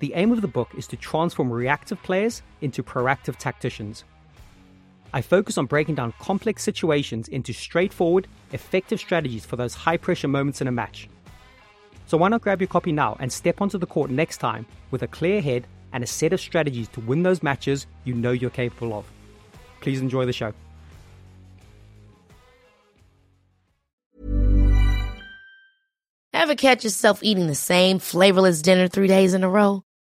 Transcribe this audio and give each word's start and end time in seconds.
The 0.00 0.14
aim 0.14 0.30
of 0.30 0.42
the 0.42 0.48
book 0.48 0.70
is 0.76 0.86
to 0.88 0.96
transform 0.96 1.50
reactive 1.50 2.00
players 2.02 2.42
into 2.60 2.82
proactive 2.82 3.36
tacticians. 3.36 4.04
I 5.12 5.22
focus 5.22 5.58
on 5.58 5.66
breaking 5.66 5.96
down 5.96 6.12
complex 6.20 6.62
situations 6.62 7.28
into 7.28 7.52
straightforward, 7.52 8.28
effective 8.52 9.00
strategies 9.00 9.44
for 9.44 9.56
those 9.56 9.74
high 9.74 9.96
pressure 9.96 10.28
moments 10.28 10.60
in 10.60 10.68
a 10.68 10.72
match. 10.72 11.08
So 12.06 12.16
why 12.16 12.28
not 12.28 12.42
grab 12.42 12.60
your 12.60 12.68
copy 12.68 12.92
now 12.92 13.16
and 13.18 13.32
step 13.32 13.60
onto 13.60 13.78
the 13.78 13.86
court 13.86 14.10
next 14.10 14.38
time 14.38 14.66
with 14.90 15.02
a 15.02 15.08
clear 15.08 15.40
head 15.40 15.66
and 15.92 16.04
a 16.04 16.06
set 16.06 16.32
of 16.32 16.40
strategies 16.40 16.88
to 16.88 17.00
win 17.00 17.22
those 17.22 17.42
matches 17.42 17.86
you 18.04 18.14
know 18.14 18.30
you're 18.30 18.50
capable 18.50 18.94
of. 18.96 19.04
Please 19.80 20.00
enjoy 20.00 20.26
the 20.26 20.32
show. 20.32 20.52
Ever 26.32 26.54
catch 26.54 26.84
yourself 26.84 27.22
eating 27.22 27.46
the 27.46 27.54
same 27.54 27.98
flavorless 27.98 28.62
dinner 28.62 28.88
three 28.88 29.08
days 29.08 29.34
in 29.34 29.42
a 29.42 29.48
row? 29.48 29.82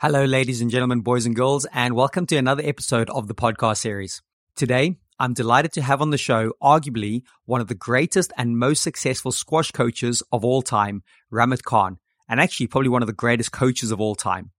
Hello, 0.00 0.24
ladies 0.24 0.60
and 0.60 0.72
gentlemen, 0.72 1.02
boys 1.02 1.24
and 1.24 1.36
girls, 1.36 1.66
and 1.72 1.94
welcome 1.94 2.26
to 2.26 2.36
another 2.36 2.64
episode 2.66 3.08
of 3.10 3.28
the 3.28 3.34
podcast 3.34 3.76
series. 3.78 4.22
Today, 4.56 4.96
I'm 5.20 5.34
delighted 5.34 5.72
to 5.74 5.82
have 5.82 6.02
on 6.02 6.10
the 6.10 6.18
show 6.18 6.52
arguably 6.60 7.22
one 7.44 7.60
of 7.60 7.68
the 7.68 7.76
greatest 7.76 8.32
and 8.36 8.58
most 8.58 8.82
successful 8.82 9.30
squash 9.30 9.70
coaches 9.70 10.20
of 10.32 10.44
all 10.44 10.62
time, 10.62 11.04
Rahmat 11.32 11.62
Khan, 11.62 11.98
and 12.28 12.40
actually 12.40 12.66
probably 12.66 12.88
one 12.88 13.04
of 13.04 13.06
the 13.06 13.12
greatest 13.12 13.52
coaches 13.52 13.92
of 13.92 14.00
all 14.00 14.16
time. 14.16 14.50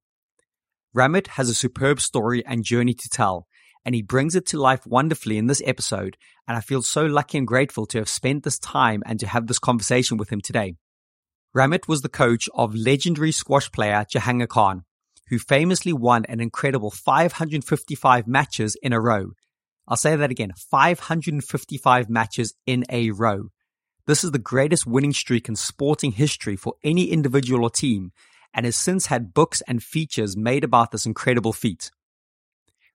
Rahmat 0.96 1.28
has 1.28 1.50
a 1.50 1.54
superb 1.54 2.00
story 2.00 2.42
and 2.46 2.64
journey 2.64 2.94
to 2.94 3.10
tell, 3.10 3.46
and 3.84 3.94
he 3.94 4.02
brings 4.02 4.36
it 4.36 4.46
to 4.48 4.58
life 4.58 4.88
wonderfully 4.88 5.38
in 5.38 5.48
this 5.48 5.62
episode, 5.66 6.16
and 6.48 6.56
I 6.56 6.62
feel 6.62 6.82
so 6.82 7.06
lucky 7.06 7.38
and 7.38 7.46
grateful 7.46 7.86
to 7.88 7.98
have 7.98 8.10
spent 8.10 8.46
this 8.46 8.58
time 8.58 9.04
and 9.06 9.20
to 9.20 9.28
have 9.28 9.48
this 9.48 9.60
conversation 9.60 10.16
with 10.16 10.30
him 10.30 10.40
today. 10.40 10.76
Rahmat 11.54 11.90
was 11.90 12.04
the 12.04 12.10
coach 12.10 12.48
of 12.56 12.74
legendary 12.74 13.34
squash 13.34 13.70
player 13.70 14.06
Jahangir 14.10 14.48
Khan, 14.48 14.85
who 15.30 15.40
famously 15.40 15.94
won 15.94 16.26
an 16.26 16.40
incredible 16.40 16.92
555 16.92 18.28
matches 18.28 18.76
in 18.82 18.94
a 18.94 19.02
row. 19.02 19.32
I'll 19.88 19.98
say 19.98 20.16
that 20.16 20.32
again 20.32 20.54
555 20.72 22.10
matches 22.10 22.54
in 22.66 22.86
a 22.90 23.12
row. 23.12 23.50
This 24.08 24.24
is 24.24 24.32
the 24.32 24.40
greatest 24.40 24.86
winning 24.86 25.14
streak 25.14 25.50
in 25.50 25.56
sporting 25.56 26.12
history 26.12 26.56
for 26.56 26.76
any 26.84 27.06
individual 27.06 27.64
or 27.64 27.70
team, 27.70 28.12
and 28.54 28.66
has 28.66 28.76
since 28.76 29.08
had 29.08 29.34
books 29.34 29.62
and 29.68 29.82
features 29.82 30.38
made 30.38 30.64
about 30.64 30.92
this 30.92 31.06
incredible 31.06 31.54
feat. 31.54 31.92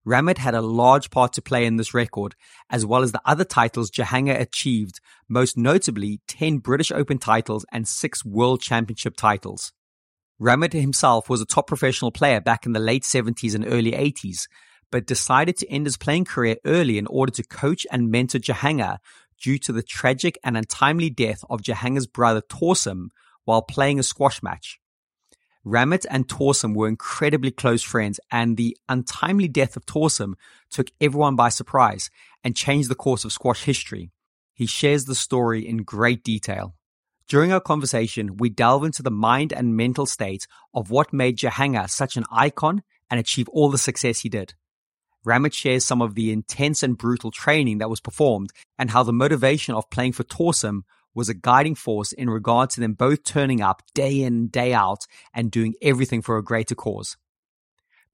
Rahmat 0.06 0.38
had 0.38 0.54
a 0.54 0.62
large 0.62 1.10
part 1.10 1.34
to 1.34 1.42
play 1.42 1.66
in 1.66 1.76
this 1.76 1.92
record, 1.92 2.34
as 2.70 2.86
well 2.86 3.02
as 3.02 3.12
the 3.12 3.20
other 3.24 3.44
titles 3.44 3.90
Jahangir 3.90 4.40
achieved, 4.40 5.00
most 5.28 5.58
notably 5.58 6.20
10 6.26 6.58
British 6.58 6.90
Open 6.90 7.18
titles 7.18 7.66
and 7.70 7.86
6 7.86 8.24
World 8.24 8.62
Championship 8.62 9.16
titles. 9.16 9.72
Rahmat 10.40 10.72
himself 10.72 11.28
was 11.28 11.42
a 11.42 11.46
top 11.46 11.66
professional 11.66 12.10
player 12.10 12.40
back 12.40 12.64
in 12.64 12.72
the 12.72 12.80
late 12.80 13.02
70s 13.02 13.54
and 13.54 13.66
early 13.66 13.92
80s, 13.92 14.48
but 14.90 15.06
decided 15.06 15.58
to 15.58 15.70
end 15.70 15.84
his 15.84 15.98
playing 15.98 16.24
career 16.24 16.56
early 16.64 16.96
in 16.96 17.06
order 17.08 17.30
to 17.32 17.42
coach 17.42 17.86
and 17.92 18.10
mentor 18.10 18.38
Jahangir 18.38 18.98
due 19.38 19.58
to 19.58 19.72
the 19.72 19.82
tragic 19.82 20.38
and 20.42 20.56
untimely 20.56 21.10
death 21.10 21.44
of 21.50 21.60
Jahangir's 21.60 22.06
brother 22.06 22.40
Torsam 22.40 23.08
while 23.44 23.60
playing 23.60 23.98
a 23.98 24.02
squash 24.02 24.42
match. 24.42 24.80
Rahmat 25.64 26.06
and 26.08 26.26
Torsam 26.26 26.74
were 26.74 26.88
incredibly 26.88 27.50
close 27.50 27.82
friends, 27.82 28.18
and 28.30 28.56
the 28.56 28.78
untimely 28.88 29.46
death 29.46 29.76
of 29.76 29.84
Torsam 29.84 30.34
took 30.70 30.90
everyone 31.02 31.36
by 31.36 31.50
surprise 31.50 32.08
and 32.42 32.56
changed 32.56 32.88
the 32.88 32.94
course 32.94 33.26
of 33.26 33.32
squash 33.32 33.64
history. 33.64 34.10
He 34.54 34.64
shares 34.64 35.04
the 35.04 35.14
story 35.14 35.68
in 35.68 35.78
great 35.78 36.24
detail. 36.24 36.74
During 37.30 37.52
our 37.52 37.60
conversation, 37.60 38.38
we 38.38 38.48
delve 38.50 38.82
into 38.82 39.04
the 39.04 39.10
mind 39.12 39.52
and 39.52 39.76
mental 39.76 40.04
state 40.04 40.48
of 40.74 40.90
what 40.90 41.12
made 41.12 41.38
Jahangir 41.38 41.88
such 41.88 42.16
an 42.16 42.24
icon 42.28 42.82
and 43.08 43.20
achieve 43.20 43.48
all 43.50 43.70
the 43.70 43.78
success 43.78 44.18
he 44.18 44.28
did. 44.28 44.54
Rahmat 45.24 45.52
shares 45.52 45.84
some 45.84 46.02
of 46.02 46.16
the 46.16 46.32
intense 46.32 46.82
and 46.82 46.98
brutal 46.98 47.30
training 47.30 47.78
that 47.78 47.88
was 47.88 48.00
performed 48.00 48.50
and 48.80 48.90
how 48.90 49.04
the 49.04 49.12
motivation 49.12 49.74
of 49.74 49.88
playing 49.90 50.10
for 50.10 50.24
Torsam 50.24 50.80
was 51.14 51.28
a 51.28 51.34
guiding 51.34 51.76
force 51.76 52.10
in 52.10 52.28
regard 52.28 52.70
to 52.70 52.80
them 52.80 52.94
both 52.94 53.22
turning 53.22 53.60
up 53.60 53.82
day 53.94 54.22
in, 54.22 54.48
day 54.48 54.74
out 54.74 55.06
and 55.32 55.52
doing 55.52 55.74
everything 55.80 56.22
for 56.22 56.36
a 56.36 56.42
greater 56.42 56.74
cause. 56.74 57.16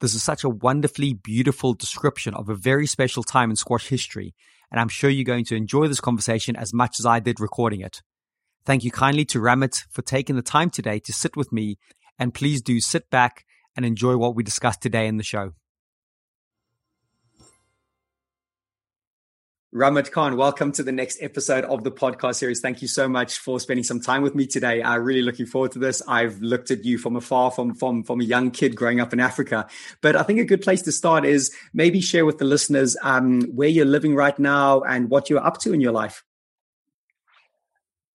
This 0.01 0.15
is 0.15 0.23
such 0.23 0.45
a 0.45 0.51
wonderfully 0.51 1.15
beautiful 1.15 1.73
description 1.73 2.35
of 2.35 2.51
a 2.51 2.55
very 2.55 2.87
special 2.87 3.23
time 3.23 3.49
in 3.49 3.57
squash 3.57 3.89
history, 3.89 4.35
and 4.71 4.79
I'm 4.79 4.91
sure 4.91 5.09
you're 5.09 5.25
going 5.25 5.47
to 5.47 5.57
enjoy 5.57 5.89
this 5.89 6.01
conversation 6.01 6.55
as 6.55 6.75
much 6.75 7.01
as 7.01 7.07
I 7.07 7.19
did 7.21 7.41
recording 7.41 7.81
it. 7.81 8.03
Thank 8.67 8.83
you 8.83 8.91
kindly 8.91 9.25
to 9.27 9.39
Rahmat 9.39 9.85
for 9.93 10.03
taking 10.03 10.35
the 10.35 10.43
time 10.43 10.71
today 10.71 10.99
to 10.99 11.13
sit 11.13 11.37
with 11.37 11.53
me, 11.53 11.79
and 12.19 12.35
please 12.35 12.61
do 12.61 12.81
sit 12.81 13.09
back 13.11 13.45
and 13.77 13.87
enjoy 13.87 14.17
what 14.17 14.35
we 14.35 14.43
discussed 14.43 14.83
today 14.83 15.07
in 15.07 15.19
the 15.19 15.23
show. 15.23 15.53
Rahmat 19.73 20.11
Khan, 20.11 20.37
welcome 20.37 20.73
to 20.73 20.83
the 20.83 20.91
next 20.91 21.23
episode 21.23 21.65
of 21.65 21.85
the 21.85 21.93
podcast 21.93 22.37
series. 22.37 22.61
Thank 22.61 22.83
you 22.83 22.89
so 22.89 23.09
much 23.09 23.39
for 23.39 23.61
spending 23.61 23.85
some 23.85 24.01
time 24.01 24.23
with 24.23 24.35
me 24.35 24.49
today. 24.49 24.83
I'm 24.83 25.05
really 25.05 25.23
looking 25.23 25.47
forward 25.47 25.71
to 25.73 25.79
this. 25.79 26.03
I've 26.09 26.41
looked 26.41 26.73
at 26.73 26.85
you 26.85 26.99
from 26.99 27.15
afar, 27.15 27.53
from 27.53 27.73
from 27.73 28.03
from 28.03 28.21
a 28.21 28.25
young 28.25 28.51
kid 28.51 28.75
growing 28.75 28.99
up 28.99 29.12
in 29.12 29.21
Africa. 29.21 29.69
But 30.01 30.17
I 30.17 30.25
think 30.25 30.41
a 30.41 30.45
good 30.45 30.62
place 30.62 30.83
to 30.83 30.93
start 30.93 31.25
is 31.25 31.55
maybe 31.73 32.01
share 32.01 32.27
with 32.27 32.39
the 32.39 32.45
listeners 32.45 32.97
um, 33.03 33.43
where 33.43 33.69
you're 33.69 33.85
living 33.85 34.17
right 34.17 34.37
now 34.41 34.81
and 34.81 35.09
what 35.09 35.31
you're 35.31 35.47
up 35.47 35.59
to 35.59 35.73
in 35.73 35.81
your 35.81 35.93
life. 35.93 36.25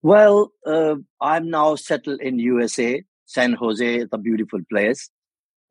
Well, 0.03 0.51
uh, 0.65 0.95
I'm 1.19 1.49
now 1.49 1.75
settled 1.75 2.21
in 2.21 2.39
USA, 2.39 3.03
San 3.25 3.53
Jose, 3.53 4.05
the 4.05 4.17
beautiful 4.17 4.59
place. 4.69 5.09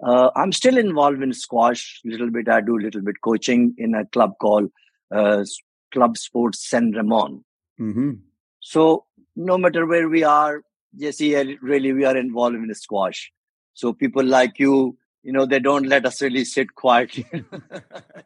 Uh, 0.02 0.30
I'm 0.34 0.52
still 0.52 0.78
involved 0.78 1.22
in 1.22 1.32
squash 1.32 2.00
a 2.06 2.08
little 2.08 2.30
bit. 2.30 2.48
I 2.48 2.60
do 2.60 2.78
a 2.78 2.84
little 2.84 3.02
bit 3.02 3.16
coaching 3.22 3.74
in 3.76 3.94
a 3.94 4.06
club 4.06 4.32
called 4.40 4.70
uh, 5.14 5.44
Club 5.92 6.16
Sports 6.16 6.68
San 6.68 6.92
Ramon. 6.92 7.44
Mm-hmm. 7.78 8.12
So 8.60 9.04
no 9.36 9.58
matter 9.58 9.86
where 9.86 10.08
we 10.08 10.22
are, 10.22 10.62
Jesse, 10.98 11.58
really 11.60 11.92
we 11.92 12.04
are 12.04 12.16
involved 12.16 12.56
in 12.56 12.74
squash. 12.74 13.30
So 13.74 13.92
people 13.92 14.24
like 14.24 14.58
you, 14.58 14.96
you 15.22 15.32
know, 15.32 15.46
they 15.46 15.58
don't 15.58 15.86
let 15.86 16.06
us 16.06 16.22
really 16.22 16.44
sit 16.44 16.74
quietly. 16.74 17.26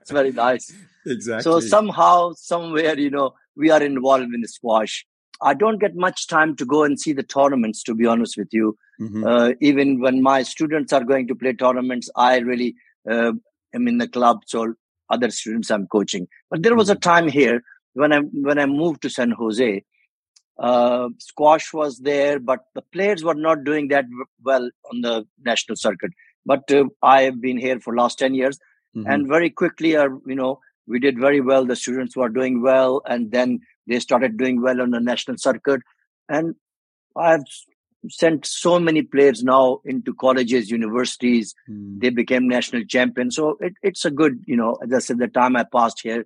it's 0.01 0.11
very 0.11 0.33
nice. 0.33 0.73
Exactly. 1.07 1.43
So 1.43 1.61
somehow, 1.61 2.33
somewhere, 2.35 2.99
you 2.99 3.11
know, 3.11 3.35
we 3.57 3.71
are 3.71 3.83
involved 3.83 4.33
in 4.33 4.47
squash. 4.47 5.07
I 5.43 5.55
don't 5.55 5.79
get 5.79 5.95
much 5.95 6.27
time 6.27 6.57
to 6.57 6.65
go 6.65 6.85
and 6.85 6.99
see 6.99 7.13
the 7.13 7.23
tournaments, 7.23 7.83
to 7.85 7.95
be 7.95 8.07
honest 8.07 8.37
with 8.37 8.49
you. 8.53 8.77
Mm-hmm. 9.01 9.27
Uh, 9.27 9.51
even 9.61 10.01
when 10.01 10.23
my 10.23 10.43
students 10.43 10.93
are 10.93 11.05
going 11.05 11.27
to 11.29 11.35
play 11.35 11.53
tournaments, 11.53 12.09
I 12.17 12.39
really 12.39 12.77
uh, 13.11 13.33
am 13.75 13.89
in 13.89 13.99
the 13.99 14.09
club. 14.09 14.43
So 14.47 14.75
other 15.11 15.31
students 15.31 15.71
I'm 15.71 15.87
coaching. 15.87 16.29
But 16.51 16.63
there 16.63 16.77
was 16.77 16.91
a 16.91 16.95
mm-hmm. 16.95 17.11
time 17.11 17.29
here 17.29 17.63
when 17.95 18.13
I 18.13 18.21
when 18.21 18.59
I 18.59 18.67
moved 18.67 19.03
to 19.03 19.11
San 19.11 19.31
Jose. 19.33 19.85
Uh, 20.57 21.09
squash 21.19 21.73
was 21.73 21.99
there, 21.99 22.39
but 22.39 22.61
the 22.77 22.83
players 22.93 23.25
were 23.25 23.35
not 23.35 23.65
doing 23.65 23.89
that 23.89 24.05
well 24.43 24.71
on 24.91 25.01
the 25.01 25.27
national 25.45 25.77
circuit. 25.77 26.13
But 26.47 26.71
uh, 26.71 26.85
I 27.03 27.23
have 27.23 27.41
been 27.41 27.59
here 27.59 27.81
for 27.81 27.97
last 27.97 28.19
ten 28.19 28.35
years, 28.35 28.59
mm-hmm. 28.97 29.11
and 29.11 29.27
very 29.27 29.51
quickly, 29.51 29.97
uh, 29.97 30.11
you 30.27 30.37
know, 30.37 30.61
we 30.87 31.01
did 31.01 31.19
very 31.19 31.41
well. 31.41 31.65
The 31.65 31.75
students 31.75 32.17
were 32.17 32.29
doing 32.29 32.63
well, 32.63 33.03
and 33.07 33.33
then 33.33 33.61
they 33.87 34.01
started 34.01 34.37
doing 34.37 34.61
well 34.61 34.81
on 34.81 34.91
the 34.91 35.01
national 35.01 35.39
circuit. 35.39 35.83
And 36.29 36.55
I've 37.17 37.45
sent 38.09 38.47
so 38.47 38.79
many 38.79 39.03
players 39.03 39.43
now 39.43 39.81
into 39.85 40.15
colleges, 40.15 40.71
universities. 40.71 41.55
Mm. 41.69 42.01
They 42.01 42.11
became 42.11 42.49
national 42.49 42.85
champions. 42.85 43.37
So 43.37 43.57
it, 43.61 43.75
it's 43.83 44.05
a 44.05 44.11
good, 44.11 44.43
you 44.47 44.57
know, 44.57 44.77
as 44.83 44.93
I 44.93 44.99
said, 44.99 45.19
the 45.19 45.29
time 45.29 45.57
I 45.57 45.65
passed 45.65 46.01
here 46.03 46.25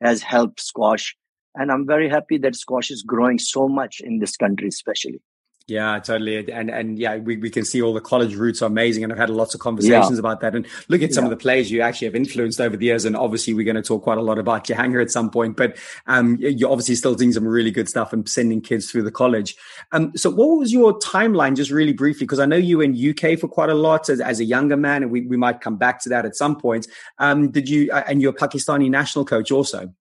has 0.00 0.22
helped 0.22 0.60
squash. 0.60 1.16
And 1.54 1.70
I'm 1.70 1.86
very 1.86 2.08
happy 2.08 2.38
that 2.38 2.56
squash 2.56 2.90
is 2.90 3.02
growing 3.02 3.38
so 3.38 3.68
much 3.68 4.00
in 4.00 4.18
this 4.18 4.36
country, 4.36 4.68
especially. 4.68 5.20
Yeah, 5.70 6.00
totally. 6.00 6.50
And 6.50 6.68
and 6.68 6.98
yeah, 6.98 7.18
we, 7.18 7.36
we 7.36 7.48
can 7.48 7.64
see 7.64 7.80
all 7.80 7.94
the 7.94 8.00
college 8.00 8.34
routes 8.34 8.60
are 8.60 8.66
amazing. 8.66 9.04
And 9.04 9.12
I've 9.12 9.18
had 9.20 9.30
lots 9.30 9.54
of 9.54 9.60
conversations 9.60 10.14
yeah. 10.14 10.18
about 10.18 10.40
that. 10.40 10.56
And 10.56 10.66
look 10.88 11.00
at 11.00 11.14
some 11.14 11.22
yeah. 11.22 11.26
of 11.26 11.30
the 11.30 11.40
players 11.40 11.70
you 11.70 11.80
actually 11.80 12.06
have 12.06 12.16
influenced 12.16 12.60
over 12.60 12.76
the 12.76 12.86
years. 12.86 13.04
And 13.04 13.16
obviously 13.16 13.54
we're 13.54 13.64
going 13.64 13.76
to 13.76 13.82
talk 13.82 14.02
quite 14.02 14.18
a 14.18 14.22
lot 14.22 14.36
about 14.36 14.66
Jahangir 14.66 15.00
at 15.00 15.12
some 15.12 15.30
point, 15.30 15.56
but 15.56 15.76
um, 16.08 16.36
you're 16.40 16.72
obviously 16.72 16.96
still 16.96 17.14
doing 17.14 17.32
some 17.32 17.46
really 17.46 17.70
good 17.70 17.88
stuff 17.88 18.12
and 18.12 18.28
sending 18.28 18.60
kids 18.60 18.90
through 18.90 19.04
the 19.04 19.12
college. 19.12 19.54
Um, 19.92 20.10
so 20.16 20.28
what 20.28 20.58
was 20.58 20.72
your 20.72 20.98
timeline 20.98 21.54
just 21.54 21.70
really 21.70 21.92
briefly? 21.92 22.26
Because 22.26 22.40
I 22.40 22.46
know 22.46 22.56
you 22.56 22.78
were 22.78 22.84
in 22.84 22.94
UK 22.94 23.38
for 23.38 23.46
quite 23.46 23.70
a 23.70 23.74
lot 23.74 24.08
as, 24.08 24.20
as 24.20 24.40
a 24.40 24.44
younger 24.44 24.76
man, 24.76 25.04
and 25.04 25.12
we, 25.12 25.20
we 25.22 25.36
might 25.36 25.60
come 25.60 25.76
back 25.76 26.02
to 26.02 26.08
that 26.08 26.26
at 26.26 26.34
some 26.34 26.56
point. 26.56 26.88
Um, 27.20 27.52
did 27.52 27.68
you, 27.68 27.92
uh, 27.92 28.02
and 28.08 28.20
you're 28.20 28.32
a 28.32 28.34
Pakistani 28.34 28.90
national 28.90 29.24
coach 29.24 29.52
also? 29.52 29.94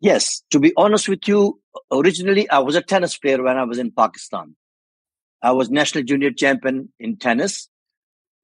Yes, 0.00 0.42
to 0.50 0.58
be 0.58 0.72
honest 0.76 1.08
with 1.08 1.26
you, 1.26 1.60
originally 1.90 2.48
I 2.50 2.58
was 2.58 2.74
a 2.74 2.82
tennis 2.82 3.16
player 3.16 3.42
when 3.42 3.56
I 3.56 3.64
was 3.64 3.78
in 3.78 3.90
Pakistan. 3.90 4.56
I 5.42 5.52
was 5.52 5.70
national 5.70 6.04
junior 6.04 6.30
champion 6.30 6.92
in 6.98 7.16
tennis. 7.16 7.68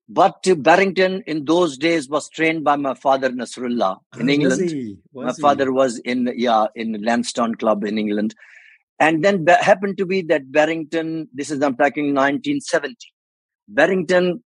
But 0.08 0.46
Barrington 0.58 1.22
in 1.26 1.44
those 1.44 1.78
days 1.78 2.08
was 2.08 2.28
trained 2.28 2.64
by 2.64 2.76
my 2.76 2.94
father 2.94 3.30
Nasrullah 3.30 3.96
ah, 4.12 4.18
in 4.18 4.28
oh, 4.28 4.32
England. 4.32 4.60
Was 4.62 4.72
he? 4.72 4.98
Was 5.12 5.26
my 5.26 5.32
he? 5.32 5.40
father 5.40 5.72
was 5.72 5.98
in 6.00 6.32
yeah 6.36 6.66
in 6.74 7.00
Lansdowne 7.02 7.54
Club 7.54 7.84
in 7.84 7.98
England, 7.98 8.34
and 8.98 9.24
then 9.24 9.44
ba- 9.44 9.62
happened 9.62 9.96
to 9.98 10.06
be 10.06 10.22
that 10.22 10.50
Barrington. 10.50 11.28
This 11.32 11.50
is 11.50 11.62
I'm 11.62 11.76
talking 11.76 12.06
1970. 12.14 12.96
Barrington 13.68 14.42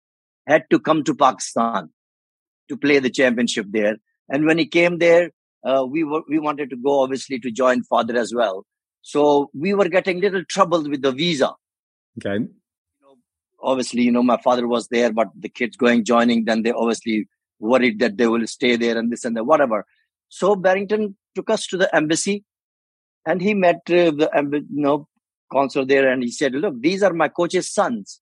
had 0.47 0.63
to 0.71 0.79
come 0.79 1.03
to 1.03 1.13
Pakistan 1.13 1.89
to 2.69 2.77
play 2.77 2.99
the 2.99 3.09
championship 3.09 3.67
there, 3.69 3.97
and 4.29 4.45
when 4.45 4.57
he 4.57 4.65
came 4.65 4.97
there, 4.97 5.31
uh, 5.63 5.85
we 5.87 6.03
were 6.03 6.21
we 6.27 6.39
wanted 6.39 6.69
to 6.69 6.75
go 6.75 7.01
obviously 7.01 7.39
to 7.39 7.51
join 7.51 7.83
father 7.83 8.17
as 8.17 8.33
well. 8.33 8.65
So 9.01 9.49
we 9.53 9.73
were 9.73 9.89
getting 9.89 10.19
little 10.21 10.43
trouble 10.45 10.87
with 10.89 11.01
the 11.01 11.11
visa. 11.11 11.53
Okay. 12.19 12.43
You 12.43 12.49
know, 13.01 13.17
obviously, 13.61 14.03
you 14.03 14.11
know, 14.11 14.23
my 14.23 14.37
father 14.41 14.67
was 14.67 14.87
there, 14.89 15.11
but 15.11 15.29
the 15.37 15.49
kids 15.49 15.75
going 15.75 16.03
joining, 16.03 16.45
then 16.45 16.63
they 16.63 16.71
obviously 16.71 17.27
worried 17.59 17.99
that 17.99 18.17
they 18.17 18.27
will 18.27 18.45
stay 18.47 18.75
there 18.75 18.97
and 18.97 19.11
this 19.11 19.25
and 19.25 19.35
that, 19.37 19.45
whatever. 19.45 19.85
So 20.29 20.55
Barrington 20.55 21.15
took 21.35 21.49
us 21.49 21.67
to 21.67 21.77
the 21.77 21.93
embassy, 21.95 22.43
and 23.25 23.41
he 23.41 23.53
met 23.53 23.81
uh, 23.89 24.11
the 24.11 24.29
you 24.69 24.81
know 24.81 25.07
consul 25.51 25.85
there, 25.85 26.11
and 26.11 26.23
he 26.23 26.31
said, 26.31 26.53
"Look, 26.53 26.81
these 26.81 27.03
are 27.03 27.13
my 27.13 27.27
coach's 27.27 27.71
sons, 27.71 28.21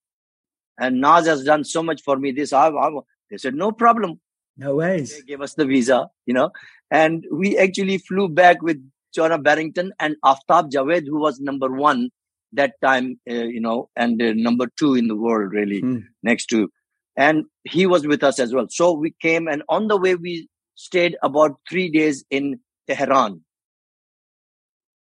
and 0.80 1.02
Naz 1.02 1.28
has 1.28 1.44
done 1.44 1.64
so 1.64 1.84
much 1.84 2.02
for 2.02 2.18
me. 2.18 2.32
This, 2.32 2.54
I, 2.54 2.70
I, 2.70 2.90
they 3.30 3.38
said, 3.38 3.54
no 3.54 3.72
problem. 3.72 4.20
No 4.58 4.76
ways. 4.76 5.18
They 5.18 5.24
gave 5.24 5.42
us 5.42 5.54
the 5.54 5.66
visa, 5.66 6.08
you 6.26 6.34
know, 6.34 6.52
and 6.92 7.26
we 7.32 7.58
actually 7.58 7.98
flew 7.98 8.30
back 8.30 8.62
with 8.62 8.78
Jonah 9.14 9.40
Barrington 9.40 9.92
and 10.00 10.16
Aftab 10.24 10.72
Javed, 10.72 11.06
who 11.08 11.20
was 11.20 11.40
number 11.40 11.70
one 11.72 12.10
that 12.54 12.74
time, 12.82 13.20
uh, 13.30 13.34
you 13.34 13.62
know, 13.62 13.90
and 13.96 14.22
uh, 14.22 14.34
number 14.34 14.68
two 14.78 14.96
in 14.96 15.08
the 15.08 15.16
world, 15.16 15.52
really, 15.52 15.82
hmm. 15.82 16.00
next 16.24 16.48
to. 16.48 16.70
And 17.16 17.46
he 17.64 17.86
was 17.86 18.08
with 18.08 18.24
us 18.24 18.40
as 18.40 18.54
well. 18.54 18.68
So 18.70 18.94
we 18.94 19.14
came, 19.22 19.48
and 19.48 19.64
on 19.70 19.88
the 19.88 19.98
way, 19.98 20.16
we 20.16 20.48
stayed 20.76 21.18
about 21.22 21.60
three 21.70 21.90
days 21.92 22.24
in 22.30 22.60
Tehran, 22.88 23.42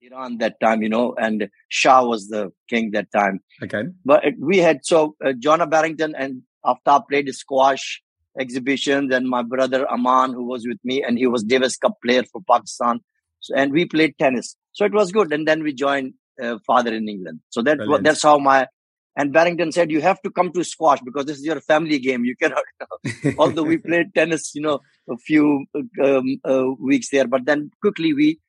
Iran 0.02 0.38
that 0.40 0.60
time, 0.60 0.81
you 0.81 0.90
know, 0.90 1.16
and 1.18 1.50
Shah 1.70 2.04
was 2.04 2.28
the 2.28 2.52
king 2.70 2.92
that 2.92 3.12
time. 3.12 3.40
Okay. 3.64 3.84
But 4.04 4.24
we 4.38 4.58
had, 4.58 4.86
so 4.86 5.16
uh, 5.25 5.34
Jonah 5.40 5.68
Barrington 5.68 6.14
and 6.16 6.44
Aftab 6.66 7.08
played 7.10 7.34
squash 7.34 8.02
exhibitions, 8.40 9.14
and 9.14 9.28
my 9.28 9.44
brother 9.44 9.90
Aman, 9.92 10.34
who 10.34 10.46
was 10.46 10.66
with 10.68 10.80
me, 10.84 11.04
and 11.04 11.18
he 11.18 11.28
was 11.28 11.44
Davis 11.44 11.78
Cup 11.78 11.98
player 12.04 12.24
for 12.32 12.42
Pakistan. 12.50 13.00
So, 13.40 13.56
and 13.56 13.72
we 13.72 13.86
played 13.86 14.18
tennis. 14.18 14.56
So 14.72 14.86
it 14.86 14.94
was 14.94 15.12
good. 15.12 15.34
And 15.34 15.48
then 15.48 15.63
we 15.63 15.74
joined 15.74 16.13
uh, 16.42 16.58
father 16.66 16.94
in 16.94 17.08
England. 17.08 17.42
So 17.50 17.62
that 17.62 17.78
Brilliant. 17.78 18.04
that's 18.06 18.24
how 18.24 18.38
my 18.38 18.68
and 19.16 19.32
Barrington 19.32 19.72
said, 19.72 19.92
"You 19.92 20.02
have 20.02 20.22
to 20.24 20.32
come 20.32 20.52
to 20.54 20.63
squash 20.63 21.00
because 21.02 21.25
this 21.25 21.38
is 21.38 21.46
your 21.46 21.62
family 21.62 22.00
game. 22.00 22.25
You 22.25 22.36
cannot." 22.36 22.63
Although 23.38 23.63
we 23.63 23.78
played 23.78 24.13
tennis, 24.16 24.52
you 24.56 24.62
know, 24.62 24.80
a 25.10 25.18
few 25.18 25.66
um, 26.04 26.40
uh, 26.44 26.66
weeks 26.80 27.10
there, 27.12 27.28
but 27.28 27.46
then 27.46 27.70
quickly 27.82 28.13
we 28.13 28.40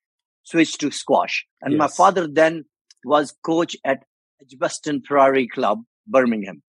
switched 0.44 0.80
to 0.80 0.90
squash. 0.90 1.46
And 1.60 1.72
yes. 1.72 1.78
my 1.78 1.88
father 1.88 2.26
then 2.26 2.64
was 3.04 3.34
coach 3.44 3.76
at 3.84 4.04
Edgbaston 4.40 5.02
Priory 5.02 5.48
Club, 5.48 5.82
Birmingham. 6.06 6.62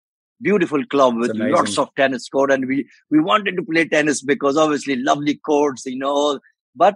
Beautiful 0.44 0.86
club 0.86 1.16
with 1.18 1.36
lots 1.36 1.78
of 1.78 1.90
tennis 1.96 2.28
court, 2.30 2.52
and 2.52 2.68
we 2.68 2.88
we 3.10 3.20
wanted 3.20 3.56
to 3.58 3.64
play 3.64 3.88
tennis 3.88 4.22
because 4.22 4.58
obviously 4.58 4.98
lovely 4.98 5.36
courts, 5.36 5.86
you 5.86 5.98
know. 5.98 6.40
But 6.76 6.96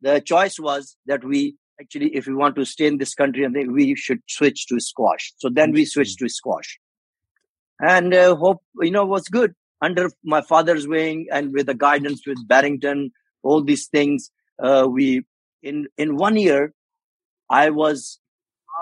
the 0.00 0.20
choice 0.20 0.58
was 0.58 0.96
that 1.06 1.22
we 1.24 1.56
actually, 1.80 2.14
if 2.16 2.26
we 2.26 2.34
want 2.34 2.56
to 2.56 2.64
stay 2.64 2.86
in 2.86 2.98
this 2.98 3.14
country, 3.14 3.44
and 3.44 3.72
we 3.72 3.94
should 3.94 4.20
switch 4.28 4.66
to 4.68 4.80
squash. 4.80 5.32
So 5.38 5.48
then 5.48 5.72
we 5.72 5.84
switched 5.84 6.18
to 6.20 6.28
squash, 6.28 6.78
and 7.80 8.14
uh, 8.14 8.34
hope 8.34 8.62
you 8.80 8.90
know 8.90 9.04
was 9.04 9.28
good 9.28 9.54
under 9.82 10.10
my 10.22 10.42
father's 10.42 10.86
wing 10.86 11.26
and 11.32 11.52
with 11.52 11.66
the 11.66 11.74
guidance 11.74 12.26
with 12.26 12.46
Barrington, 12.46 13.12
all 13.42 13.62
these 13.62 13.88
things. 13.88 14.30
Uh, 14.62 14.86
we 14.90 15.22
in 15.62 15.86
in 15.96 16.16
one 16.16 16.36
year, 16.36 16.72
I 17.50 17.70
was 17.70 18.20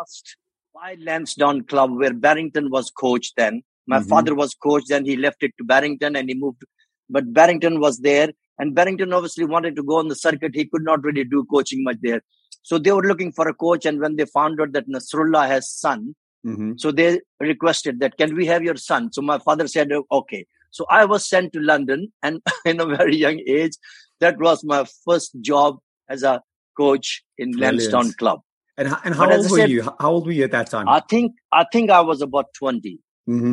asked 0.00 0.36
by 0.74 0.96
Lansdowne 0.98 1.64
Club 1.64 1.96
where 1.96 2.12
Barrington 2.12 2.70
was 2.70 2.90
coach 2.90 3.32
then. 3.36 3.62
My 3.88 3.98
mm-hmm. 3.98 4.08
father 4.08 4.34
was 4.34 4.54
coach, 4.54 4.84
then 4.88 5.04
he 5.04 5.16
left 5.16 5.42
it 5.42 5.52
to 5.58 5.64
Barrington 5.64 6.14
and 6.14 6.28
he 6.28 6.34
moved. 6.34 6.62
But 7.08 7.32
Barrington 7.32 7.80
was 7.80 7.98
there 7.98 8.30
and 8.58 8.74
Barrington 8.74 9.12
obviously 9.12 9.44
wanted 9.44 9.76
to 9.76 9.82
go 9.82 9.96
on 9.96 10.08
the 10.08 10.14
circuit. 10.14 10.54
He 10.54 10.66
could 10.66 10.84
not 10.84 11.02
really 11.02 11.24
do 11.24 11.44
coaching 11.50 11.82
much 11.84 11.96
there. 12.02 12.20
So 12.62 12.78
they 12.78 12.92
were 12.92 13.02
looking 13.02 13.32
for 13.32 13.48
a 13.48 13.54
coach. 13.54 13.86
And 13.86 14.00
when 14.00 14.16
they 14.16 14.26
found 14.26 14.60
out 14.60 14.72
that 14.72 14.88
Nasrullah 14.88 15.46
has 15.46 15.70
son, 15.70 16.14
mm-hmm. 16.46 16.72
so 16.76 16.90
they 16.90 17.20
requested 17.40 18.00
that, 18.00 18.18
can 18.18 18.34
we 18.34 18.46
have 18.46 18.62
your 18.62 18.76
son? 18.76 19.10
So 19.12 19.22
my 19.22 19.38
father 19.38 19.66
said, 19.68 19.90
okay. 20.12 20.44
So 20.70 20.84
I 20.90 21.06
was 21.06 21.28
sent 21.28 21.54
to 21.54 21.60
London 21.60 22.12
and 22.22 22.42
in 22.66 22.80
a 22.80 22.86
very 22.86 23.16
young 23.16 23.40
age, 23.46 23.72
that 24.20 24.38
was 24.38 24.64
my 24.64 24.84
first 25.06 25.40
job 25.40 25.78
as 26.08 26.22
a 26.22 26.42
coach 26.76 27.22
in 27.38 27.52
Brilliant. 27.52 27.78
Lansdowne 27.78 28.12
Club. 28.14 28.40
And, 28.76 28.94
and 29.04 29.14
how 29.14 29.30
old 29.30 29.50
were 29.50 29.58
said, 29.58 29.70
you? 29.70 29.82
How 29.82 30.10
old 30.10 30.26
were 30.26 30.32
you 30.32 30.44
at 30.44 30.52
that 30.52 30.70
time? 30.70 30.88
I 30.88 31.00
think 31.00 31.34
I 31.52 31.64
think 31.72 31.90
I 31.90 32.00
was 32.00 32.22
about 32.22 32.46
20. 32.58 33.00
Mm-hmm. 33.28 33.52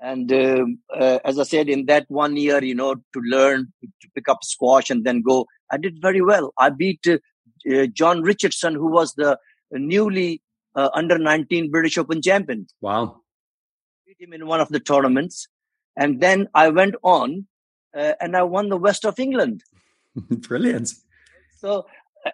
And 0.00 0.30
uh, 0.30 0.66
uh, 0.94 1.18
as 1.24 1.38
I 1.38 1.44
said, 1.44 1.68
in 1.68 1.86
that 1.86 2.04
one 2.08 2.36
year, 2.36 2.62
you 2.62 2.74
know, 2.74 2.94
to 2.94 3.20
learn 3.24 3.72
to 3.82 4.08
pick 4.14 4.28
up 4.28 4.44
squash 4.44 4.90
and 4.90 5.04
then 5.04 5.22
go, 5.22 5.46
I 5.70 5.78
did 5.78 6.00
very 6.00 6.20
well. 6.20 6.52
I 6.58 6.70
beat 6.70 7.06
uh, 7.06 7.18
uh 7.72 7.86
John 7.86 8.22
Richardson, 8.22 8.74
who 8.74 8.90
was 8.90 9.14
the 9.14 9.38
newly 9.72 10.42
uh, 10.74 10.90
under 10.92 11.18
19 11.18 11.70
British 11.70 11.98
Open 11.98 12.20
champion. 12.20 12.66
Wow. 12.80 13.22
Beat 14.06 14.16
him 14.20 14.32
in 14.32 14.46
one 14.46 14.60
of 14.60 14.68
the 14.68 14.80
tournaments. 14.80 15.48
And 15.96 16.20
then 16.20 16.48
I 16.54 16.68
went 16.68 16.94
on 17.02 17.46
uh, 17.96 18.12
and 18.20 18.36
I 18.36 18.42
won 18.42 18.68
the 18.68 18.76
West 18.76 19.04
of 19.04 19.18
England. 19.18 19.62
Brilliant. 20.30 20.92
So, 21.56 21.86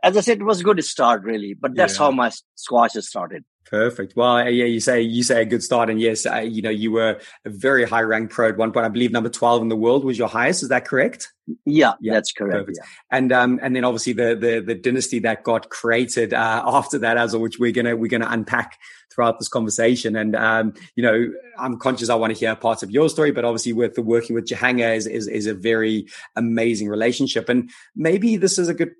as 0.02 0.16
I 0.16 0.20
said, 0.20 0.40
it 0.40 0.44
was 0.44 0.60
a 0.60 0.64
good 0.64 0.82
start, 0.84 1.22
really. 1.22 1.54
But 1.54 1.76
that's 1.76 1.94
yeah. 1.94 2.06
how 2.06 2.10
my 2.10 2.32
squash 2.56 2.94
has 2.94 3.08
started. 3.08 3.44
Perfect. 3.72 4.14
Well, 4.16 4.50
yeah, 4.50 4.66
you 4.66 4.80
say 4.80 5.00
you 5.00 5.22
say 5.22 5.40
a 5.40 5.44
good 5.46 5.62
start, 5.62 5.88
and 5.88 5.98
yes, 5.98 6.26
uh, 6.26 6.40
you 6.40 6.60
know 6.60 6.68
you 6.68 6.92
were 6.92 7.18
a 7.46 7.48
very 7.48 7.86
high 7.86 8.02
ranked 8.02 8.30
pro 8.30 8.50
at 8.50 8.58
one 8.58 8.70
point. 8.70 8.84
I 8.84 8.90
believe 8.90 9.12
number 9.12 9.30
twelve 9.30 9.62
in 9.62 9.68
the 9.68 9.76
world 9.76 10.04
was 10.04 10.18
your 10.18 10.28
highest. 10.28 10.62
Is 10.62 10.68
that 10.68 10.84
correct? 10.84 11.32
Yeah, 11.64 11.94
yeah 11.98 12.12
that's 12.12 12.32
correct. 12.32 12.68
Yeah. 12.76 12.84
And 13.10 13.32
um, 13.32 13.58
and 13.62 13.74
then 13.74 13.84
obviously 13.84 14.12
the 14.12 14.36
the 14.38 14.60
the 14.60 14.74
dynasty 14.74 15.20
that 15.20 15.42
got 15.44 15.70
created 15.70 16.34
uh, 16.34 16.62
after 16.66 16.98
that, 16.98 17.16
as 17.16 17.34
which 17.34 17.58
we're 17.58 17.72
gonna 17.72 17.96
we're 17.96 18.10
gonna 18.10 18.28
unpack 18.28 18.78
throughout 19.10 19.38
this 19.38 19.48
conversation. 19.48 20.16
And 20.16 20.36
um, 20.36 20.74
you 20.94 21.02
know, 21.02 21.32
I'm 21.58 21.78
conscious 21.78 22.10
I 22.10 22.14
want 22.14 22.34
to 22.34 22.38
hear 22.38 22.54
parts 22.54 22.82
of 22.82 22.90
your 22.90 23.08
story, 23.08 23.30
but 23.30 23.46
obviously 23.46 23.72
with 23.72 23.94
the 23.94 24.02
working 24.02 24.34
with 24.34 24.46
Jahangir 24.48 24.94
is, 24.94 25.06
is 25.06 25.28
is 25.28 25.46
a 25.46 25.54
very 25.54 26.08
amazing 26.36 26.88
relationship. 26.88 27.48
And 27.48 27.70
maybe 27.96 28.36
this 28.36 28.58
is 28.58 28.68
a 28.68 28.74
good 28.74 28.90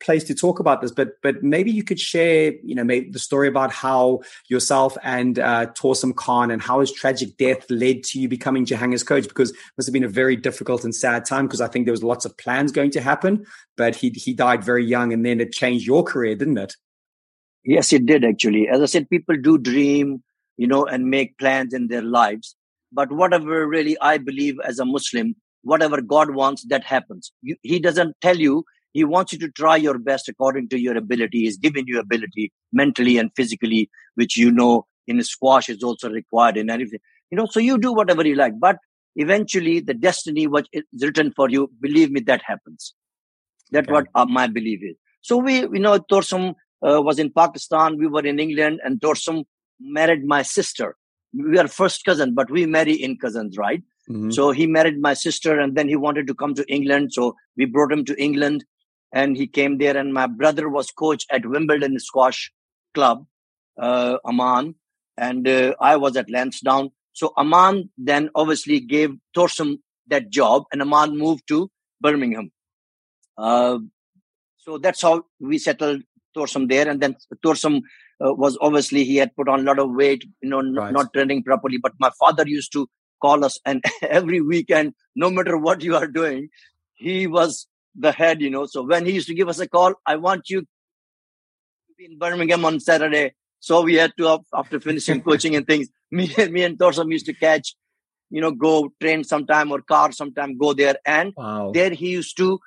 place 0.00 0.24
to 0.24 0.34
talk 0.34 0.60
about 0.60 0.80
this, 0.80 0.90
but 0.90 1.20
but 1.22 1.42
maybe 1.42 1.70
you 1.70 1.84
could 1.84 2.00
share, 2.00 2.52
you 2.64 2.74
know, 2.74 2.84
the 2.84 3.18
story 3.18 3.48
about 3.48 3.72
how 3.72 4.20
yourself 4.48 4.96
and 5.02 5.38
uh, 5.38 5.66
Khan 6.16 6.50
and 6.50 6.62
how 6.62 6.80
his 6.80 6.92
tragic 6.92 7.36
death 7.36 7.64
led 7.70 8.02
to 8.04 8.20
you 8.20 8.28
becoming 8.28 8.64
Jahangir's 8.64 9.02
coach, 9.02 9.28
because 9.28 9.50
it 9.50 9.56
must 9.76 9.88
have 9.88 9.92
been 9.92 10.04
a 10.04 10.08
very 10.08 10.36
difficult 10.36 10.84
and 10.84 10.94
sad 10.94 11.24
time. 11.24 11.46
Because 11.46 11.60
I 11.60 11.68
think 11.68 11.86
there 11.86 11.92
was 11.92 12.02
lots 12.02 12.24
of 12.24 12.36
plans 12.36 12.72
going 12.72 12.90
to 12.92 13.00
happen, 13.00 13.44
but 13.76 13.94
he 13.96 14.10
he 14.10 14.32
died 14.32 14.64
very 14.64 14.84
young, 14.84 15.12
and 15.12 15.24
then 15.24 15.40
it 15.40 15.52
changed 15.52 15.86
your 15.86 16.02
career, 16.02 16.34
didn't 16.34 16.58
it? 16.58 16.74
Yes, 17.64 17.92
it 17.92 18.06
did 18.06 18.24
actually. 18.24 18.68
As 18.68 18.80
I 18.80 18.86
said, 18.86 19.10
people 19.10 19.36
do 19.36 19.58
dream, 19.58 20.22
you 20.56 20.66
know, 20.66 20.86
and 20.86 21.10
make 21.10 21.38
plans 21.38 21.74
in 21.74 21.88
their 21.88 22.02
lives. 22.02 22.56
But 22.92 23.12
whatever 23.12 23.66
really 23.68 23.96
I 24.00 24.18
believe 24.18 24.56
as 24.64 24.78
a 24.78 24.84
Muslim, 24.84 25.36
whatever 25.62 26.00
God 26.00 26.30
wants, 26.30 26.64
that 26.64 26.84
happens. 26.84 27.32
You, 27.42 27.56
he 27.62 27.78
doesn't 27.78 28.16
tell 28.20 28.38
you 28.38 28.64
he 28.92 29.04
wants 29.04 29.32
you 29.32 29.38
to 29.38 29.50
try 29.50 29.76
your 29.76 29.98
best 29.98 30.28
according 30.28 30.68
to 30.70 30.78
your 30.78 30.96
ability. 30.96 31.40
He's 31.40 31.56
given 31.56 31.84
you 31.86 31.98
ability 32.00 32.52
mentally 32.72 33.18
and 33.18 33.30
physically, 33.36 33.90
which 34.14 34.36
you 34.36 34.50
know 34.50 34.86
in 35.06 35.22
squash 35.22 35.68
is 35.68 35.82
also 35.82 36.10
required 36.10 36.56
in 36.56 36.70
anything. 36.70 37.00
You 37.30 37.36
know, 37.36 37.46
so 37.46 37.60
you 37.60 37.78
do 37.78 37.92
whatever 37.92 38.26
you 38.26 38.34
like. 38.34 38.54
But 38.58 38.78
eventually 39.16 39.80
the 39.80 39.94
destiny 39.94 40.46
what 40.46 40.66
is 40.72 40.84
written 41.00 41.32
for 41.32 41.48
you, 41.48 41.70
believe 41.80 42.10
me, 42.10 42.20
that 42.20 42.42
happens. 42.44 42.94
That's 43.70 43.86
okay. 43.86 43.92
what 43.92 44.06
uh, 44.14 44.26
my 44.26 44.46
belief 44.46 44.80
is. 44.82 44.96
So 45.22 45.36
we, 45.36 45.60
you 45.60 45.78
know, 45.78 45.98
Torsam 45.98 46.54
uh, 46.86 47.00
was 47.02 47.18
in 47.18 47.30
Pakistan. 47.30 47.98
We 47.98 48.06
were 48.06 48.26
in 48.26 48.40
England 48.40 48.80
and 48.84 49.00
Torsam 49.00 49.44
married 49.80 50.24
my 50.24 50.42
sister. 50.42 50.96
We 51.32 51.58
are 51.58 51.68
first 51.68 52.04
cousin, 52.04 52.34
but 52.34 52.50
we 52.50 52.66
marry 52.66 52.94
in 52.94 53.16
cousins, 53.16 53.56
right? 53.56 53.82
Mm-hmm. 54.08 54.30
So 54.30 54.50
he 54.50 54.66
married 54.66 55.00
my 55.00 55.14
sister 55.14 55.60
and 55.60 55.76
then 55.76 55.88
he 55.88 55.94
wanted 55.94 56.26
to 56.26 56.34
come 56.34 56.54
to 56.54 56.68
England. 56.72 57.12
So 57.12 57.36
we 57.56 57.66
brought 57.66 57.92
him 57.92 58.04
to 58.06 58.20
England 58.20 58.64
and 59.12 59.36
he 59.36 59.46
came 59.46 59.78
there 59.78 59.96
and 59.96 60.12
my 60.12 60.26
brother 60.26 60.68
was 60.68 60.90
coach 60.90 61.26
at 61.30 61.46
wimbledon 61.46 61.98
squash 61.98 62.52
club 62.94 63.26
uh, 63.80 64.16
aman 64.24 64.74
and 65.16 65.48
uh, 65.48 65.74
i 65.80 65.96
was 65.96 66.16
at 66.16 66.30
lansdowne 66.30 66.90
so 67.12 67.32
aman 67.36 67.90
then 67.96 68.30
obviously 68.34 68.80
gave 68.80 69.10
Torsam 69.36 69.78
that 70.06 70.30
job 70.30 70.64
and 70.72 70.82
aman 70.82 71.16
moved 71.16 71.46
to 71.48 71.70
birmingham 72.00 72.50
uh, 73.38 73.78
so 74.58 74.78
that's 74.78 75.02
how 75.02 75.22
we 75.40 75.58
settled 75.58 76.02
Torsam 76.36 76.68
there 76.68 76.88
and 76.88 77.00
then 77.00 77.16
Torsam 77.44 77.80
uh, 78.24 78.32
was 78.34 78.56
obviously 78.60 79.04
he 79.04 79.16
had 79.16 79.34
put 79.34 79.48
on 79.48 79.60
a 79.60 79.62
lot 79.62 79.78
of 79.78 79.90
weight 79.90 80.24
you 80.42 80.48
know 80.48 80.62
right. 80.62 80.92
not 80.92 81.12
training 81.12 81.42
properly 81.42 81.78
but 81.78 81.92
my 81.98 82.10
father 82.18 82.44
used 82.46 82.72
to 82.72 82.88
call 83.22 83.44
us 83.44 83.58
and 83.64 83.82
every 84.02 84.40
weekend 84.40 84.94
no 85.16 85.30
matter 85.30 85.56
what 85.56 85.82
you 85.82 85.96
are 85.96 86.06
doing 86.06 86.48
he 86.94 87.26
was 87.26 87.66
the 87.94 88.12
head, 88.12 88.40
you 88.40 88.50
know. 88.50 88.66
So 88.66 88.82
when 88.82 89.06
he 89.06 89.12
used 89.12 89.28
to 89.28 89.34
give 89.34 89.48
us 89.48 89.58
a 89.58 89.68
call, 89.68 89.94
I 90.06 90.16
want 90.16 90.50
you 90.50 90.62
to 90.62 90.66
be 91.98 92.06
in 92.06 92.18
Birmingham 92.18 92.64
on 92.64 92.80
Saturday. 92.80 93.34
So 93.60 93.82
we 93.82 93.94
had 93.94 94.12
to, 94.18 94.40
after 94.54 94.80
finishing 94.80 95.22
coaching 95.28 95.56
and 95.56 95.66
things, 95.66 95.88
me, 96.10 96.32
me 96.50 96.64
and 96.64 96.78
Torsam 96.78 97.12
used 97.12 97.26
to 97.26 97.34
catch, 97.34 97.74
you 98.30 98.40
know, 98.40 98.52
go 98.52 98.92
train 99.00 99.24
sometime 99.24 99.70
or 99.70 99.82
car 99.82 100.12
sometime, 100.12 100.56
go 100.56 100.72
there. 100.72 100.96
And 101.04 101.32
wow. 101.36 101.70
there 101.72 101.90
he 101.90 102.10
used 102.10 102.36
to, 102.38 102.58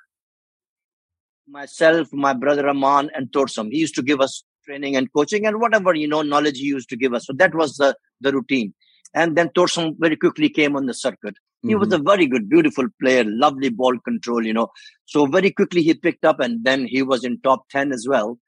myself, 1.46 2.08
my 2.12 2.32
brother 2.32 2.68
Aman 2.68 3.10
and 3.14 3.28
Torsam, 3.30 3.70
he 3.70 3.78
used 3.78 3.94
to 3.96 4.02
give 4.02 4.20
us 4.20 4.44
training 4.64 4.96
and 4.96 5.12
coaching 5.12 5.46
and 5.46 5.60
whatever, 5.60 5.94
you 5.94 6.08
know, 6.08 6.22
knowledge 6.22 6.58
he 6.58 6.64
used 6.64 6.88
to 6.88 6.96
give 6.96 7.12
us. 7.12 7.26
So 7.26 7.32
that 7.34 7.54
was 7.54 7.76
the, 7.76 7.96
the 8.20 8.32
routine. 8.32 8.74
And 9.14 9.36
then 9.36 9.50
Torsam 9.50 9.94
very 9.98 10.16
quickly 10.16 10.48
came 10.48 10.74
on 10.76 10.86
the 10.86 10.94
circuit. 10.94 11.36
He 11.64 11.70
mm-hmm. 11.70 11.80
was 11.80 11.92
a 11.94 11.98
very 11.98 12.26
good, 12.26 12.50
beautiful 12.50 12.86
player, 13.00 13.24
lovely 13.24 13.70
ball 13.70 13.98
control, 13.98 14.44
you 14.44 14.52
know. 14.52 14.68
So 15.06 15.24
very 15.24 15.50
quickly 15.50 15.82
he 15.82 15.94
picked 15.94 16.24
up 16.24 16.38
and 16.38 16.62
then 16.62 16.84
he 16.86 17.02
was 17.02 17.24
in 17.24 17.40
top 17.40 17.68
10 17.70 17.90
as 17.90 18.06
well. 18.06 18.38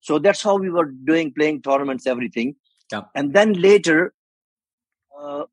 So 0.00 0.18
that's 0.18 0.42
how 0.42 0.56
we 0.56 0.70
were 0.70 0.90
doing, 1.04 1.32
playing 1.32 1.62
tournaments, 1.62 2.06
everything. 2.06 2.56
Yeah. 2.90 3.02
And 3.14 3.32
then 3.32 3.52
later, 3.52 4.12
uh, 5.16 5.44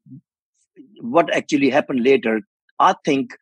what 0.99 1.31
actually 1.33 1.69
happened 1.69 2.03
later, 2.03 2.41
I 2.79 2.95
think 3.05 3.37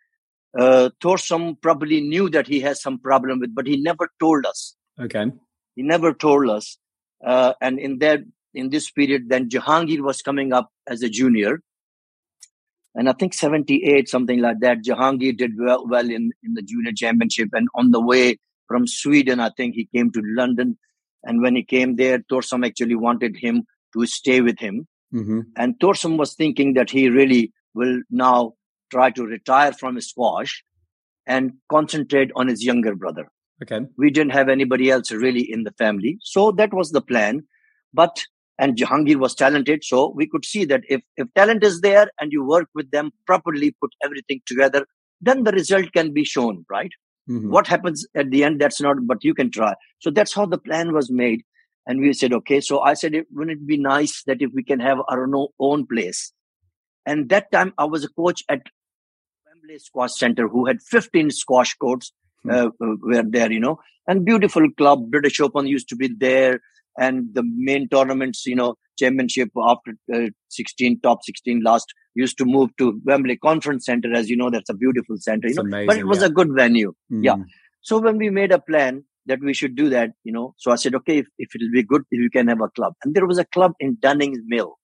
uh, 0.59 0.89
probably 0.99 2.01
knew 2.01 2.29
that 2.29 2.47
he 2.47 2.59
has 2.59 2.81
some 2.81 2.99
problem 2.99 3.39
with, 3.39 3.55
but 3.55 3.65
he 3.65 3.77
never 3.77 4.09
told 4.19 4.45
us. 4.45 4.75
Okay. 4.99 5.31
He 5.75 5.83
never 5.83 6.13
told 6.13 6.49
us. 6.49 6.77
Uh, 7.25 7.53
and 7.61 7.79
in 7.79 7.99
that, 7.99 8.19
in 8.53 8.71
this 8.71 8.91
period, 8.91 9.29
then 9.29 9.49
Jahangir 9.49 10.01
was 10.01 10.21
coming 10.21 10.51
up 10.51 10.69
as 10.85 11.01
a 11.01 11.09
junior 11.09 11.61
and 12.95 13.07
I 13.07 13.13
think 13.13 13.33
78, 13.33 14.09
something 14.09 14.39
like 14.39 14.59
that. 14.61 14.83
Jahangir 14.83 15.37
did 15.37 15.51
well, 15.57 15.87
well 15.87 16.05
in, 16.05 16.31
in 16.43 16.53
the 16.53 16.61
junior 16.61 16.91
championship. 16.95 17.49
And 17.53 17.67
on 17.75 17.91
the 17.91 18.01
way 18.01 18.37
from 18.67 18.87
Sweden, 18.87 19.39
I 19.39 19.51
think 19.55 19.75
he 19.75 19.87
came 19.95 20.11
to 20.11 20.21
London. 20.23 20.77
And 21.23 21.41
when 21.41 21.55
he 21.55 21.63
came 21.63 21.97
there, 21.97 22.19
Torsam 22.19 22.65
actually 22.65 22.95
wanted 22.95 23.37
him 23.37 23.63
to 23.93 24.05
stay 24.05 24.41
with 24.41 24.59
him. 24.59 24.87
Mm-hmm. 25.13 25.41
And 25.55 25.79
Torsam 25.79 26.17
was 26.17 26.33
thinking 26.33 26.73
that 26.73 26.89
he 26.89 27.09
really 27.09 27.51
will 27.73 28.01
now 28.09 28.53
try 28.91 29.11
to 29.11 29.23
retire 29.23 29.73
from 29.73 29.95
his 29.95 30.09
squash 30.09 30.63
and 31.27 31.53
concentrate 31.69 32.31
on 32.35 32.47
his 32.47 32.63
younger 32.63 32.95
brother. 32.95 33.29
Okay. 33.61 33.85
We 33.97 34.09
didn't 34.09 34.31
have 34.31 34.49
anybody 34.49 34.89
else 34.89 35.11
really 35.11 35.41
in 35.41 35.63
the 35.63 35.73
family. 35.73 36.17
So 36.21 36.51
that 36.53 36.73
was 36.73 36.91
the 36.91 37.01
plan. 37.01 37.43
But 37.93 38.23
and 38.59 38.75
Jahangir 38.75 39.15
was 39.15 39.33
talented. 39.33 39.83
So 39.83 40.11
we 40.15 40.27
could 40.27 40.45
see 40.45 40.65
that 40.65 40.81
if, 40.89 41.01
if 41.15 41.33
talent 41.33 41.63
is 41.63 41.79
there 41.79 42.11
and 42.19 42.31
you 42.31 42.45
work 42.45 42.67
with 42.75 42.91
them 42.91 43.11
properly, 43.25 43.73
put 43.81 43.91
everything 44.03 44.41
together, 44.45 44.85
then 45.21 45.43
the 45.43 45.53
result 45.53 45.91
can 45.93 46.13
be 46.13 46.25
shown, 46.25 46.65
right? 46.69 46.91
Mm-hmm. 47.29 47.51
What 47.51 47.67
happens 47.67 48.05
at 48.15 48.31
the 48.31 48.43
end, 48.43 48.59
that's 48.59 48.81
not, 48.81 48.97
but 49.07 49.23
you 49.23 49.33
can 49.33 49.49
try. 49.49 49.75
So 49.99 50.11
that's 50.11 50.33
how 50.33 50.45
the 50.45 50.57
plan 50.57 50.93
was 50.93 51.09
made. 51.09 51.43
And 51.87 52.01
we 52.01 52.11
said, 52.13 52.33
okay. 52.33 52.59
So 52.59 52.81
I 52.81 52.95
said, 52.95 53.13
wouldn't 53.31 53.61
it 53.61 53.67
be 53.67 53.77
nice 53.77 54.23
that 54.23 54.41
if 54.41 54.51
we 54.53 54.63
can 54.63 54.81
have 54.81 54.97
our 55.07 55.27
own 55.59 55.87
place? 55.87 56.33
And 57.05 57.29
that 57.29 57.51
time 57.51 57.73
I 57.77 57.85
was 57.85 58.03
a 58.03 58.09
coach 58.09 58.43
at 58.49 58.61
Wembley 59.47 59.79
Squash 59.79 60.17
Center 60.17 60.49
who 60.49 60.65
had 60.65 60.81
15 60.81 61.31
squash 61.31 61.75
courts, 61.75 62.11
mm-hmm. 62.45 62.83
uh, 62.83 62.95
were 63.01 63.23
there, 63.25 63.51
you 63.51 63.61
know, 63.61 63.79
and 64.05 64.25
beautiful 64.25 64.69
club. 64.77 65.09
British 65.09 65.39
Open 65.39 65.65
used 65.65 65.87
to 65.89 65.95
be 65.95 66.09
there 66.19 66.59
and 66.99 67.29
the 67.33 67.43
main 67.55 67.87
tournaments, 67.87 68.45
you 68.45 68.55
know, 68.55 68.75
championship 68.99 69.49
after 69.57 69.93
uh, 70.13 70.29
16, 70.49 70.99
top 71.01 71.19
16 71.23 71.61
last 71.63 71.87
used 72.13 72.37
to 72.37 72.45
move 72.45 72.69
to 72.77 72.99
Wembley 73.05 73.37
Conference 73.37 73.85
Center. 73.85 74.13
As 74.13 74.29
you 74.29 74.35
know, 74.35 74.49
that's 74.49 74.69
a 74.69 74.73
beautiful 74.73 75.15
center, 75.17 75.47
you 75.47 75.55
know, 75.55 75.61
amazing, 75.61 75.87
but 75.87 75.97
it 75.97 76.05
was 76.05 76.19
yeah. 76.19 76.27
a 76.27 76.29
good 76.29 76.49
venue. 76.53 76.93
Mm. 77.11 77.23
Yeah. 77.23 77.35
So 77.81 77.99
when 77.99 78.17
we 78.17 78.29
made 78.29 78.51
a 78.51 78.59
plan 78.59 79.05
that 79.25 79.39
we 79.41 79.53
should 79.53 79.75
do 79.75 79.89
that, 79.89 80.11
you 80.23 80.33
know, 80.33 80.53
so 80.57 80.71
I 80.71 80.75
said, 80.75 80.95
okay, 80.95 81.19
if, 81.19 81.27
if 81.37 81.55
it'll 81.55 81.71
be 81.71 81.83
good, 81.83 82.03
if 82.11 82.19
we 82.19 82.29
can 82.29 82.47
have 82.47 82.61
a 82.61 82.69
club. 82.69 82.93
And 83.03 83.15
there 83.15 83.25
was 83.25 83.37
a 83.37 83.45
club 83.45 83.73
in 83.79 83.97
Dunning's 83.99 84.39
Mill, 84.45 84.77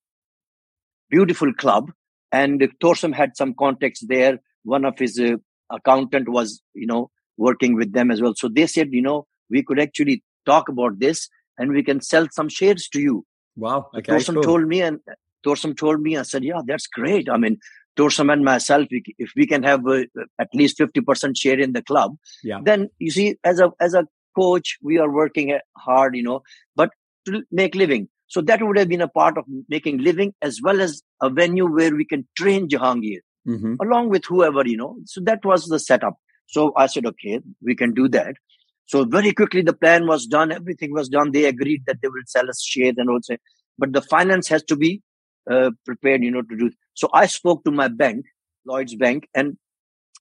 beautiful 1.09 1.53
club. 1.53 1.91
And 2.31 2.61
Torsam 2.81 3.13
had 3.13 3.35
some 3.35 3.53
contacts 3.53 4.01
there. 4.07 4.39
One 4.63 4.85
of 4.85 4.97
his 4.97 5.19
uh, 5.19 5.37
accountant 5.69 6.29
was, 6.29 6.61
you 6.73 6.87
know, 6.87 7.09
working 7.37 7.75
with 7.75 7.93
them 7.93 8.11
as 8.11 8.21
well. 8.21 8.33
So 8.35 8.49
they 8.49 8.67
said, 8.67 8.89
you 8.91 9.01
know, 9.01 9.27
we 9.49 9.63
could 9.63 9.79
actually 9.79 10.23
talk 10.45 10.69
about 10.69 10.99
this 10.99 11.27
and 11.57 11.71
we 11.71 11.83
can 11.83 12.01
sell 12.01 12.27
some 12.31 12.49
shares 12.49 12.87
to 12.89 12.99
you. 12.99 13.25
Wow. 13.55 13.89
Okay. 13.95 14.13
Torsam 14.13 14.35
cool. 14.35 14.43
told 14.43 14.67
me, 14.67 14.81
and 14.81 14.99
Torsam 15.45 15.77
told 15.77 16.01
me, 16.01 16.17
I 16.17 16.23
said, 16.23 16.43
yeah, 16.43 16.61
that's 16.65 16.87
great. 16.87 17.29
I 17.29 17.37
mean, 17.37 17.57
Torsam 17.97 18.31
and 18.31 18.43
myself, 18.43 18.87
if 18.89 19.31
we 19.35 19.47
can 19.47 19.63
have 19.63 19.87
uh, 19.87 20.03
at 20.39 20.49
least 20.53 20.77
50% 20.77 21.37
share 21.37 21.59
in 21.59 21.73
the 21.73 21.81
club, 21.81 22.15
yeah. 22.43 22.59
then 22.63 22.89
you 22.99 23.11
see, 23.11 23.37
as 23.43 23.59
a, 23.59 23.71
as 23.79 23.93
a 23.93 24.05
coach, 24.35 24.77
we 24.81 24.97
are 24.97 25.09
working 25.09 25.57
hard, 25.77 26.15
you 26.15 26.23
know, 26.23 26.41
but 26.75 26.89
to 27.25 27.43
make 27.51 27.75
living. 27.75 28.09
So 28.27 28.41
that 28.41 28.61
would 28.61 28.77
have 28.77 28.89
been 28.89 29.01
a 29.01 29.07
part 29.07 29.37
of 29.37 29.45
making 29.69 29.99
living 29.99 30.33
as 30.41 30.59
well 30.61 30.81
as 30.81 31.01
a 31.21 31.29
venue 31.29 31.67
where 31.67 31.95
we 31.95 32.05
can 32.05 32.27
train 32.35 32.67
Jahangir 32.67 33.19
mm-hmm. 33.47 33.75
along 33.81 34.09
with 34.09 34.25
whoever, 34.25 34.67
you 34.67 34.77
know. 34.77 34.97
So 35.05 35.21
that 35.21 35.45
was 35.45 35.67
the 35.67 35.79
setup. 35.79 36.15
So 36.47 36.73
I 36.75 36.87
said, 36.87 37.05
okay, 37.05 37.39
we 37.61 37.75
can 37.75 37.93
do 37.93 38.07
that. 38.09 38.35
So 38.85 39.03
very 39.03 39.33
quickly 39.33 39.61
the 39.61 39.73
plan 39.73 40.07
was 40.07 40.25
done. 40.25 40.51
Everything 40.51 40.93
was 40.93 41.09
done. 41.09 41.31
They 41.31 41.45
agreed 41.45 41.83
that 41.87 42.01
they 42.01 42.07
will 42.07 42.23
sell 42.27 42.49
us 42.49 42.61
shares 42.63 42.95
and 42.97 43.09
all 43.09 43.19
say, 43.21 43.37
but 43.77 43.93
the 43.93 44.01
finance 44.01 44.47
has 44.49 44.63
to 44.63 44.75
be 44.75 45.01
uh, 45.49 45.71
prepared, 45.85 46.23
you 46.23 46.31
know, 46.31 46.41
to 46.41 46.55
do. 46.55 46.71
So 46.93 47.09
I 47.13 47.25
spoke 47.25 47.63
to 47.65 47.71
my 47.71 47.87
bank, 47.87 48.25
Lloyd's 48.65 48.95
Bank, 48.95 49.27
and 49.33 49.57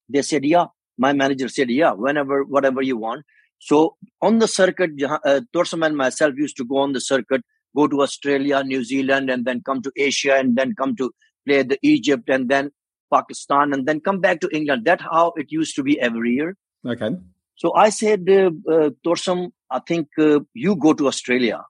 they 0.09 0.23
said, 0.23 0.44
yeah. 0.44 0.66
My 0.97 1.12
manager 1.12 1.49
said, 1.49 1.71
yeah, 1.71 1.90
whenever, 1.90 2.44
whatever 2.44 2.80
you 2.80 2.97
want. 2.97 3.25
So 3.59 3.97
on 4.23 4.38
the 4.38 4.47
circuit, 4.47 4.90
uh, 5.02 5.40
and 5.52 5.97
myself 5.97 6.35
used 6.37 6.56
to 6.59 6.64
go 6.64 6.76
on 6.78 6.92
the 6.92 7.00
circuit, 7.00 7.42
go 7.75 7.88
to 7.88 8.02
Australia, 8.02 8.62
New 8.62 8.85
Zealand, 8.85 9.28
and 9.28 9.44
then 9.44 9.61
come 9.64 9.83
to 9.83 9.90
Asia, 9.97 10.37
and 10.37 10.54
then 10.56 10.75
come 10.76 10.94
to 10.97 11.11
play 11.47 11.64
the 11.64 11.78
Egypt, 11.83 12.28
and 12.28 12.49
then 12.49 12.71
Pakistan, 13.12 13.73
and 13.73 13.87
then 13.87 14.00
come 14.00 14.21
back 14.21 14.40
to 14.40 14.49
England. 14.54 14.85
That's 14.85 15.02
how 15.02 15.33
it 15.37 15.50
used 15.50 15.75
to 15.76 15.83
be 15.83 16.00
every 16.00 16.35
year. 16.35 16.56
Okay. 16.87 17.16
So 17.56 17.75
I 17.75 17.90
said, 17.90 18.28
uh, 18.28 18.50
uh, 18.70 18.90
Torsam, 19.06 19.50
I 19.70 19.80
think 19.80 20.08
uh, 20.18 20.40
you 20.54 20.76
go 20.76 20.92
to 20.92 21.06
Australia. 21.06 21.64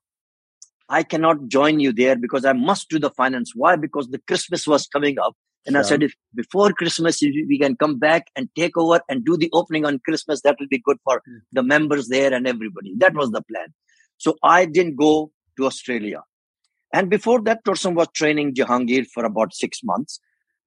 I 0.89 1.03
cannot 1.03 1.47
join 1.47 1.79
you 1.79 1.91
there 1.93 2.15
because 2.15 2.45
I 2.45 2.53
must 2.53 2.89
do 2.89 2.99
the 2.99 3.09
finance. 3.09 3.51
Why? 3.55 3.75
Because 3.75 4.09
the 4.09 4.19
Christmas 4.19 4.67
was 4.67 4.87
coming 4.87 5.17
up. 5.19 5.35
And 5.65 5.73
sure. 5.73 5.79
I 5.79 5.83
said, 5.83 6.03
if 6.03 6.13
before 6.35 6.71
Christmas, 6.73 7.23
if 7.23 7.33
we 7.47 7.57
can 7.57 7.75
come 7.75 7.97
back 7.97 8.27
and 8.35 8.49
take 8.55 8.77
over 8.77 9.01
and 9.09 9.25
do 9.25 9.35
the 9.35 9.49
opening 9.51 9.85
on 9.85 9.99
Christmas, 10.05 10.41
that 10.41 10.57
will 10.59 10.67
be 10.67 10.79
good 10.79 10.97
for 11.03 11.17
mm. 11.27 11.39
the 11.51 11.63
members 11.63 12.07
there 12.07 12.31
and 12.33 12.47
everybody. 12.47 12.93
That 12.97 13.15
was 13.15 13.31
the 13.31 13.41
plan. 13.41 13.73
So 14.17 14.37
I 14.43 14.65
didn't 14.65 14.95
go 14.95 15.31
to 15.57 15.65
Australia. 15.65 16.21
And 16.93 17.09
before 17.09 17.41
that, 17.41 17.65
Torsam 17.65 17.95
was 17.95 18.07
training 18.13 18.53
Jahangir 18.53 19.07
for 19.11 19.25
about 19.25 19.53
six 19.53 19.81
months. 19.83 20.19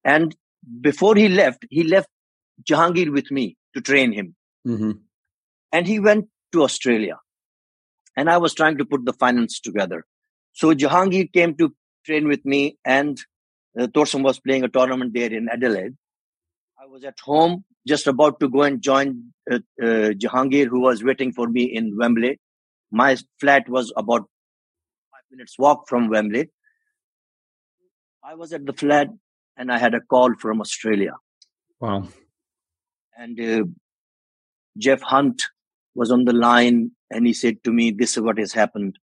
And 0.03 0.35
before 0.81 1.15
he 1.15 1.29
left, 1.29 1.65
he 1.69 1.83
left 1.83 2.09
Jahangir 2.69 3.11
with 3.11 3.31
me 3.31 3.57
to 3.73 3.81
train 3.81 4.11
him. 4.11 4.35
Mm-hmm. 4.67 4.91
And 5.71 5.87
he 5.87 5.99
went 5.99 6.27
to 6.51 6.63
Australia. 6.63 7.17
And 8.15 8.29
I 8.29 8.37
was 8.37 8.53
trying 8.53 8.77
to 8.77 8.85
put 8.85 9.05
the 9.05 9.13
finance 9.13 9.59
together. 9.59 10.05
So 10.53 10.73
Jahangir 10.73 11.31
came 11.31 11.55
to 11.57 11.73
train 12.05 12.27
with 12.27 12.43
me 12.45 12.77
and 12.83 13.19
uh, 13.79 13.87
Torsam 13.87 14.23
was 14.23 14.39
playing 14.39 14.63
a 14.63 14.67
tournament 14.67 15.13
there 15.13 15.31
in 15.31 15.47
Adelaide. 15.49 15.95
I 16.81 16.85
was 16.87 17.03
at 17.03 17.19
home, 17.19 17.65
just 17.87 18.07
about 18.07 18.39
to 18.39 18.49
go 18.49 18.63
and 18.63 18.81
join 18.81 19.31
uh, 19.49 19.59
uh, 19.81 20.11
Jahangir, 20.23 20.67
who 20.67 20.79
was 20.81 21.03
waiting 21.03 21.31
for 21.31 21.47
me 21.47 21.63
in 21.63 21.97
Wembley. 21.97 22.39
My 22.91 23.17
flat 23.39 23.69
was 23.69 23.93
about 23.95 24.21
five 25.11 25.23
minutes 25.31 25.55
walk 25.59 25.87
from 25.87 26.09
Wembley. 26.09 26.49
I 28.23 28.35
was 28.35 28.53
at 28.53 28.65
the 28.65 28.73
flat 28.73 29.09
and 29.55 29.71
I 29.71 29.77
had 29.77 29.93
a 29.93 30.01
call 30.01 30.33
from 30.39 30.61
Australia. 30.61 31.13
Wow. 31.79 32.07
And 33.17 33.39
uh, 33.39 33.63
Geoff 34.77 35.01
Hunt 35.01 35.43
was 35.95 36.11
on 36.11 36.25
the 36.25 36.33
line 36.33 36.91
and 37.09 37.25
he 37.25 37.33
said 37.33 37.63
to 37.63 37.71
me, 37.71 37.91
This 37.91 38.17
is 38.17 38.23
what 38.23 38.37
has 38.37 38.53
happened. 38.53 38.97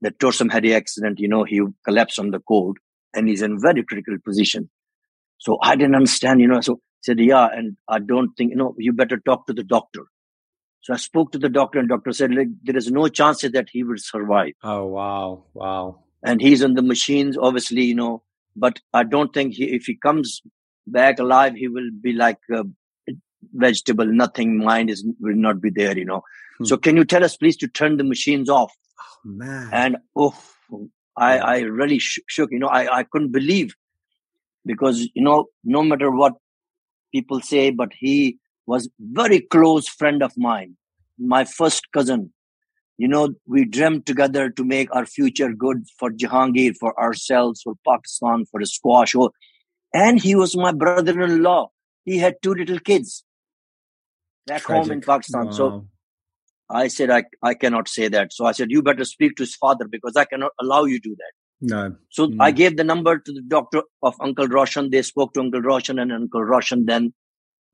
That 0.00 0.18
Torsam 0.18 0.52
had 0.52 0.62
the 0.62 0.74
accident, 0.74 1.18
you 1.18 1.28
know, 1.28 1.44
he 1.44 1.60
collapsed 1.84 2.18
on 2.18 2.30
the 2.30 2.38
court 2.38 2.76
and 3.14 3.28
he's 3.28 3.42
in 3.42 3.60
very 3.60 3.82
critical 3.82 4.16
position. 4.24 4.70
So 5.38 5.58
I 5.60 5.76
didn't 5.76 5.96
understand, 5.96 6.40
you 6.40 6.48
know. 6.48 6.60
So 6.60 6.74
he 6.74 6.80
said, 7.02 7.20
Yeah, 7.20 7.48
and 7.52 7.76
I 7.88 7.98
don't 7.98 8.30
think, 8.36 8.50
you 8.50 8.56
know, 8.56 8.74
you 8.78 8.92
better 8.92 9.18
talk 9.18 9.46
to 9.46 9.52
the 9.52 9.64
doctor. 9.64 10.06
So 10.82 10.94
I 10.94 10.96
spoke 10.96 11.32
to 11.32 11.38
the 11.38 11.48
doctor, 11.48 11.78
and 11.78 11.88
doctor 11.88 12.12
said, 12.12 12.34
like, 12.34 12.48
there 12.62 12.76
is 12.76 12.90
no 12.90 13.08
chance 13.08 13.42
that 13.42 13.68
he 13.70 13.82
will 13.82 13.98
survive. 13.98 14.52
Oh 14.62 14.86
wow, 14.86 15.44
wow. 15.52 16.04
And 16.22 16.40
he's 16.40 16.64
on 16.64 16.74
the 16.74 16.82
machines, 16.82 17.36
obviously, 17.36 17.82
you 17.82 17.94
know, 17.94 18.22
but 18.56 18.80
I 18.92 19.04
don't 19.04 19.32
think 19.32 19.54
he, 19.54 19.64
if 19.74 19.84
he 19.84 19.96
comes 19.96 20.40
back 20.86 21.18
alive, 21.18 21.54
he 21.54 21.68
will 21.68 21.90
be 22.00 22.12
like 22.12 22.38
a 22.52 22.64
vegetable. 23.52 24.06
Nothing, 24.06 24.58
mind 24.58 24.90
is 24.90 25.06
will 25.20 25.36
not 25.36 25.60
be 25.60 25.70
there, 25.70 25.96
you 25.96 26.04
know. 26.04 26.22
Hmm. 26.58 26.64
So 26.64 26.76
can 26.76 26.96
you 26.96 27.04
tell 27.04 27.24
us, 27.24 27.36
please, 27.36 27.56
to 27.58 27.68
turn 27.68 27.96
the 27.96 28.04
machines 28.04 28.48
off? 28.48 28.72
Oh 29.00 29.18
man! 29.24 29.70
And 29.72 29.96
oh, 30.16 30.34
I 31.16 31.38
I 31.38 31.58
really 31.60 31.98
sh- 31.98 32.20
shook. 32.28 32.50
You 32.52 32.58
know, 32.58 32.68
I 32.68 32.98
I 32.98 33.02
couldn't 33.04 33.32
believe 33.32 33.74
because 34.64 35.08
you 35.14 35.22
know, 35.22 35.46
no 35.64 35.82
matter 35.82 36.10
what 36.10 36.34
people 37.12 37.40
say, 37.40 37.70
but 37.70 37.92
he 37.98 38.38
was 38.66 38.88
very 39.00 39.40
close 39.40 39.88
friend 39.88 40.22
of 40.22 40.32
mine, 40.36 40.76
my 41.18 41.44
first 41.44 41.90
cousin 41.92 42.32
you 42.98 43.06
know, 43.06 43.30
we 43.46 43.64
dreamt 43.64 44.06
together 44.06 44.50
to 44.50 44.64
make 44.64 44.94
our 44.94 45.06
future 45.06 45.52
good 45.52 45.86
for 45.98 46.10
Jahangir, 46.10 46.74
for 46.78 47.00
ourselves, 47.00 47.62
for 47.62 47.74
Pakistan, 47.86 48.44
for 48.50 48.58
the 48.60 48.66
squash. 48.66 49.14
And 49.94 50.20
he 50.20 50.34
was 50.34 50.56
my 50.56 50.72
brother-in-law. 50.72 51.68
He 52.04 52.18
had 52.18 52.34
two 52.42 52.54
little 52.54 52.80
kids 52.80 53.24
back 54.48 54.62
Tragic. 54.62 54.82
home 54.82 54.92
in 54.92 55.00
Pakistan. 55.00 55.46
Wow. 55.46 55.52
So 55.52 55.86
I 56.70 56.88
said, 56.88 57.10
I, 57.10 57.24
I 57.42 57.54
cannot 57.54 57.88
say 57.88 58.08
that. 58.08 58.32
So 58.32 58.46
I 58.46 58.52
said, 58.52 58.70
you 58.70 58.82
better 58.82 59.04
speak 59.04 59.36
to 59.36 59.42
his 59.42 59.54
father 59.54 59.86
because 59.88 60.16
I 60.16 60.24
cannot 60.24 60.52
allow 60.60 60.84
you 60.84 60.98
to 61.00 61.08
do 61.08 61.16
that. 61.16 61.32
No. 61.60 61.96
So 62.10 62.28
mm. 62.28 62.36
I 62.40 62.50
gave 62.50 62.76
the 62.76 62.84
number 62.84 63.18
to 63.18 63.32
the 63.32 63.42
doctor 63.42 63.82
of 64.02 64.14
Uncle 64.20 64.46
Roshan. 64.46 64.90
They 64.90 65.02
spoke 65.02 65.34
to 65.34 65.40
Uncle 65.40 65.60
Roshan 65.60 65.98
and 65.98 66.12
Uncle 66.12 66.44
Roshan 66.44 66.86
then 66.86 67.14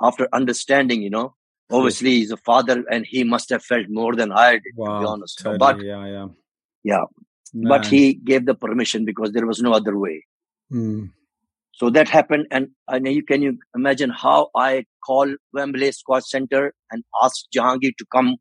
after 0.00 0.28
understanding, 0.32 1.02
you 1.02 1.10
know, 1.10 1.34
obviously 1.70 2.10
he's 2.10 2.30
a 2.30 2.37
father 2.37 2.84
and 2.90 3.06
he 3.06 3.24
must 3.24 3.50
have 3.50 3.62
felt 3.62 3.87
more 3.88 4.14
than 4.14 4.32
I 4.32 4.52
did, 4.52 4.74
wow, 4.76 4.94
to 4.94 5.00
be 5.00 5.06
honest. 5.06 5.38
Totally, 5.38 5.58
but 5.58 5.82
yeah, 5.82 6.06
yeah. 6.06 6.26
Yeah. 6.82 7.04
Man. 7.52 7.68
But 7.68 7.87
he 7.87 8.14
gave 8.14 8.46
the 8.46 8.54
permission 8.54 9.04
because 9.04 9.32
there 9.32 9.46
was 9.46 9.62
no 9.62 9.72
other 9.72 9.96
way. 9.96 10.26
Mm. 10.72 11.10
So 11.76 11.90
that 11.90 12.08
happened. 12.08 12.46
And, 12.50 12.68
and 12.88 13.06
you 13.06 13.22
can 13.22 13.42
you 13.42 13.58
imagine 13.74 14.10
how 14.10 14.50
I 14.56 14.84
call 15.04 15.34
Wembley 15.52 15.90
Squash 15.92 16.28
Center 16.28 16.72
and 16.90 17.02
ask 17.22 17.44
Jahangir 17.54 17.92
to 17.98 18.06
come 18.12 18.37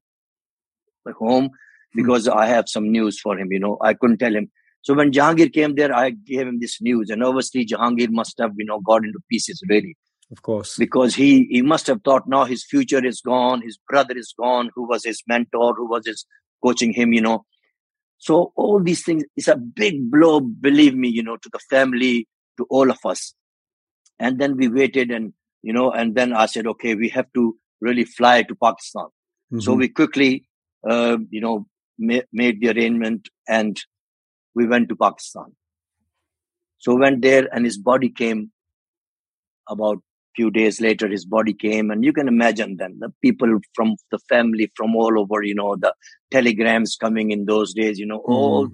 home 1.17 1.46
hmm. 1.46 1.50
because 1.96 2.28
mm. 2.28 2.36
I 2.36 2.48
have 2.48 2.69
some 2.69 2.91
news 2.91 3.19
for 3.19 3.38
him. 3.38 3.52
You 3.52 3.60
know, 3.60 3.78
I 3.82 3.93
couldn't 3.93 4.19
tell 4.19 4.34
him. 4.34 4.52
So 4.84 4.93
when 4.93 5.12
Jahangir 5.12 5.52
came 5.52 5.76
there, 5.76 5.96
I 5.96 6.12
gave 6.12 6.48
him 6.48 6.60
this 6.60 6.82
news. 6.82 7.10
And 7.10 7.24
obviously 7.24 7.65
Jahangir 7.65 8.10
must 8.12 8.38
have, 8.39 8.52
you 8.58 8.65
know, 8.65 8.80
got 8.82 9.04
into 9.04 9.19
pieces 9.30 9.62
really. 9.67 9.96
Of 10.32 10.41
course. 10.41 10.78
Because 10.78 11.15
he, 11.15 11.46
he 11.50 11.62
must 11.62 11.88
have 11.88 12.02
thought 12.04 12.28
now 12.28 12.46
his 12.46 12.65
future 12.65 13.04
is 13.04 13.22
gone, 13.22 13.62
his 13.62 13.78
brother 13.89 14.15
is 14.15 14.34
gone, 14.38 14.69
who 14.76 14.88
was 14.88 15.04
his 15.04 15.22
mentor, 15.28 15.74
who 15.76 15.88
was 15.88 16.06
his 16.06 16.26
coaching 16.63 16.93
him, 16.93 17.13
you 17.13 17.22
know. 17.22 17.46
So 18.17 18.54
all 18.56 18.82
these 18.82 19.04
things 19.04 19.24
is 19.36 19.48
a 19.48 19.56
big 19.56 20.10
blow, 20.10 20.39
believe 20.39 20.96
me, 20.96 21.10
you 21.10 21.24
know, 21.24 21.38
to 21.38 21.50
the 21.52 21.60
family, 21.69 22.28
to 22.58 22.66
all 22.70 22.89
of 22.89 23.00
us. 23.06 23.34
And 24.20 24.39
then 24.39 24.58
we 24.58 24.68
waited 24.68 25.12
and, 25.12 25.34
you 25.62 25.74
know, 25.74 25.92
and 25.92 26.16
then 26.16 26.34
I 26.34 26.46
said, 26.46 26.68
okay, 26.68 26.96
we 26.96 27.10
have 27.10 27.32
to 27.34 27.58
really 27.82 28.06
fly 28.06 28.44
to 28.44 28.56
Pakistan. 28.56 29.06
Mm-hmm. 29.06 29.60
So 29.60 29.74
we 29.74 29.89
quickly, 29.89 30.48
uh, 30.88 31.18
you 31.30 31.42
know, 31.42 31.68
ma- 31.98 32.28
made 32.32 32.62
the 32.62 32.70
arrangement 32.70 33.30
and 33.48 33.80
we 34.56 34.68
went 34.68 34.89
to 34.89 34.96
Pakistan. 34.96 35.56
So 36.78 36.96
went 36.96 37.22
there 37.22 37.48
and 37.54 37.66
his 37.66 37.78
body 37.78 38.10
came 38.10 38.52
about 39.70 40.00
few 40.36 40.50
days 40.50 40.82
later 40.82 41.08
his 41.08 41.26
body 41.26 41.54
came 41.54 41.92
and 41.92 42.04
you 42.04 42.12
can 42.12 42.28
imagine 42.28 42.78
then 42.78 42.98
the 43.00 43.12
people 43.22 43.60
from 43.74 43.96
the 44.12 44.20
family 44.30 44.72
from 44.76 44.96
all 44.96 45.20
over 45.20 45.44
you 45.44 45.56
know 45.56 45.76
the 45.76 45.94
telegrams 46.32 46.96
coming 47.00 47.32
in 47.32 47.46
those 47.46 47.74
days 47.74 48.00
you 48.00 48.06
know 48.06 48.20
mm. 48.20 48.34
all 48.34 48.68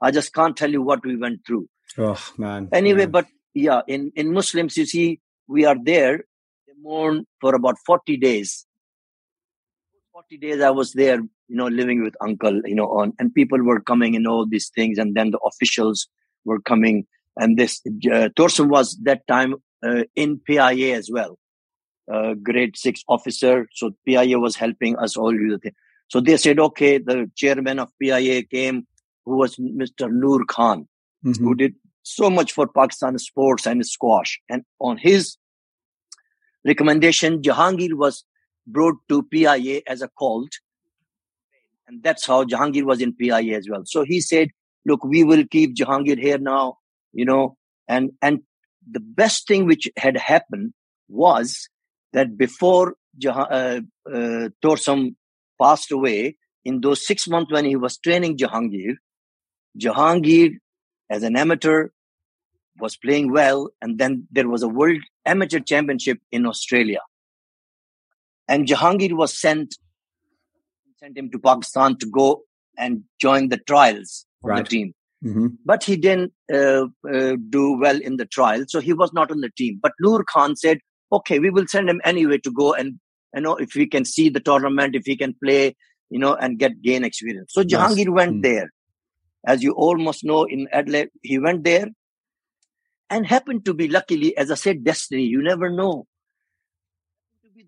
i 0.00 0.10
just 0.10 0.32
can't 0.32 0.56
tell 0.56 0.70
you 0.70 0.82
what 0.82 1.04
we 1.04 1.16
went 1.16 1.40
through 1.46 1.66
oh 1.98 2.20
man 2.38 2.68
anyway 2.72 3.06
but 3.06 3.26
yeah 3.54 3.82
in 3.86 4.12
in 4.16 4.32
muslims 4.32 4.76
you 4.76 4.86
see 4.86 5.20
we 5.48 5.64
are 5.64 5.76
there 5.82 6.24
they 6.66 6.74
mourn 6.80 7.24
for 7.40 7.54
about 7.54 7.76
40 7.86 8.16
days 8.16 8.66
40 10.12 10.38
days 10.38 10.60
i 10.60 10.70
was 10.70 10.92
there 10.92 11.20
you 11.48 11.56
know 11.56 11.66
living 11.66 12.02
with 12.02 12.14
uncle 12.20 12.60
you 12.64 12.74
know 12.74 12.88
on 12.88 13.12
and 13.18 13.34
people 13.34 13.62
were 13.62 13.80
coming 13.80 14.16
and 14.16 14.26
all 14.26 14.46
these 14.46 14.70
things 14.74 14.98
and 14.98 15.14
then 15.14 15.30
the 15.30 15.38
officials 15.38 16.08
were 16.44 16.60
coming 16.60 17.06
and 17.36 17.58
this 17.58 17.80
uh, 18.12 18.28
was 18.38 18.96
that 19.02 19.26
time 19.26 19.54
uh, 19.84 20.04
in 20.14 20.40
PIA 20.40 20.96
as 20.96 21.10
well, 21.12 21.38
uh, 22.12 22.34
grade 22.34 22.76
six 22.76 23.02
officer. 23.08 23.68
So 23.72 23.92
PIA 24.06 24.38
was 24.38 24.56
helping 24.56 24.96
us 24.96 25.16
all 25.16 25.32
do 25.32 25.50
the 25.50 25.58
thing. 25.58 25.72
So 26.08 26.20
they 26.20 26.36
said, 26.36 26.58
okay, 26.60 26.98
the 26.98 27.30
chairman 27.34 27.78
of 27.78 27.90
PIA 28.00 28.44
came, 28.44 28.86
who 29.24 29.36
was 29.36 29.56
Mr. 29.56 30.10
Noor 30.10 30.44
Khan, 30.44 30.86
mm-hmm. 31.24 31.44
who 31.44 31.54
did 31.54 31.74
so 32.04 32.30
much 32.30 32.52
for 32.52 32.68
Pakistan 32.68 33.18
sports 33.18 33.66
and 33.66 33.84
squash. 33.84 34.40
And 34.48 34.62
on 34.78 34.98
his 34.98 35.36
recommendation, 36.64 37.42
Jahangir 37.42 37.94
was 37.94 38.24
brought 38.66 38.96
to 39.08 39.22
PIA 39.24 39.80
as 39.86 40.02
a 40.02 40.10
cult. 40.18 40.50
And 41.88 42.02
that's 42.02 42.26
how 42.26 42.44
Jahangir 42.44 42.84
was 42.84 43.00
in 43.00 43.14
PIA 43.14 43.56
as 43.56 43.68
well. 43.68 43.82
So 43.86 44.04
he 44.04 44.20
said, 44.20 44.50
look, 44.86 45.02
we 45.02 45.24
will 45.24 45.44
keep 45.50 45.74
Jahangir 45.74 46.18
here 46.18 46.38
now, 46.38 46.78
you 47.12 47.24
know, 47.24 47.56
and, 47.88 48.12
and 48.22 48.40
the 48.88 49.00
best 49.00 49.48
thing 49.48 49.66
which 49.66 49.88
had 49.96 50.16
happened 50.16 50.72
was 51.08 51.68
that 52.12 52.36
before 52.36 52.94
Jah- 53.18 53.48
uh, 53.50 53.80
uh, 54.06 54.48
Torsam 54.62 55.16
passed 55.60 55.90
away, 55.90 56.36
in 56.64 56.80
those 56.80 57.06
six 57.06 57.28
months 57.28 57.52
when 57.52 57.64
he 57.64 57.76
was 57.76 57.98
training 57.98 58.38
Jahangir, 58.38 58.94
Jahangir, 59.78 60.56
as 61.10 61.22
an 61.22 61.36
amateur, 61.36 61.88
was 62.78 62.96
playing 62.96 63.32
well. 63.32 63.70
And 63.80 63.98
then 63.98 64.26
there 64.30 64.48
was 64.48 64.62
a 64.62 64.68
World 64.68 65.00
Amateur 65.24 65.60
Championship 65.60 66.18
in 66.32 66.46
Australia. 66.46 67.00
And 68.48 68.66
Jahangir 68.66 69.12
was 69.12 69.38
sent, 69.38 69.76
sent 70.98 71.16
him 71.16 71.30
to 71.30 71.38
Pakistan 71.38 71.96
to 71.98 72.06
go 72.06 72.42
and 72.76 73.04
join 73.20 73.48
the 73.48 73.58
trials 73.58 74.26
of 74.42 74.50
right. 74.50 74.64
the 74.64 74.68
team. 74.68 74.94
Mm-hmm. 75.24 75.46
But 75.64 75.82
he 75.82 75.96
didn't 75.96 76.32
uh, 76.52 76.86
uh, 77.10 77.36
do 77.48 77.78
well 77.78 77.98
in 77.98 78.16
the 78.16 78.26
trial, 78.26 78.64
so 78.68 78.80
he 78.80 78.92
was 78.92 79.12
not 79.12 79.30
on 79.30 79.40
the 79.40 79.50
team. 79.56 79.78
But 79.82 79.92
Noor 79.98 80.22
Khan 80.22 80.54
said, 80.54 80.80
"Okay, 81.10 81.38
we 81.38 81.48
will 81.48 81.66
send 81.66 81.88
him 81.88 82.02
anyway 82.04 82.38
to 82.38 82.50
go 82.50 82.74
and 82.74 83.00
you 83.34 83.40
know 83.40 83.56
if 83.56 83.74
we 83.74 83.86
can 83.86 84.04
see 84.04 84.28
the 84.28 84.40
tournament, 84.40 84.94
if 84.94 85.04
he 85.06 85.16
can 85.16 85.34
play, 85.42 85.76
you 86.10 86.18
know, 86.18 86.34
and 86.34 86.58
get 86.58 86.82
gain 86.82 87.04
experience." 87.04 87.54
So 87.54 87.62
Jahangir 87.64 88.10
went 88.10 88.32
mm-hmm. 88.32 88.40
there, 88.42 88.70
as 89.46 89.62
you 89.62 89.72
all 89.72 89.96
must 89.96 90.24
know 90.24 90.44
in 90.44 90.68
Adelaide. 90.72 91.10
He 91.22 91.38
went 91.38 91.64
there, 91.64 91.88
and 93.10 93.26
happened 93.26 93.64
to 93.66 93.74
be 93.74 93.88
luckily, 93.88 94.36
as 94.36 94.50
I 94.50 94.54
said, 94.54 94.84
destiny. 94.84 95.24
You 95.24 95.42
never 95.42 95.70
know. 95.70 96.06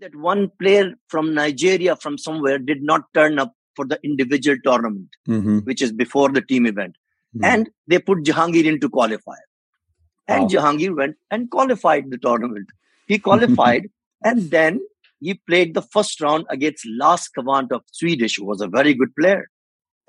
That 0.00 0.14
one 0.14 0.50
player 0.60 0.92
from 1.08 1.32
Nigeria, 1.32 1.96
from 1.96 2.18
somewhere, 2.18 2.58
did 2.58 2.82
not 2.82 3.04
turn 3.14 3.38
up 3.38 3.54
for 3.74 3.86
the 3.86 3.98
individual 4.04 4.58
tournament, 4.62 5.08
mm-hmm. 5.26 5.58
which 5.60 5.80
is 5.80 5.90
before 5.90 6.30
the 6.30 6.42
team 6.42 6.66
event. 6.66 6.96
Mm-hmm. 7.34 7.44
And 7.44 7.70
they 7.86 7.98
put 7.98 8.24
Jahangir 8.24 8.66
into 8.66 8.90
qualifier. 8.90 9.46
And 10.28 10.42
wow. 10.42 10.48
Jahangir 10.48 10.94
went 10.94 11.16
and 11.30 11.50
qualified 11.50 12.10
the 12.10 12.18
tournament. 12.18 12.66
He 13.06 13.18
qualified 13.18 13.88
and 14.24 14.50
then 14.50 14.80
he 15.20 15.40
played 15.48 15.74
the 15.74 15.82
first 15.82 16.20
round 16.20 16.46
against 16.50 16.86
Lars 16.86 17.28
Kvant 17.36 17.72
of 17.72 17.82
Swedish, 17.92 18.36
who 18.36 18.44
was 18.44 18.60
a 18.60 18.68
very 18.68 18.94
good 18.94 19.14
player 19.18 19.48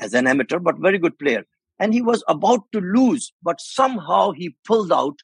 as 0.02 0.14
an 0.14 0.28
amateur, 0.28 0.60
but 0.60 0.80
very 0.80 0.98
good 0.98 1.18
player. 1.18 1.44
And 1.80 1.94
he 1.94 2.02
was 2.02 2.24
about 2.28 2.62
to 2.74 2.80
lose, 2.80 3.34
but 3.44 3.62
somehow 3.62 4.32
he 4.32 4.56
pulled 4.66 4.92
out 4.92 5.20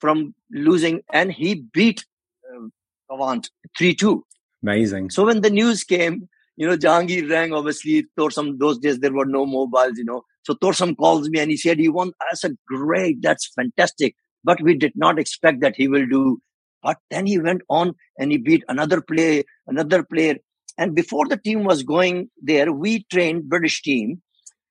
from 0.00 0.34
losing 0.50 1.02
and 1.12 1.32
he 1.32 1.66
beat 1.72 2.04
uh, 2.52 2.66
Kvant 3.10 3.48
3 3.78 3.94
2. 3.94 4.24
Amazing. 4.62 5.10
So 5.10 5.24
when 5.24 5.42
the 5.42 5.50
news 5.50 5.84
came, 5.84 6.28
you 6.56 6.66
know, 6.66 6.76
Jahangir 6.76 7.30
rang, 7.30 7.52
obviously, 7.52 8.06
Torsam, 8.18 8.58
those 8.58 8.78
days 8.78 8.98
there 8.98 9.12
were 9.12 9.26
no 9.26 9.46
mobiles, 9.46 9.96
you 9.96 10.04
know. 10.04 10.22
So 10.42 10.54
Torsam 10.54 10.96
calls 10.96 11.28
me 11.28 11.38
and 11.40 11.50
he 11.50 11.56
said, 11.56 11.78
he 11.78 11.88
won. 11.88 12.12
I 12.20 12.34
said, 12.34 12.56
great, 12.66 13.20
that's 13.22 13.52
fantastic. 13.54 14.16
But 14.42 14.62
we 14.62 14.74
did 14.74 14.92
not 14.96 15.18
expect 15.18 15.60
that 15.60 15.74
he 15.76 15.88
will 15.88 16.06
do. 16.06 16.40
But 16.82 16.98
then 17.10 17.26
he 17.26 17.38
went 17.38 17.62
on 17.68 17.94
and 18.18 18.30
he 18.30 18.38
beat 18.38 18.62
another 18.68 19.00
player, 19.00 19.42
another 19.66 20.02
player. 20.04 20.36
And 20.78 20.94
before 20.94 21.26
the 21.26 21.36
team 21.36 21.64
was 21.64 21.82
going 21.82 22.30
there, 22.40 22.72
we 22.72 23.04
trained 23.10 23.48
British 23.48 23.82
team. 23.82 24.22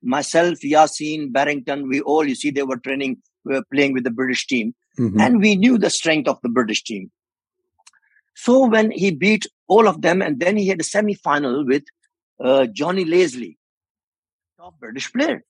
Myself, 0.06 0.60
Yasin, 0.60 1.34
Barrington, 1.34 1.88
we 1.90 2.00
all, 2.02 2.26
you 2.26 2.36
see, 2.36 2.52
they 2.52 2.64
were 2.64 2.78
training, 2.78 3.18
we 3.44 3.56
were 3.56 3.66
playing 3.74 3.94
with 3.94 4.04
the 4.04 4.12
British 4.12 4.48
team. 4.48 4.76
Mm-hmm. 5.00 5.20
And 5.20 5.42
we 5.42 5.56
knew 5.56 5.78
the 5.78 5.90
strength 5.90 6.30
of 6.30 6.40
the 6.42 6.50
British 6.50 6.84
team. 6.84 7.12
So 8.36 8.68
when 8.68 8.92
he 8.92 9.12
beat 9.12 9.46
all 9.68 9.88
of 9.88 10.02
them, 10.02 10.22
and 10.22 10.40
then 10.40 10.58
he 10.58 10.68
had 10.68 10.80
a 10.80 10.84
semi-final 10.84 11.66
with 11.66 11.84
uh, 12.44 12.68
Johnny 12.68 13.04
Leslie, 13.04 13.58
top 14.58 14.80
British 14.80 15.12
player. 15.12 15.44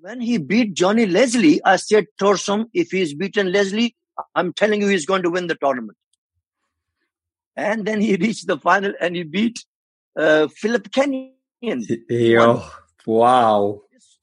When 0.00 0.20
he 0.20 0.38
beat 0.38 0.74
Johnny 0.74 1.06
Leslie, 1.06 1.60
I 1.64 1.76
said, 1.76 2.06
Torsam, 2.20 2.66
if 2.74 2.90
he's 2.90 3.14
beaten 3.14 3.50
Leslie, 3.50 3.96
I'm 4.34 4.52
telling 4.52 4.82
you, 4.82 4.88
he's 4.88 5.06
going 5.06 5.22
to 5.22 5.30
win 5.30 5.46
the 5.46 5.56
tournament. 5.56 5.98
And 7.56 7.86
then 7.86 8.00
he 8.00 8.16
reached 8.16 8.46
the 8.46 8.58
final 8.58 8.92
and 9.00 9.16
he 9.16 9.22
beat 9.22 9.64
uh, 10.16 10.48
Philip 10.48 10.92
Kenyon. 10.92 11.32
Yo, 12.08 12.62
wow. 13.06 13.80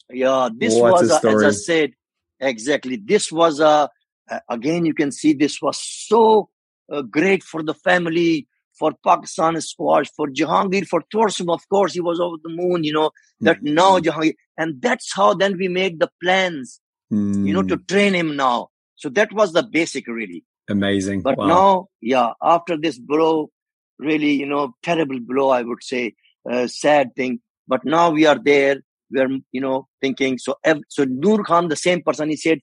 Yeah, 0.10 0.50
this 0.56 0.76
what 0.76 0.94
was, 0.94 1.10
a, 1.10 1.28
as 1.28 1.44
I 1.44 1.52
said, 1.52 1.94
exactly. 2.40 2.98
This 2.98 3.32
was 3.32 3.60
a, 3.60 3.90
again, 4.50 4.86
you 4.86 4.94
can 4.94 5.12
see 5.12 5.34
this 5.34 5.62
was 5.62 5.82
so 5.82 6.50
uh, 6.92 7.02
great 7.02 7.44
for 7.44 7.64
the 7.64 7.74
family, 7.74 8.48
for 8.78 8.94
Pakistan 9.06 9.60
squash, 9.62 10.10
for 10.16 10.28
Jahangir, 10.28 10.86
for 10.86 11.04
Torsam, 11.14 11.54
of 11.54 11.68
course, 11.70 11.94
he 11.94 12.02
was 12.02 12.20
over 12.20 12.38
the 12.44 12.50
moon, 12.50 12.84
you 12.84 12.94
know, 12.94 13.12
that 13.42 13.58
mm-hmm. 13.58 13.74
now 13.74 14.00
Jahangir. 14.00 14.34
And 14.58 14.82
that's 14.82 15.14
how 15.14 15.34
then 15.34 15.58
we 15.58 15.68
made 15.68 16.00
the 16.00 16.10
plans, 16.22 16.80
mm. 17.12 17.48
you 17.48 17.54
know, 17.54 17.64
to 17.64 17.76
hmm. 17.76 17.86
train 17.88 18.14
him 18.14 18.36
now. 18.36 18.70
So 18.96 19.10
that 19.10 19.34
was 19.34 19.54
the 19.54 19.64
basic, 19.64 20.08
really. 20.08 20.44
Amazing. 20.70 21.22
But 21.22 21.38
wow. 21.38 21.48
now, 21.48 21.88
yeah, 22.02 22.32
after 22.42 22.78
this 22.78 23.00
blow, 23.00 23.50
really, 24.00 24.34
you 24.34 24.46
know, 24.46 24.76
terrible 24.84 25.20
blow, 25.20 25.50
I 25.50 25.64
would 25.64 25.84
say, 25.84 26.14
uh, 26.50 26.68
sad 26.68 27.16
thing. 27.16 27.40
But 27.68 27.86
now 27.86 28.12
we 28.12 28.26
are 28.26 28.40
there. 28.44 28.78
We 29.12 29.22
are, 29.22 29.30
you 29.52 29.62
know, 29.62 29.88
thinking. 30.02 30.38
So, 30.38 30.56
so 30.90 31.06
Noor 31.06 31.44
Khan, 31.44 31.68
the 31.68 31.76
same 31.76 32.02
person, 32.02 32.30
he 32.30 32.36
said, 32.36 32.60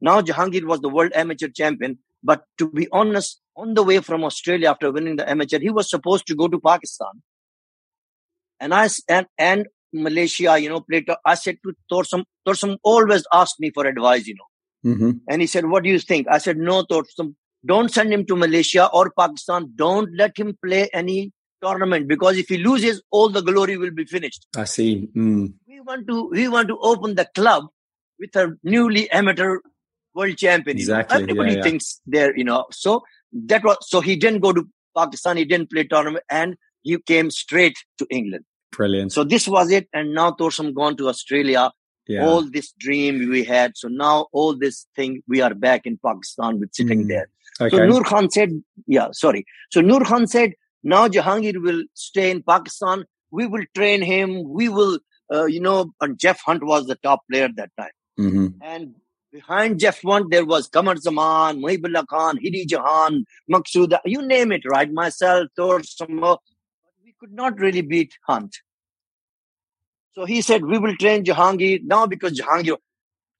now 0.00 0.20
Jahangir 0.20 0.64
was 0.64 0.80
the 0.80 0.88
world 0.88 1.12
amateur 1.14 1.48
champion. 1.48 1.98
But 2.22 2.44
to 2.58 2.70
be 2.70 2.88
honest, 2.92 3.40
on 3.56 3.74
the 3.74 3.82
way 3.82 4.00
from 4.00 4.24
Australia 4.24 4.70
after 4.70 4.90
winning 4.90 5.16
the 5.16 5.28
amateur, 5.28 5.58
he 5.58 5.70
was 5.70 5.90
supposed 5.90 6.26
to 6.26 6.34
go 6.34 6.48
to 6.48 6.58
Pakistan. 6.58 7.22
And 8.60 8.72
I 8.72 8.88
and, 9.08 9.26
and 9.38 9.66
Malaysia, 9.92 10.58
you 10.58 10.68
know, 10.68 10.80
played. 10.80 11.08
I 11.24 11.34
said 11.34 11.58
to 11.64 11.74
Torsam, 11.90 12.24
Torsam 12.46 12.78
always 12.82 13.24
asked 13.32 13.60
me 13.60 13.70
for 13.70 13.86
advice, 13.86 14.26
you 14.26 14.34
know. 14.34 14.92
Mm-hmm. 14.92 15.10
And 15.28 15.40
he 15.40 15.46
said, 15.46 15.66
"What 15.66 15.84
do 15.84 15.90
you 15.90 15.98
think?" 15.98 16.26
I 16.30 16.38
said, 16.38 16.56
"No, 16.56 16.84
Torsam, 16.84 17.34
don't 17.64 17.92
send 17.92 18.12
him 18.12 18.24
to 18.26 18.36
Malaysia 18.36 18.88
or 18.92 19.12
Pakistan. 19.16 19.72
Don't 19.74 20.10
let 20.16 20.38
him 20.38 20.56
play 20.64 20.88
any 20.92 21.32
tournament 21.64 22.08
because 22.14 22.38
if 22.44 22.48
he 22.54 22.58
loses, 22.70 23.02
all 23.10 23.28
the 23.36 23.44
glory 23.50 23.76
will 23.84 23.94
be 24.00 24.06
finished." 24.16 24.46
I 24.64 24.64
see. 24.64 25.08
Mm. 25.16 25.54
We 25.68 25.80
want 25.92 26.06
to 26.08 26.18
we 26.40 26.48
want 26.56 26.68
to 26.74 26.78
open 26.92 27.16
the 27.22 27.28
club 27.34 27.70
with 28.18 28.36
a 28.36 28.56
newly 28.62 29.10
amateur 29.10 29.58
world 30.14 30.36
champion. 30.36 30.76
Exactly. 30.76 31.22
Everybody 31.22 31.50
yeah, 31.52 31.56
yeah. 31.56 31.62
thinks 31.62 32.00
they're, 32.06 32.36
you 32.36 32.44
know. 32.44 32.64
So 32.70 33.02
that 33.32 33.64
was 33.64 33.76
so 33.82 34.00
he 34.00 34.16
didn't 34.16 34.40
go 34.40 34.52
to 34.52 34.66
Pakistan, 34.96 35.36
he 35.36 35.44
didn't 35.44 35.70
play 35.70 35.84
tournament, 35.84 36.24
and 36.30 36.56
he 36.82 36.98
came 36.98 37.30
straight 37.30 37.78
to 37.98 38.06
England. 38.10 38.44
Brilliant. 38.72 39.12
So 39.12 39.24
this 39.24 39.48
was 39.48 39.70
it, 39.70 39.88
and 39.92 40.14
now 40.14 40.32
Torsam 40.32 40.74
gone 40.74 40.96
to 40.98 41.08
Australia. 41.08 41.70
Yeah. 42.06 42.26
All 42.26 42.42
this 42.42 42.74
dream 42.78 43.30
we 43.30 43.44
had, 43.44 43.78
so 43.78 43.88
now 43.88 44.26
all 44.30 44.54
this 44.54 44.86
thing 44.94 45.22
we 45.26 45.40
are 45.40 45.54
back 45.54 45.86
in 45.86 45.98
Pakistan 46.04 46.60
with 46.60 46.74
sitting 46.74 47.04
mm. 47.04 47.08
there. 47.08 47.28
Okay. 47.62 47.78
So 47.78 47.86
Noor 47.86 48.04
Khan 48.04 48.30
said, 48.30 48.50
"Yeah, 48.86 49.08
sorry." 49.12 49.46
So 49.70 49.80
Noor 49.80 50.04
Khan 50.04 50.26
said, 50.26 50.52
"Now 50.84 51.08
Jahangir 51.08 51.60
will 51.60 51.84
stay 51.94 52.30
in 52.30 52.42
Pakistan. 52.42 53.04
We 53.30 53.46
will 53.46 53.64
train 53.74 54.02
him. 54.02 54.44
We 54.48 54.68
will, 54.68 54.98
uh, 55.32 55.46
you 55.46 55.60
know." 55.60 55.92
And 56.00 56.18
Geoff 56.18 56.40
Hunt 56.46 56.64
was 56.64 56.86
the 56.86 56.96
top 56.96 57.24
player 57.30 57.46
at 57.46 57.56
that 57.56 57.70
time, 57.76 57.96
mm-hmm. 58.20 58.46
and 58.62 58.94
Behind 59.34 59.80
Geoff 59.80 60.00
Hunt, 60.02 60.30
there 60.30 60.44
was 60.46 60.70
Qamar 60.70 60.96
Zaman, 60.96 61.60
Muhibullah 61.60 62.06
Khan, 62.06 62.36
Hiddy 62.40 62.66
Jahan, 62.66 63.24
Maqsooda, 63.52 63.98
you 64.04 64.22
name 64.24 64.52
it, 64.52 64.62
right? 64.64 64.92
Myself, 64.92 65.48
Torsam. 65.58 66.20
But 66.20 66.38
we 67.04 67.16
could 67.18 67.32
not 67.32 67.58
really 67.58 67.82
beat 67.82 68.12
Hunt. 68.28 68.54
So 70.14 70.24
he 70.24 70.40
said, 70.40 70.64
we 70.64 70.78
will 70.78 70.94
train 70.96 71.24
Jahangir 71.24 71.80
now 71.82 72.06
because 72.06 72.38
Jahangir. 72.38 72.76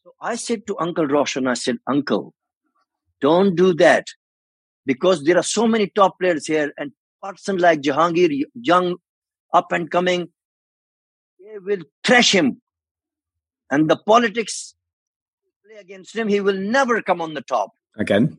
So 0.03 0.15
I 0.21 0.35
said 0.35 0.67
to 0.67 0.77
Uncle 0.81 1.07
Roshan, 1.07 1.47
I 1.47 1.55
said, 1.55 1.77
Uncle, 1.87 2.35
don't 3.21 3.55
do 3.55 3.73
that 3.75 4.07
because 4.85 5.23
there 5.23 5.39
are 5.39 5.45
so 5.45 5.69
many 5.69 5.87
top 5.87 6.19
players 6.19 6.45
here 6.45 6.73
and 6.77 6.91
person 7.25 7.57
like 7.57 7.81
Jahangir, 7.81 8.45
young, 8.55 8.97
up 9.53 9.73
and 9.73 9.91
coming, 9.91 10.29
they 11.41 11.59
will 11.59 11.85
thrash 12.05 12.33
him. 12.33 12.61
And 13.71 13.89
the 13.89 13.97
politics 13.97 14.75
play 15.65 15.77
against 15.77 16.15
him, 16.15 16.29
he 16.29 16.41
will 16.41 16.59
never 16.59 17.01
come 17.01 17.21
on 17.21 17.35
the 17.35 17.41
top. 17.41 17.71
Again. 17.97 18.37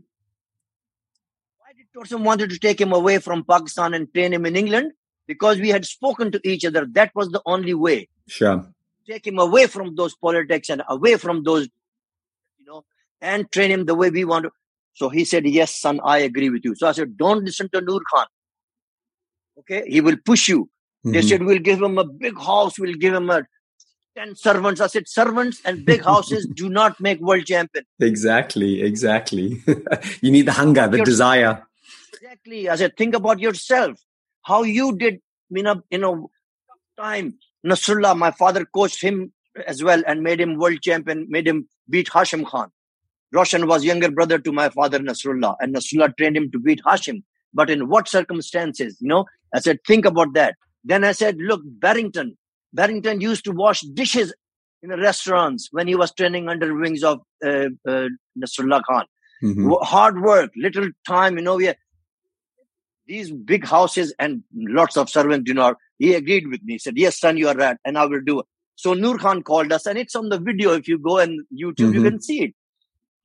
Why 1.59 1.71
did 1.75 1.87
Torsam 1.95 2.23
wanted 2.23 2.49
to 2.51 2.59
take 2.59 2.79
him 2.79 2.93
away 2.93 3.17
from 3.19 3.43
Pakistan 3.43 3.93
and 3.93 4.13
train 4.13 4.33
him 4.33 4.45
in 4.45 4.55
England? 4.55 4.91
Because 5.27 5.59
we 5.59 5.69
had 5.69 5.85
spoken 5.85 6.31
to 6.31 6.39
each 6.47 6.63
other. 6.63 6.85
That 6.85 7.11
was 7.15 7.29
the 7.29 7.41
only 7.45 7.73
way. 7.73 8.07
Sure. 8.27 8.67
Take 9.07 9.25
him 9.25 9.39
away 9.39 9.65
from 9.65 9.95
those 9.95 10.15
politics 10.15 10.69
and 10.69 10.83
away 10.87 11.15
from 11.17 11.43
those, 11.43 11.67
you 12.59 12.65
know, 12.65 12.85
and 13.21 13.51
train 13.51 13.71
him 13.71 13.85
the 13.85 13.95
way 13.95 14.11
we 14.11 14.25
want 14.25 14.43
to. 14.43 14.51
So 14.93 15.09
he 15.09 15.25
said, 15.25 15.47
Yes, 15.47 15.75
son, 15.75 15.99
I 16.03 16.19
agree 16.19 16.49
with 16.49 16.63
you. 16.63 16.75
So 16.75 16.87
I 16.87 16.91
said, 16.91 17.17
Don't 17.17 17.43
listen 17.43 17.69
to 17.73 17.81
Noor 17.81 18.01
Khan. 18.11 18.27
Okay, 19.59 19.83
he 19.87 20.01
will 20.01 20.17
push 20.25 20.47
you. 20.47 20.65
Mm-hmm. 21.05 21.11
They 21.11 21.21
said, 21.21 21.43
We'll 21.43 21.59
give 21.59 21.81
him 21.81 21.97
a 21.97 22.05
big 22.05 22.37
house, 22.37 22.77
we'll 22.79 22.95
give 22.95 23.13
him 23.13 23.29
a 23.29 23.43
10 24.15 24.35
servants. 24.35 24.81
I 24.81 24.87
said, 24.87 25.07
servants 25.07 25.61
and 25.65 25.85
big 25.85 26.03
houses 26.03 26.47
do 26.55 26.69
not 26.69 26.99
make 26.99 27.19
world 27.19 27.45
champion. 27.45 27.85
Exactly, 27.99 28.81
exactly. 28.81 29.61
you 30.21 30.31
need 30.31 30.47
the 30.47 30.53
hunger, 30.53 30.87
the 30.87 30.97
Your, 30.97 31.05
desire. 31.05 31.67
Exactly. 32.13 32.69
I 32.69 32.75
said, 32.77 32.95
think 32.97 33.13
about 33.13 33.39
yourself. 33.39 33.99
How 34.43 34.63
you 34.63 34.95
did, 34.95 35.19
you 35.49 35.63
know, 35.63 35.81
in 35.91 36.03
a 36.03 36.13
time. 36.97 37.35
Nasrullah, 37.65 38.15
my 38.15 38.31
father 38.31 38.63
coached 38.63 39.01
him 39.01 39.33
as 39.67 39.83
well 39.83 40.01
and 40.05 40.21
made 40.21 40.39
him 40.39 40.57
world 40.57 40.81
champion, 40.81 41.25
made 41.29 41.47
him 41.47 41.67
beat 41.89 42.07
Hashim 42.07 42.45
Khan. 42.45 42.69
Roshan 43.33 43.67
was 43.67 43.83
younger 43.83 44.11
brother 44.11 44.39
to 44.39 44.51
my 44.51 44.69
father 44.69 44.99
Nasrullah, 44.99 45.55
and 45.59 45.75
Nasrullah 45.75 46.15
trained 46.15 46.37
him 46.37 46.51
to 46.51 46.59
beat 46.59 46.81
Hashim. 46.85 47.23
But 47.55 47.71
in 47.71 47.89
what 47.89 48.07
circumstances? 48.07 48.97
You 48.99 49.07
know, 49.07 49.25
I 49.53 49.59
said, 49.59 49.79
think 49.87 50.05
about 50.05 50.33
that. 50.35 50.55
Then 50.83 51.03
I 51.03 51.13
said, 51.13 51.37
look, 51.39 51.61
Barrington, 51.65 52.37
Barrington 52.73 53.21
used 53.21 53.45
to 53.45 53.51
wash 53.51 53.81
dishes 53.81 54.35
in 54.83 54.89
the 54.89 54.97
restaurants 54.97 55.69
when 55.71 55.87
he 55.87 55.95
was 55.95 56.13
training 56.13 56.47
under 56.47 56.67
the 56.67 56.75
wings 56.75 57.03
of 57.03 57.21
uh, 57.43 57.69
uh, 57.87 58.09
Nasrullah 58.37 58.83
Khan. 58.87 59.05
Mm-hmm. 59.43 59.71
Hard 59.81 60.21
work, 60.21 60.51
little 60.55 60.89
time, 61.07 61.37
you 61.37 61.43
know, 61.43 61.55
we 61.55 61.73
these 63.07 63.31
big 63.31 63.65
houses 63.65 64.13
and 64.19 64.43
lots 64.53 64.97
of 64.97 65.09
servants, 65.09 65.47
you 65.47 65.53
know, 65.53 65.75
he 65.99 66.13
agreed 66.15 66.47
with 66.47 66.63
me. 66.63 66.73
He 66.73 66.79
said, 66.79 66.97
yes, 66.97 67.19
son, 67.19 67.37
you 67.37 67.47
are 67.47 67.55
right. 67.55 67.77
And 67.85 67.97
I 67.97 68.05
will 68.05 68.21
do 68.21 68.39
it. 68.39 68.45
So 68.75 68.93
Noor 68.93 69.17
Khan 69.17 69.43
called 69.43 69.71
us 69.71 69.85
and 69.85 69.97
it's 69.97 70.15
on 70.15 70.29
the 70.29 70.39
video. 70.39 70.73
If 70.73 70.87
you 70.87 70.97
go 70.97 71.21
on 71.21 71.45
YouTube, 71.53 71.75
mm-hmm. 71.75 71.93
you 71.93 72.03
can 72.03 72.21
see 72.21 72.43
it. 72.45 72.53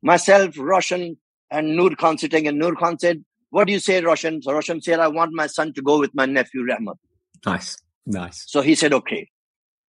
Myself, 0.02 0.56
Roshan 0.58 1.16
and 1.50 1.76
Noor 1.76 1.94
Khan 1.96 2.18
sitting 2.18 2.46
and 2.46 2.58
Noor 2.58 2.74
Khan 2.76 2.98
said, 2.98 3.24
what 3.50 3.66
do 3.66 3.72
you 3.72 3.80
say, 3.80 4.00
Roshan? 4.00 4.42
So 4.42 4.52
Roshan 4.52 4.80
said, 4.80 5.00
I 5.00 5.08
want 5.08 5.32
my 5.32 5.46
son 5.46 5.72
to 5.74 5.82
go 5.82 5.98
with 5.98 6.14
my 6.14 6.26
nephew, 6.26 6.64
Rahmat. 6.64 6.96
Nice. 7.44 7.76
Nice. 8.06 8.44
So 8.46 8.60
he 8.62 8.74
said, 8.74 8.92
okay. 8.92 9.28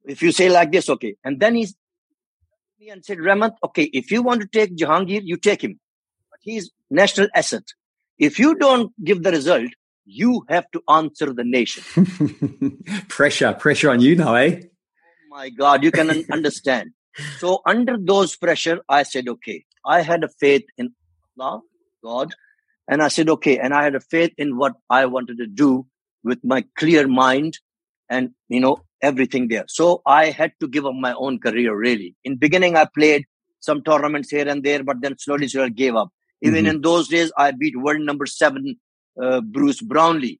If 0.04 0.22
you 0.22 0.32
say 0.32 0.50
like 0.50 0.72
this, 0.72 0.90
okay. 0.90 1.16
And 1.24 1.40
then 1.40 1.56
he 1.56 1.68
me 2.82 2.90
and 2.90 3.06
said, 3.06 3.20
Rahmat, 3.20 3.54
okay, 3.64 3.84
if 3.94 4.12
you 4.12 4.24
want 4.24 4.42
to 4.42 4.48
take 4.48 4.76
Jahangir, 4.76 5.22
you 5.24 5.38
take 5.38 5.64
him. 5.64 5.80
But 6.32 6.40
he's 6.42 6.72
national 6.90 7.28
asset. 7.36 7.64
If 8.18 8.40
you 8.40 8.56
don't 8.56 8.92
give 9.04 9.22
the 9.22 9.32
result, 9.32 9.70
you 10.06 10.46
have 10.50 10.66
to 10.72 10.82
answer 10.90 11.32
the 11.32 11.44
nation. 11.44 11.84
pressure, 13.08 13.54
pressure 13.54 13.92
on 13.92 14.02
you 14.02 14.16
now, 14.16 14.34
eh? 14.34 14.62
Oh 14.64 14.68
my 15.30 15.50
God, 15.50 15.84
you 15.84 15.92
can 15.92 16.10
understand. 16.32 16.92
So 17.38 17.62
under 17.68 17.98
those 18.00 18.36
pressure, 18.36 18.80
I 18.90 19.04
said, 19.04 19.28
okay, 19.28 19.64
I 19.86 20.02
had 20.02 20.24
a 20.24 20.30
faith 20.40 20.64
in 20.78 20.94
Allah, 21.40 21.62
God, 22.04 22.34
and 22.88 23.02
I 23.02 23.08
said, 23.08 23.30
okay, 23.30 23.58
and 23.58 23.74
I 23.74 23.84
had 23.84 23.96
a 23.96 24.00
faith 24.00 24.34
in 24.38 24.58
what 24.58 24.74
I 24.90 25.06
wanted 25.06 25.38
to 25.38 25.48
do 25.48 25.86
with 26.24 26.40
my 26.44 26.66
clear 26.78 27.08
mind 27.08 27.60
and, 28.10 28.32
you 28.50 28.60
know, 28.60 28.84
everything 29.02 29.48
there. 29.48 29.66
So 29.68 30.02
I 30.06 30.30
had 30.30 30.54
to 30.60 30.68
give 30.68 30.86
up 30.86 30.94
my 30.94 31.14
own 31.14 31.40
career, 31.40 31.76
really. 31.76 32.16
In 32.24 32.38
beginning, 32.38 32.76
I 32.76 32.86
played 32.86 33.26
some 33.60 33.84
tournaments 33.84 34.30
here 34.30 34.48
and 34.48 34.64
there, 34.64 34.84
but 34.84 34.98
then 35.02 35.18
slowly, 35.18 35.48
slowly 35.48 35.72
gave 35.72 35.96
up. 35.96 36.10
Even 36.42 36.66
mm-hmm. 36.66 36.76
in 36.76 36.82
those 36.82 37.08
days, 37.08 37.32
I 37.38 37.52
beat 37.52 37.80
world 37.80 38.02
number 38.02 38.26
seven 38.26 38.76
uh, 39.22 39.42
Bruce 39.42 39.82
Brownlee. 39.82 40.40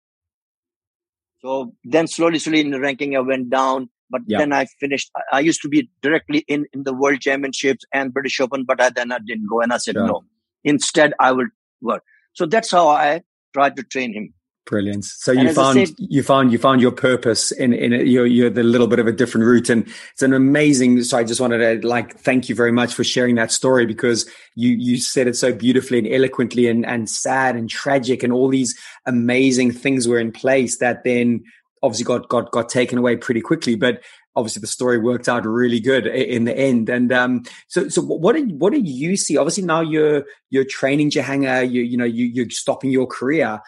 So 1.42 1.74
then 1.84 2.08
slowly, 2.08 2.40
slowly 2.40 2.62
in 2.62 2.72
the 2.72 2.80
ranking, 2.80 3.16
I 3.16 3.20
went 3.20 3.50
down. 3.50 3.90
But 4.10 4.22
yeah. 4.28 4.40
then 4.40 4.52
I 4.52 4.66
finished. 4.66 5.10
I, 5.16 5.38
I, 5.38 5.40
used 5.40 5.62
to 5.62 5.70
be 5.70 5.90
directly 6.02 6.44
in, 6.50 6.66
in 6.74 6.84
the 6.84 6.94
World 6.94 7.22
Championships 7.22 7.86
and 7.94 8.14
British 8.14 8.42
Open, 8.42 8.66
but 8.66 8.82
I, 8.82 8.90
then 8.90 9.12
I 9.12 9.20
didn't 9.26 9.48
go. 9.50 9.62
And 9.62 9.72
I 9.72 9.78
said, 9.78 9.96
no, 9.96 10.26
instead 10.66 11.14
I 11.18 11.32
will 11.32 11.48
work. 11.82 12.04
So 12.34 12.46
that's 12.46 12.72
how 12.72 12.88
I 12.88 13.22
tried 13.54 13.76
to 13.78 13.84
train 13.84 14.14
him. 14.14 14.34
Brilliant. 14.66 15.06
So 15.06 15.32
you 15.32 15.52
found 15.54 15.88
said, 15.88 15.96
you 15.98 16.22
found 16.22 16.52
you 16.52 16.60
found 16.60 16.82
your 16.82 16.92
purpose 16.92 17.52
in 17.52 17.74
in 17.74 17.94
it. 17.94 18.08
You're 18.08 18.28
you're 18.28 18.50
the 18.50 18.64
little 18.64 18.88
bit 18.88 19.00
of 19.00 19.08
a 19.08 19.12
different 19.12 19.48
route, 19.48 19.70
and 19.70 19.88
it's 20.14 20.22
an 20.22 20.34
amazing. 20.34 21.02
So 21.04 21.18
I 21.18 21.24
just 21.24 21.42
wanted 21.42 21.82
to 21.82 21.88
like 21.88 22.20
thank 22.20 22.48
you 22.48 22.54
very 22.54 22.72
much 22.72 22.94
for 22.94 23.04
sharing 23.04 23.36
that 23.36 23.52
story 23.52 23.88
because 23.88 24.30
you 24.56 24.70
you 24.70 24.98
said 24.98 25.28
it 25.28 25.36
so 25.36 25.52
beautifully 25.52 25.98
and 25.98 26.08
eloquently, 26.08 26.68
and 26.68 26.86
and 26.86 27.10
sad 27.10 27.56
and 27.56 27.70
tragic, 27.70 28.22
and 28.22 28.32
all 28.32 28.50
these 28.50 28.78
amazing 29.08 29.72
things 29.72 30.08
were 30.08 30.20
in 30.20 30.32
place 30.32 30.78
that 30.78 31.04
then 31.04 31.44
obviously 31.82 32.06
got 32.06 32.30
got 32.30 32.52
got 32.52 32.70
taken 32.70 33.00
away 33.00 33.18
pretty 33.18 33.42
quickly. 33.42 33.76
But 33.76 34.04
obviously 34.36 34.62
the 34.62 34.68
story 34.68 34.98
worked 34.98 35.28
out 35.28 35.46
really 35.46 35.80
good 35.80 36.08
in 36.08 36.46
the 36.46 36.58
end. 36.58 36.90
And 36.90 37.12
um, 37.12 37.44
so, 37.68 37.90
so 37.90 38.02
what 38.02 38.36
did 38.36 38.60
what 38.60 38.74
did 38.74 38.88
you 38.88 39.18
see? 39.18 39.38
Obviously 39.38 39.64
now 39.64 39.82
you're 39.82 40.26
you're 40.50 40.66
training 40.66 41.12
Jahangir, 41.12 41.70
you 41.70 41.82
you 41.82 41.98
know 41.98 42.06
you 42.06 42.26
you're 42.26 42.50
stopping 42.50 42.92
your 42.92 43.08
career 43.08 43.62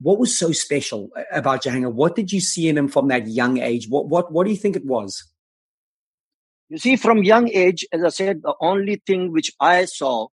what 0.00 0.18
was 0.18 0.38
so 0.38 0.52
special 0.52 1.10
about 1.32 1.62
Jahangir? 1.64 1.92
What 1.92 2.14
did 2.14 2.32
you 2.32 2.40
see 2.40 2.68
in 2.68 2.78
him 2.78 2.88
from 2.88 3.08
that 3.08 3.26
young 3.26 3.58
age? 3.58 3.88
What 3.88 4.06
what 4.06 4.32
what 4.32 4.44
do 4.44 4.50
you 4.50 4.56
think 4.56 4.76
it 4.76 4.84
was? 4.84 5.24
You 6.68 6.78
see, 6.78 6.96
from 6.96 7.22
young 7.22 7.48
age, 7.48 7.86
as 7.92 8.04
I 8.04 8.10
said, 8.10 8.42
the 8.42 8.54
only 8.60 9.02
thing 9.06 9.32
which 9.32 9.50
I 9.58 9.86
saw, 9.86 10.28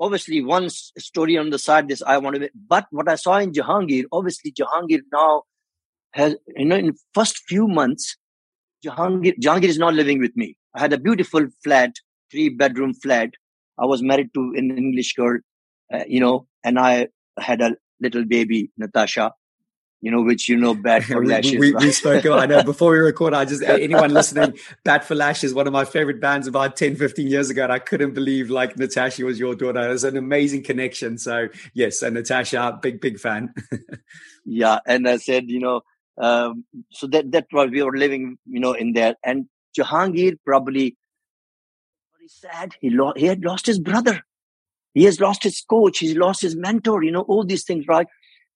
obviously, 0.00 0.42
one 0.42 0.68
story 0.68 1.38
on 1.38 1.50
the 1.50 1.58
side, 1.58 1.88
this 1.88 2.02
I 2.02 2.18
want 2.18 2.36
to, 2.36 2.50
but 2.68 2.86
what 2.90 3.08
I 3.08 3.14
saw 3.14 3.36
in 3.38 3.52
Jahangir, 3.52 4.04
obviously, 4.10 4.52
Jahangir 4.52 5.02
now 5.12 5.44
has, 6.12 6.34
you 6.56 6.64
know, 6.64 6.76
in 6.76 6.96
first 7.14 7.38
few 7.46 7.68
months, 7.68 8.16
Jahangir, 8.86 9.38
Jahangir 9.38 9.64
is 9.64 9.78
not 9.78 9.94
living 9.94 10.20
with 10.20 10.36
me. 10.36 10.56
I 10.74 10.80
had 10.80 10.92
a 10.92 10.98
beautiful 10.98 11.46
flat, 11.64 11.92
three 12.30 12.48
bedroom 12.48 12.94
flat. 12.94 13.30
I 13.78 13.86
was 13.86 14.02
married 14.02 14.32
to 14.34 14.52
an 14.56 14.76
English 14.76 15.14
girl, 15.14 15.38
uh, 15.92 16.04
you 16.06 16.20
know, 16.20 16.46
and 16.64 16.78
I 16.78 17.08
had 17.38 17.60
a 17.60 17.76
little 18.00 18.24
baby 18.24 18.70
Natasha, 18.76 19.32
you 20.00 20.10
know, 20.10 20.22
which 20.22 20.48
you 20.48 20.56
know, 20.56 20.74
bad 20.74 21.04
for 21.06 21.24
Lashes. 21.24 21.52
we, 21.52 21.72
we, 21.72 21.86
we, 21.86 21.92
spoke 21.92 22.24
about, 22.24 22.38
I 22.40 22.46
know 22.46 22.62
before 22.72 22.92
we 22.92 22.98
record, 22.98 23.34
I 23.34 23.44
just, 23.44 23.62
anyone 23.62 24.12
listening, 24.12 24.58
Bat 24.84 25.04
for 25.04 25.14
Lashes, 25.14 25.54
one 25.54 25.66
of 25.66 25.72
my 25.72 25.84
favorite 25.84 26.20
bands 26.20 26.46
about 26.46 26.76
10, 26.76 26.96
15 26.96 27.26
years 27.28 27.50
ago. 27.50 27.64
And 27.64 27.72
I 27.72 27.78
couldn't 27.78 28.14
believe 28.14 28.50
like 28.50 28.76
Natasha 28.76 29.24
was 29.24 29.38
your 29.38 29.54
daughter. 29.54 29.88
It 29.88 29.92
was 29.92 30.04
an 30.04 30.16
amazing 30.16 30.62
connection. 30.62 31.18
So 31.18 31.48
yes, 31.74 32.02
and 32.02 32.14
Natasha, 32.14 32.78
big, 32.80 33.00
big 33.00 33.18
fan. 33.18 33.54
yeah. 34.44 34.78
And 34.86 35.08
I 35.08 35.16
said, 35.16 35.50
you 35.50 35.60
know, 35.60 35.82
um, 36.18 36.64
so 36.90 37.06
that, 37.06 37.32
that 37.32 37.46
was, 37.52 37.70
we 37.70 37.82
were 37.82 37.96
living, 37.96 38.38
you 38.46 38.60
know, 38.60 38.72
in 38.72 38.92
there 38.92 39.14
and 39.24 39.46
Jahangir 39.78 40.36
probably 40.44 40.96
very 42.16 42.28
sad. 42.28 42.74
He, 42.80 42.90
lo- 42.90 43.12
he 43.16 43.26
had 43.26 43.44
lost 43.44 43.66
his 43.66 43.78
brother. 43.78 44.22
He 44.94 45.04
has 45.04 45.20
lost 45.20 45.42
his 45.42 45.60
coach. 45.68 45.98
He's 45.98 46.16
lost 46.16 46.40
his 46.40 46.56
mentor, 46.56 47.02
you 47.02 47.10
know, 47.10 47.22
all 47.22 47.44
these 47.44 47.64
things, 47.64 47.86
right? 47.86 48.06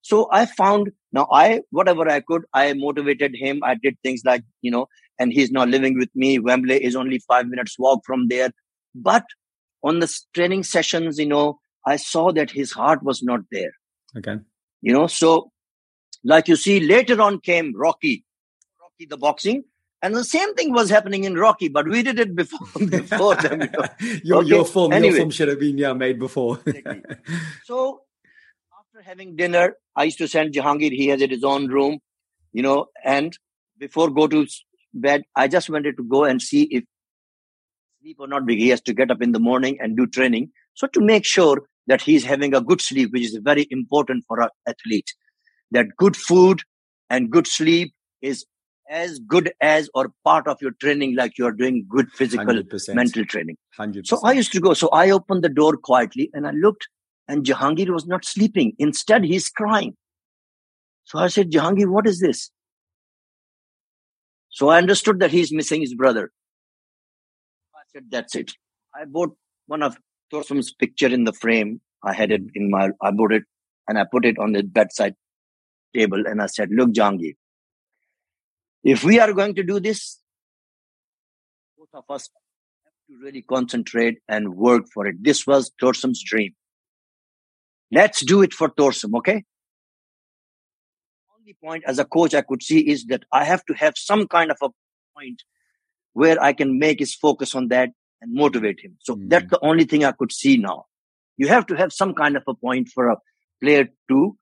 So 0.03 0.29
I 0.33 0.46
found 0.46 0.92
now 1.12 1.29
I, 1.31 1.61
whatever 1.70 2.09
I 2.09 2.20
could, 2.20 2.44
I 2.55 2.73
motivated 2.73 3.35
him. 3.35 3.61
I 3.62 3.75
did 3.75 3.99
things 4.03 4.23
like, 4.25 4.42
you 4.62 4.70
know, 4.70 4.87
and 5.18 5.33
he's 5.33 5.51
now 5.51 5.64
living 5.64 5.99
with 5.99 6.09
me. 6.14 6.38
Wembley 6.38 6.83
is 6.83 6.96
only 6.96 7.18
five 7.29 7.46
minutes 7.46 7.79
walk 7.79 8.01
from 8.07 8.29
there. 8.29 8.51
But 8.94 9.27
on 9.85 9.99
the 9.99 10.11
training 10.35 10.62
sessions, 10.62 11.18
you 11.18 11.27
know, 11.27 11.59
I 11.87 11.96
saw 11.96 12.33
that 12.33 12.51
his 12.51 12.73
heart 12.73 13.03
was 13.03 13.23
not 13.23 13.40
there. 13.53 13.73
Okay. 14.16 14.37
You 14.81 14.92
know, 14.94 15.07
so 15.07 15.51
like 16.24 16.48
you 16.48 16.56
see, 16.56 16.80
later 16.80 17.20
on 17.20 17.40
came 17.40 17.74
Rocky, 17.76 18.24
Rocky 18.80 19.06
the 19.06 19.16
boxing. 19.16 19.64
And 20.02 20.14
the 20.14 20.24
same 20.24 20.54
thing 20.54 20.72
was 20.72 20.88
happening 20.88 21.24
in 21.24 21.35
Rocky, 21.35 21.68
but 21.68 21.87
we 21.87 22.02
did 22.02 22.18
it 22.18 22.35
before 22.35 22.66
before 22.87 23.35
them. 23.37 23.61
You 23.61 23.68
know. 23.68 23.85
your, 24.24 24.38
okay. 24.38 24.48
your 24.48 24.64
film, 24.64 24.92
anyway. 24.92 25.09
your 25.09 25.16
film 25.16 25.30
should 25.30 25.48
have 25.48 25.61
been 25.61 25.76
yeah 25.76 25.92
made 25.92 26.18
before. 26.18 26.59
so 27.64 28.02
after 28.78 29.02
having 29.02 29.37
dinner, 29.37 29.76
I 29.94 30.04
used 30.04 30.18
to 30.18 30.28
send 30.28 30.54
Jahangir. 30.54 30.92
He 30.92 31.09
has 31.09 31.20
his 31.20 31.44
own 31.44 31.66
room, 31.68 31.98
you 32.52 32.62
know. 32.62 32.87
And 33.04 33.37
before 33.78 34.09
go 34.11 34.26
to 34.26 34.46
bed, 34.94 35.22
I 35.37 35.48
just 35.48 35.68
wanted 35.68 35.98
to 35.98 36.02
go 36.02 36.24
and 36.24 36.40
see 36.40 36.62
if 36.70 36.85
sleep 38.00 38.16
or 38.20 38.26
not. 38.26 38.46
Because 38.46 38.62
he 38.62 38.68
has 38.70 38.80
to 38.83 38.94
get 38.94 39.11
up 39.11 39.20
in 39.20 39.33
the 39.33 39.40
morning 39.40 39.76
and 39.80 39.98
do 39.98 40.06
training. 40.06 40.50
So 40.72 40.87
to 40.87 41.00
make 41.02 41.26
sure 41.26 41.62
that 41.88 42.00
he's 42.00 42.24
having 42.24 42.54
a 42.54 42.62
good 42.62 42.80
sleep, 42.80 43.12
which 43.12 43.24
is 43.24 43.38
very 43.42 43.66
important 43.70 44.24
for 44.26 44.40
an 44.40 44.48
athlete, 44.66 45.12
that 45.70 45.87
good 45.96 46.16
food 46.16 46.62
and 47.09 47.30
good 47.30 47.46
sleep 47.46 47.94
is 48.22 48.44
as 48.88 49.18
good 49.20 49.52
as 49.61 49.88
or 49.94 50.12
part 50.24 50.48
of 50.48 50.61
your 50.61 50.72
training 50.80 51.14
like 51.16 51.38
you 51.38 51.46
are 51.46 51.52
doing 51.52 51.87
good 51.88 52.11
physical 52.11 52.44
100%. 52.46 52.94
mental 52.94 53.24
training. 53.24 53.56
100%. 53.78 54.06
so 54.06 54.20
i 54.24 54.33
used 54.33 54.52
to 54.52 54.61
go 54.61 54.74
so 54.74 54.88
i 54.88 55.11
opened 55.11 55.44
the 55.44 55.48
door 55.48 55.76
quietly 55.76 56.28
and 56.35 56.46
i 56.46 56.50
looked 56.50 56.88
and 57.30 57.46
jahangir 57.46 57.90
was 57.90 58.06
not 58.06 58.24
sleeping. 58.24 58.72
Instead 58.78 59.24
he's 59.24 59.48
crying. 59.48 59.94
So 61.04 61.18
i 61.18 61.28
said 61.28 61.52
jahangir 61.56 61.88
what 61.96 62.09
is 62.12 62.20
this? 62.20 62.50
So 64.48 64.68
i 64.68 64.78
understood 64.78 65.20
that 65.20 65.30
he's 65.30 65.52
missing 65.52 65.80
his 65.80 65.94
brother. 65.94 66.30
I 67.74 67.85
said 67.92 68.11
that's 68.11 68.35
it. 68.35 68.52
I 68.94 69.04
bought 69.04 69.37
one 69.66 69.83
of 69.83 69.96
Torsam's 70.33 70.72
picture 70.72 71.06
in 71.18 71.24
the 71.24 71.33
frame. 71.33 71.80
I 72.02 72.12
had 72.12 72.33
it 72.33 72.42
in 72.54 72.70
my 72.70 72.90
i 73.00 73.12
bought 73.12 73.33
it 73.38 73.44
and 73.88 73.98
i 74.02 74.04
put 74.16 74.24
it 74.33 74.38
on 74.38 74.52
the 74.59 74.62
bedside 74.80 75.14
table 75.94 76.26
and 76.26 76.42
i 76.42 76.46
said 76.46 76.68
look 76.70 76.90
jahangir 76.90 77.35
if 78.83 79.05
we 79.05 79.20
are 79.20 79.33
going 79.33 79.55
to 79.57 79.62
do 79.62 79.79
this, 79.79 80.18
both 81.79 81.88
of 81.92 82.05
us 82.09 82.29
have 82.85 82.92
to 83.09 83.22
really 83.22 83.42
concentrate 83.42 84.18
and 84.29 84.57
work 84.57 84.85
for 84.92 85.07
it. 85.07 85.16
This 85.22 85.46
was 85.46 85.70
Torsam's 85.81 86.22
dream. 86.22 86.55
Let's 87.92 88.24
do 88.24 88.42
it 88.42 88.55
for 88.55 88.68
Torsam, 88.68 89.16
okay? 89.16 89.44
Only 91.38 91.57
point 91.62 91.85
as 91.87 91.98
a 91.98 92.05
coach 92.05 92.35
I 92.35 92.42
could 92.42 92.62
see 92.62 92.79
is 92.79 93.05
that 93.07 93.24
I 93.33 93.44
have 93.44 93.64
to 93.66 93.74
have 93.74 93.94
some 93.96 94.29
kind 94.29 94.50
of 94.50 94.57
a 94.62 94.68
point 95.18 95.42
where 96.12 96.42
I 96.42 96.53
can 96.53 96.79
make 96.79 97.00
his 97.00 97.14
focus 97.14 97.55
on 97.55 97.68
that 97.68 97.90
and 98.22 98.33
motivate 98.33 98.81
him. 98.81 98.96
So 99.00 99.16
mm. 99.16 99.29
that's 99.29 99.50
the 99.50 99.59
only 99.62 99.85
thing 99.85 100.05
I 100.05 100.12
could 100.12 100.33
see 100.33 100.57
now. 100.57 100.87
You 101.37 101.48
have 101.48 101.66
to 101.66 101.74
have 101.74 101.92
some 101.92 102.14
kind 102.14 102.37
of 102.37 102.44
a 102.46 102.55
point 102.55 102.88
for 102.88 103.09
a 103.09 103.16
player 103.62 103.88
to 104.09 104.37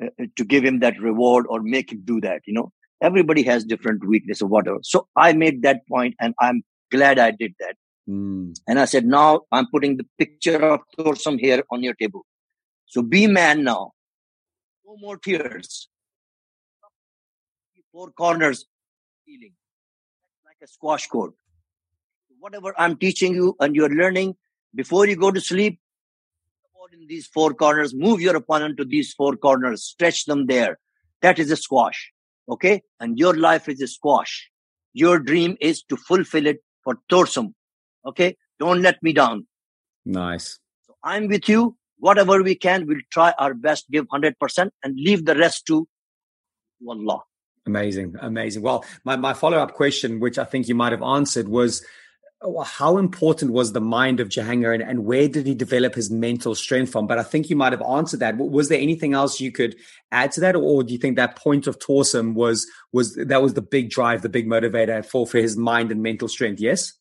to 0.00 0.44
give 0.44 0.64
him 0.64 0.80
that 0.80 0.98
reward 1.00 1.46
or 1.48 1.60
make 1.62 1.92
him 1.92 2.02
do 2.04 2.20
that. 2.20 2.42
You 2.46 2.54
know, 2.54 2.72
everybody 3.00 3.42
has 3.44 3.64
different 3.64 4.06
weakness 4.06 4.42
or 4.42 4.46
whatever. 4.48 4.78
So 4.82 5.08
I 5.16 5.32
made 5.32 5.62
that 5.62 5.86
point 5.88 6.14
and 6.20 6.34
I'm 6.40 6.62
glad 6.90 7.18
I 7.18 7.30
did 7.30 7.54
that. 7.60 7.76
Mm. 8.08 8.56
And 8.68 8.78
I 8.78 8.84
said, 8.84 9.06
now 9.06 9.42
I'm 9.52 9.66
putting 9.70 9.96
the 9.96 10.06
picture 10.18 10.62
of 10.62 10.80
Torsam 10.98 11.38
here 11.38 11.62
on 11.70 11.82
your 11.82 11.94
table. 11.94 12.24
So 12.86 13.02
be 13.02 13.26
man 13.26 13.64
now. 13.64 13.92
No 14.86 14.96
more 14.96 15.16
tears. 15.16 15.88
Four 17.92 18.10
corners 18.10 18.66
feeling 19.24 19.52
like 20.44 20.56
a 20.62 20.66
squash 20.66 21.06
court. 21.06 21.32
whatever 22.40 22.74
I'm 22.76 22.96
teaching 22.96 23.34
you 23.34 23.56
and 23.60 23.76
you're 23.76 23.88
learning 23.88 24.34
before 24.74 25.06
you 25.06 25.14
go 25.16 25.30
to 25.30 25.40
sleep, 25.40 25.78
in 26.92 27.06
these 27.06 27.26
four 27.26 27.54
corners, 27.54 27.94
move 27.94 28.20
your 28.20 28.36
opponent 28.36 28.76
to 28.78 28.84
these 28.84 29.12
four 29.12 29.36
corners, 29.36 29.84
stretch 29.84 30.24
them 30.26 30.46
there. 30.46 30.78
That 31.22 31.38
is 31.38 31.50
a 31.50 31.56
squash. 31.56 32.12
Okay. 32.48 32.82
And 33.00 33.18
your 33.18 33.34
life 33.36 33.68
is 33.68 33.80
a 33.80 33.86
squash. 33.86 34.50
Your 34.92 35.18
dream 35.18 35.56
is 35.60 35.82
to 35.84 35.96
fulfill 35.96 36.46
it 36.46 36.58
for 36.82 36.98
Torsam. 37.10 37.54
Okay. 38.06 38.36
Don't 38.58 38.82
let 38.82 39.02
me 39.02 39.12
down. 39.12 39.46
Nice. 40.04 40.58
So 40.86 40.94
I'm 41.02 41.28
with 41.28 41.48
you. 41.48 41.76
Whatever 41.98 42.42
we 42.42 42.54
can, 42.54 42.86
we'll 42.86 42.98
try 43.10 43.32
our 43.38 43.54
best, 43.54 43.90
give 43.90 44.06
100% 44.08 44.70
and 44.82 44.94
leave 44.96 45.24
the 45.24 45.34
rest 45.34 45.64
to 45.66 45.88
Allah. 46.86 47.20
Amazing. 47.66 48.14
Amazing. 48.20 48.62
Well, 48.62 48.84
my, 49.04 49.16
my 49.16 49.32
follow 49.32 49.56
up 49.58 49.72
question, 49.72 50.20
which 50.20 50.38
I 50.38 50.44
think 50.44 50.68
you 50.68 50.74
might 50.74 50.92
have 50.92 51.02
answered, 51.02 51.48
was 51.48 51.84
how 52.66 52.98
important 52.98 53.52
was 53.52 53.72
the 53.72 53.80
mind 53.80 54.20
of 54.20 54.28
Jahangir 54.28 54.74
and, 54.74 54.82
and, 54.82 55.04
where 55.04 55.28
did 55.28 55.46
he 55.46 55.54
develop 55.54 55.94
his 55.94 56.10
mental 56.10 56.54
strength 56.54 56.92
from? 56.92 57.06
But 57.06 57.18
I 57.18 57.22
think 57.22 57.48
you 57.48 57.56
might 57.56 57.72
have 57.72 57.82
answered 57.82 58.20
that. 58.20 58.36
Was 58.36 58.68
there 58.68 58.80
anything 58.80 59.14
else 59.14 59.40
you 59.40 59.50
could 59.50 59.76
add 60.12 60.32
to 60.32 60.40
that, 60.40 60.56
or 60.56 60.82
do 60.82 60.92
you 60.92 60.98
think 60.98 61.16
that 61.16 61.36
point 61.36 61.66
of 61.66 61.78
Torsam 61.78 62.34
was 62.34 62.66
was 62.92 63.14
that 63.16 63.42
was 63.42 63.54
the 63.54 63.62
big 63.62 63.90
drive, 63.90 64.22
the 64.22 64.28
big 64.28 64.46
motivator 64.46 65.04
for 65.04 65.26
for 65.26 65.38
his 65.38 65.56
mind 65.56 65.90
and 65.90 66.02
mental 66.02 66.28
strength? 66.28 66.60
Yes. 66.60 66.92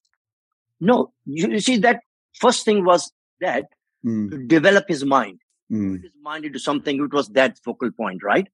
No, 0.79 1.13
you, 1.25 1.49
you 1.49 1.59
see 1.59 1.77
that 1.77 2.01
first 2.33 2.65
thing 2.65 2.85
was 2.85 3.11
that 3.41 3.65
mm. 4.05 4.31
to 4.31 4.37
develop 4.47 4.85
his 4.87 5.03
mind, 5.03 5.39
mm. 5.71 6.01
his 6.01 6.11
mind 6.21 6.45
into 6.45 6.59
something. 6.59 7.03
It 7.03 7.13
was 7.13 7.29
that 7.29 7.59
focal 7.63 7.91
point, 7.91 8.23
right? 8.23 8.47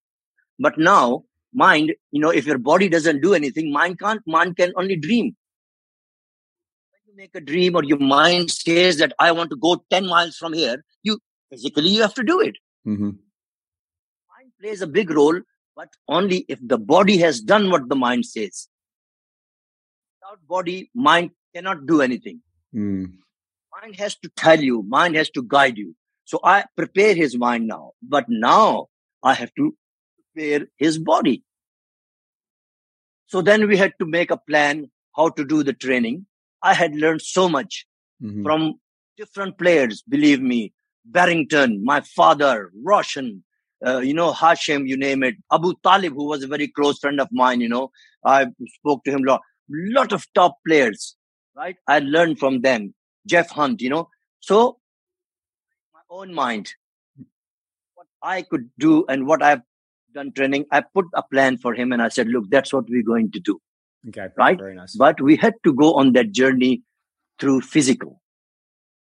But 0.59 0.77
now 0.77 1.25
mind, 1.53 1.93
you 2.11 2.21
know, 2.21 2.29
if 2.29 2.45
your 2.45 2.57
body 2.57 2.89
doesn't 2.89 3.21
do 3.21 3.33
anything, 3.33 3.71
mind 3.71 3.99
can't. 3.99 4.21
Mind 4.25 4.57
can 4.57 4.73
only 4.75 4.95
dream 4.95 5.35
make 7.15 7.35
a 7.35 7.41
dream 7.41 7.75
or 7.75 7.83
your 7.83 7.99
mind 7.99 8.51
says 8.51 8.97
that 8.97 9.13
I 9.19 9.31
want 9.31 9.49
to 9.51 9.55
go 9.55 9.83
10 9.89 10.07
miles 10.07 10.37
from 10.37 10.53
here, 10.53 10.83
you 11.03 11.19
physically 11.49 11.89
you 11.89 12.01
have 12.01 12.13
to 12.15 12.23
do 12.23 12.39
it. 12.39 12.55
Mm-hmm. 12.87 13.05
Mind 13.05 14.51
plays 14.59 14.81
a 14.81 14.87
big 14.87 15.09
role, 15.09 15.39
but 15.75 15.89
only 16.07 16.45
if 16.47 16.59
the 16.61 16.77
body 16.77 17.17
has 17.17 17.41
done 17.41 17.69
what 17.71 17.89
the 17.89 17.95
mind 17.95 18.25
says. 18.25 18.67
Without 20.21 20.45
body, 20.47 20.89
mind 20.93 21.31
cannot 21.55 21.85
do 21.85 22.01
anything. 22.01 22.41
Mm. 22.75 23.13
Mind 23.81 23.95
has 23.97 24.15
to 24.17 24.29
tell 24.35 24.59
you, 24.59 24.83
mind 24.83 25.15
has 25.15 25.29
to 25.31 25.43
guide 25.43 25.77
you. 25.77 25.95
So 26.25 26.39
I 26.43 26.65
prepare 26.77 27.15
his 27.15 27.37
mind 27.37 27.67
now, 27.67 27.93
but 28.03 28.25
now 28.27 28.87
I 29.23 29.33
have 29.33 29.53
to 29.55 29.75
prepare 30.33 30.67
his 30.77 30.99
body. 30.99 31.43
So 33.27 33.41
then 33.41 33.67
we 33.67 33.77
had 33.77 33.93
to 33.99 34.05
make 34.05 34.31
a 34.31 34.37
plan 34.37 34.91
how 35.15 35.29
to 35.29 35.45
do 35.45 35.63
the 35.63 35.73
training. 35.73 36.25
I 36.61 36.73
had 36.73 36.95
learned 36.95 37.21
so 37.21 37.47
much 37.49 37.85
mm-hmm. 38.21 38.43
from 38.43 38.75
different 39.17 39.57
players, 39.57 40.01
believe 40.01 40.41
me. 40.41 40.73
Barrington, 41.05 41.83
my 41.83 42.01
father, 42.01 42.71
Roshan, 42.83 43.43
uh, 43.85 43.99
you 43.99 44.13
know, 44.13 44.33
Hashim, 44.33 44.87
you 44.87 44.97
name 44.97 45.23
it. 45.23 45.35
Abu 45.51 45.73
Talib, 45.83 46.13
who 46.13 46.27
was 46.27 46.43
a 46.43 46.47
very 46.47 46.67
close 46.67 46.99
friend 46.99 47.19
of 47.19 47.29
mine, 47.31 47.61
you 47.61 47.69
know, 47.69 47.91
I 48.25 48.47
spoke 48.67 49.03
to 49.05 49.11
him 49.11 49.23
a 49.23 49.31
lot. 49.31 49.41
Lot 49.69 50.11
of 50.11 50.25
top 50.33 50.57
players, 50.67 51.15
right? 51.55 51.77
I 51.87 51.99
learned 51.99 52.39
from 52.39 52.61
them. 52.61 52.93
Geoff 53.25 53.49
Hunt, 53.51 53.81
you 53.81 53.89
know. 53.89 54.09
So, 54.39 54.79
my 55.93 56.01
own 56.09 56.33
mind, 56.33 56.73
what 57.93 58.07
I 58.21 58.41
could 58.41 58.69
do 58.79 59.05
and 59.07 59.27
what 59.27 59.43
I've 59.43 59.61
done 60.13 60.31
training, 60.31 60.65
I 60.71 60.81
put 60.81 61.05
a 61.13 61.23
plan 61.23 61.57
for 61.57 61.73
him 61.73 61.91
and 61.91 62.01
I 62.01 62.09
said, 62.09 62.27
look, 62.27 62.49
that's 62.49 62.73
what 62.73 62.89
we're 62.89 63.03
going 63.03 63.31
to 63.31 63.39
do. 63.39 63.61
Okay. 64.07 64.27
Right. 64.37 64.57
Very 64.57 64.75
nice. 64.75 64.95
But 64.95 65.21
we 65.21 65.35
had 65.35 65.53
to 65.63 65.73
go 65.73 65.93
on 65.95 66.13
that 66.13 66.31
journey 66.31 66.83
through 67.39 67.61
physical. 67.61 68.21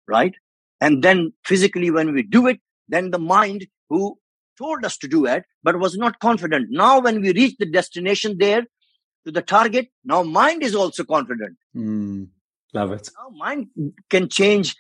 Right. 0.08 0.36
And 0.82 1.04
then 1.04 1.34
physically, 1.46 1.92
when 1.92 2.14
we 2.14 2.24
do 2.24 2.48
it, 2.48 2.60
then 2.88 3.12
the 3.12 3.20
mind 3.20 3.68
who 3.90 4.18
told 4.58 4.86
us 4.86 4.98
to 4.98 5.08
do 5.08 5.26
it, 5.26 5.44
but 5.64 5.80
was 5.80 5.98
not 5.98 6.20
confident. 6.20 6.68
Now, 6.70 7.00
when 7.00 7.22
we 7.22 7.32
reach 7.34 7.56
the 7.58 7.66
destination 7.66 8.38
there 8.38 8.64
to 9.26 9.32
the 9.32 9.42
target, 9.42 9.88
now 10.04 10.24
mind 10.24 10.64
is 10.64 10.76
also 10.76 11.04
confident. 11.04 11.58
Mm, 11.76 12.28
love 12.74 12.92
it. 12.92 13.10
Now 13.18 13.30
mind 13.36 13.68
can 14.10 14.30
change 14.30 14.76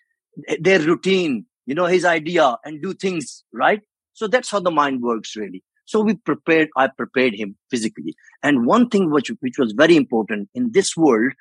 their 0.59 0.79
routine, 0.79 1.45
you 1.65 1.75
know, 1.75 1.85
his 1.85 2.05
idea 2.05 2.57
and 2.65 2.81
do 2.81 2.93
things, 2.93 3.43
right? 3.53 3.81
So 4.13 4.27
that's 4.27 4.51
how 4.51 4.59
the 4.59 4.71
mind 4.71 5.01
works 5.01 5.35
really. 5.35 5.63
So 5.85 6.01
we 6.01 6.15
prepared, 6.15 6.69
I 6.77 6.87
prepared 6.87 7.35
him 7.35 7.57
physically. 7.69 8.15
And 8.41 8.65
one 8.65 8.89
thing 8.89 9.11
which, 9.11 9.31
which 9.39 9.57
was 9.57 9.73
very 9.73 9.95
important 9.95 10.49
in 10.53 10.71
this 10.71 10.95
world, 10.95 11.33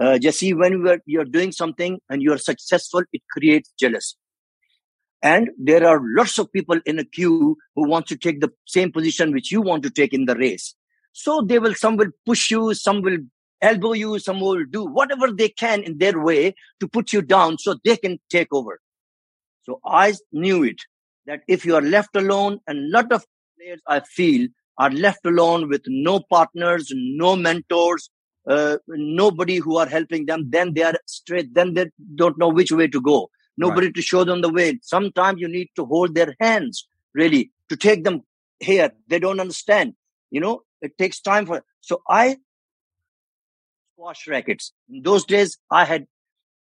uh, 0.00 0.18
Jesse, 0.18 0.54
when 0.54 0.86
are, 0.86 0.98
you're 1.06 1.24
doing 1.24 1.52
something 1.52 1.98
and 2.08 2.22
you're 2.22 2.38
successful, 2.38 3.02
it 3.12 3.22
creates 3.30 3.72
jealousy. 3.78 4.16
And 5.22 5.50
there 5.56 5.86
are 5.86 6.00
lots 6.02 6.38
of 6.38 6.52
people 6.52 6.80
in 6.84 6.98
a 6.98 7.04
queue 7.04 7.56
who 7.76 7.88
want 7.88 8.06
to 8.06 8.16
take 8.16 8.40
the 8.40 8.50
same 8.66 8.90
position 8.90 9.32
which 9.32 9.52
you 9.52 9.62
want 9.62 9.84
to 9.84 9.90
take 9.90 10.12
in 10.12 10.24
the 10.24 10.34
race. 10.34 10.74
So 11.12 11.42
they 11.42 11.58
will, 11.58 11.74
some 11.74 11.96
will 11.96 12.10
push 12.26 12.50
you, 12.50 12.74
some 12.74 13.02
will 13.02 13.18
elbow 13.60 13.92
you, 13.92 14.18
some 14.18 14.40
will 14.40 14.64
do 14.64 14.84
whatever 14.84 15.30
they 15.30 15.48
can 15.48 15.82
in 15.82 15.98
their 15.98 16.20
way 16.20 16.54
to 16.80 16.88
put 16.88 17.12
you 17.12 17.22
down 17.22 17.58
so 17.58 17.76
they 17.84 17.96
can 17.96 18.18
take 18.30 18.52
over. 18.52 18.80
So 19.62 19.80
I 19.84 20.14
knew 20.32 20.64
it 20.64 20.80
that 21.26 21.42
if 21.46 21.64
you 21.64 21.76
are 21.76 21.82
left 21.82 22.16
alone 22.16 22.58
and 22.66 22.90
lot 22.90 23.12
of 23.12 23.24
players 23.62 23.80
I 23.86 24.00
feel 24.00 24.48
are 24.78 24.90
left 24.90 25.24
alone 25.26 25.68
with 25.68 25.82
no 25.86 26.20
partners, 26.20 26.90
no 26.94 27.36
mentors, 27.36 28.10
uh, 28.48 28.78
nobody 28.88 29.56
who 29.56 29.76
are 29.78 29.86
helping 29.86 30.26
them, 30.26 30.50
then 30.50 30.74
they 30.74 30.82
are 30.82 30.98
straight, 31.06 31.54
then 31.54 31.74
they 31.74 31.90
don't 32.14 32.38
know 32.38 32.48
which 32.48 32.72
way 32.72 32.88
to 32.88 33.00
go. 33.00 33.30
Nobody 33.56 33.88
right. 33.88 33.94
to 33.94 34.02
show 34.02 34.24
them 34.24 34.40
the 34.40 34.48
way. 34.48 34.78
Sometimes 34.82 35.40
you 35.40 35.48
need 35.48 35.68
to 35.76 35.84
hold 35.84 36.14
their 36.14 36.34
hands, 36.40 36.88
really, 37.14 37.52
to 37.68 37.76
take 37.76 38.04
them 38.04 38.22
here. 38.60 38.90
They 39.08 39.18
don't 39.18 39.40
understand. 39.40 39.94
You 40.30 40.40
know, 40.40 40.62
it 40.80 40.96
takes 40.96 41.20
time 41.20 41.46
for. 41.46 41.62
So 41.80 42.02
I 42.08 42.38
squash 43.94 44.26
rackets. 44.26 44.72
In 44.88 45.02
those 45.02 45.26
days, 45.26 45.58
I 45.70 45.84
had 45.84 46.06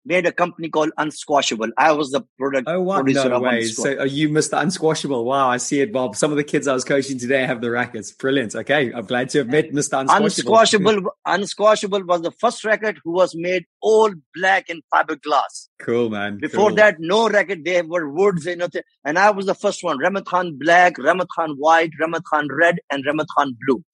made 0.08 0.26
a 0.26 0.32
company 0.32 0.68
called 0.70 0.90
Unsquashable. 0.96 1.70
I 1.76 1.92
was 1.92 2.10
the 2.10 2.22
product 2.38 2.66
oh, 2.66 2.80
what? 2.80 3.04
producer 3.04 3.28
no 3.28 3.36
of 3.36 3.42
way. 3.42 3.64
So 3.64 3.96
are 3.98 4.06
you 4.06 4.30
Mr. 4.30 4.60
Unsquashable? 4.60 5.24
Wow, 5.24 5.50
I 5.50 5.58
see 5.58 5.80
it, 5.80 5.92
Bob. 5.92 6.16
Some 6.16 6.30
of 6.30 6.38
the 6.38 6.44
kids 6.44 6.66
I 6.66 6.72
was 6.72 6.84
coaching 6.84 7.18
today 7.18 7.44
have 7.44 7.60
the 7.60 7.70
rackets. 7.70 8.10
Brilliant. 8.12 8.54
Okay, 8.56 8.92
I'm 8.92 9.04
glad 9.04 9.28
to 9.30 9.38
have 9.38 9.48
met 9.48 9.70
Mr. 9.70 10.00
Unsquashable. 10.00 10.56
Unsquashable, 10.56 11.10
Unsquashable 11.26 12.04
was 12.04 12.22
the 12.22 12.32
first 12.32 12.64
racket 12.64 12.96
who 13.04 13.12
was 13.12 13.34
made 13.36 13.66
all 13.82 14.10
black 14.34 14.70
in 14.70 14.80
fiberglass. 14.92 15.68
Cool, 15.78 16.08
man. 16.08 16.38
Before 16.38 16.68
cool. 16.68 16.76
that, 16.76 16.96
no 16.98 17.28
racket. 17.28 17.64
They 17.64 17.82
were 17.82 18.08
woods 18.08 18.46
and 18.46 18.60
nothing. 18.60 18.82
And 19.04 19.18
I 19.18 19.30
was 19.30 19.46
the 19.46 19.54
first 19.54 19.84
one. 19.84 19.98
Rahmat 19.98 20.24
Khan 20.24 20.56
black, 20.58 20.96
Rahmat 20.96 21.26
Khan 21.36 21.54
white, 21.58 21.92
Rahmat 22.00 22.24
Khan 22.24 22.48
red, 22.50 22.80
and 22.90 23.04
Rahmat 23.04 23.26
Khan 23.36 23.54
blue. 23.66 23.84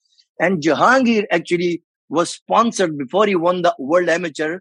And 0.41 0.63
Jahangir 0.63 1.25
actually 1.33 1.83
was 2.09 2.31
sponsored 2.31 2.97
before 2.97 3.27
he 3.27 3.35
won 3.35 3.63
the 3.63 3.75
World 3.79 4.09
Amateur 4.09 4.61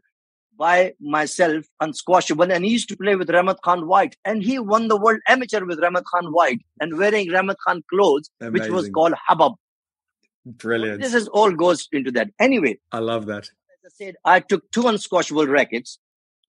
by 0.63 0.93
myself 1.02 1.65
unsquashable 1.82 2.49
and 2.49 2.63
he 2.63 2.71
used 2.71 2.88
to 2.88 2.95
play 2.95 3.17
with 3.17 3.28
Rahmat 3.28 3.58
Khan 3.63 3.86
White 3.86 4.15
and 4.23 4.41
he 4.41 4.60
won 4.60 4.88
the 4.88 4.95
world 5.06 5.19
amateur 5.28 5.65
with 5.65 5.80
Rahmat 5.86 6.06
Khan 6.12 6.28
White 6.32 6.62
and 6.80 6.97
wearing 6.97 7.28
Rahmat 7.28 7.58
Khan 7.65 7.82
clothes 7.89 8.30
Amazing. 8.39 8.54
which 8.54 8.71
was 8.71 8.89
called 8.89 9.13
Habab. 9.30 9.56
Brilliant. 10.45 11.02
This 11.02 11.13
is 11.13 11.28
all 11.28 11.52
goes 11.52 11.89
into 11.91 12.12
that. 12.12 12.30
Anyway. 12.39 12.78
I 12.93 12.99
love 12.99 13.26
that. 13.26 13.43
As 13.43 13.82
I 13.88 13.91
said, 13.93 14.15
I 14.23 14.39
took 14.39 14.71
two 14.71 14.88
unsquashable 14.88 15.47
rackets, 15.47 15.99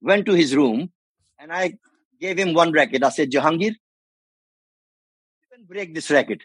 went 0.01 0.27
to 0.27 0.35
his 0.35 0.55
room 0.55 0.93
and 1.41 1.53
I 1.53 1.75
gave 2.21 2.39
him 2.39 2.55
one 2.55 2.71
racket. 2.71 3.03
I 3.03 3.09
said, 3.09 3.33
Jahangir, 3.33 3.73
you 3.73 5.49
can 5.53 5.65
break 5.65 5.93
this 5.93 6.09
racket. 6.09 6.43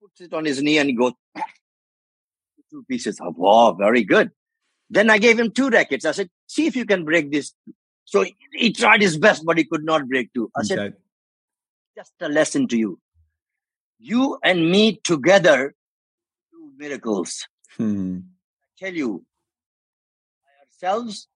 Puts 0.00 0.20
it 0.20 0.32
on 0.32 0.44
his 0.44 0.62
knee 0.62 0.78
and 0.78 0.90
he 0.90 0.94
goes, 0.94 1.14
two 2.70 2.84
pieces. 2.88 3.18
Oh, 3.20 3.34
wow, 3.36 3.72
very 3.72 4.04
good. 4.04 4.30
Then 4.92 5.08
I 5.08 5.16
gave 5.16 5.38
him 5.38 5.50
two 5.50 5.70
rackets. 5.70 6.04
I 6.04 6.12
said, 6.12 6.28
see 6.46 6.66
if 6.66 6.76
you 6.76 6.84
can 6.84 7.06
break 7.06 7.32
this. 7.32 7.54
So 8.04 8.24
he, 8.24 8.36
he 8.52 8.72
tried 8.72 9.00
his 9.00 9.16
best, 9.16 9.42
but 9.42 9.56
he 9.56 9.64
could 9.64 9.84
not 9.84 10.06
break 10.06 10.34
two. 10.34 10.50
I 10.54 10.60
okay. 10.60 10.66
said, 10.68 10.94
just 11.96 12.12
a 12.20 12.28
lesson 12.28 12.68
to 12.68 12.76
you. 12.76 13.00
You 13.98 14.38
and 14.44 14.70
me 14.70 15.00
together 15.02 15.74
do 16.52 16.72
miracles. 16.76 17.46
Hmm. 17.78 18.18
I 18.18 18.84
tell 18.84 18.92
you, 18.92 19.24
by 20.44 20.50
ourselves, 20.66 21.26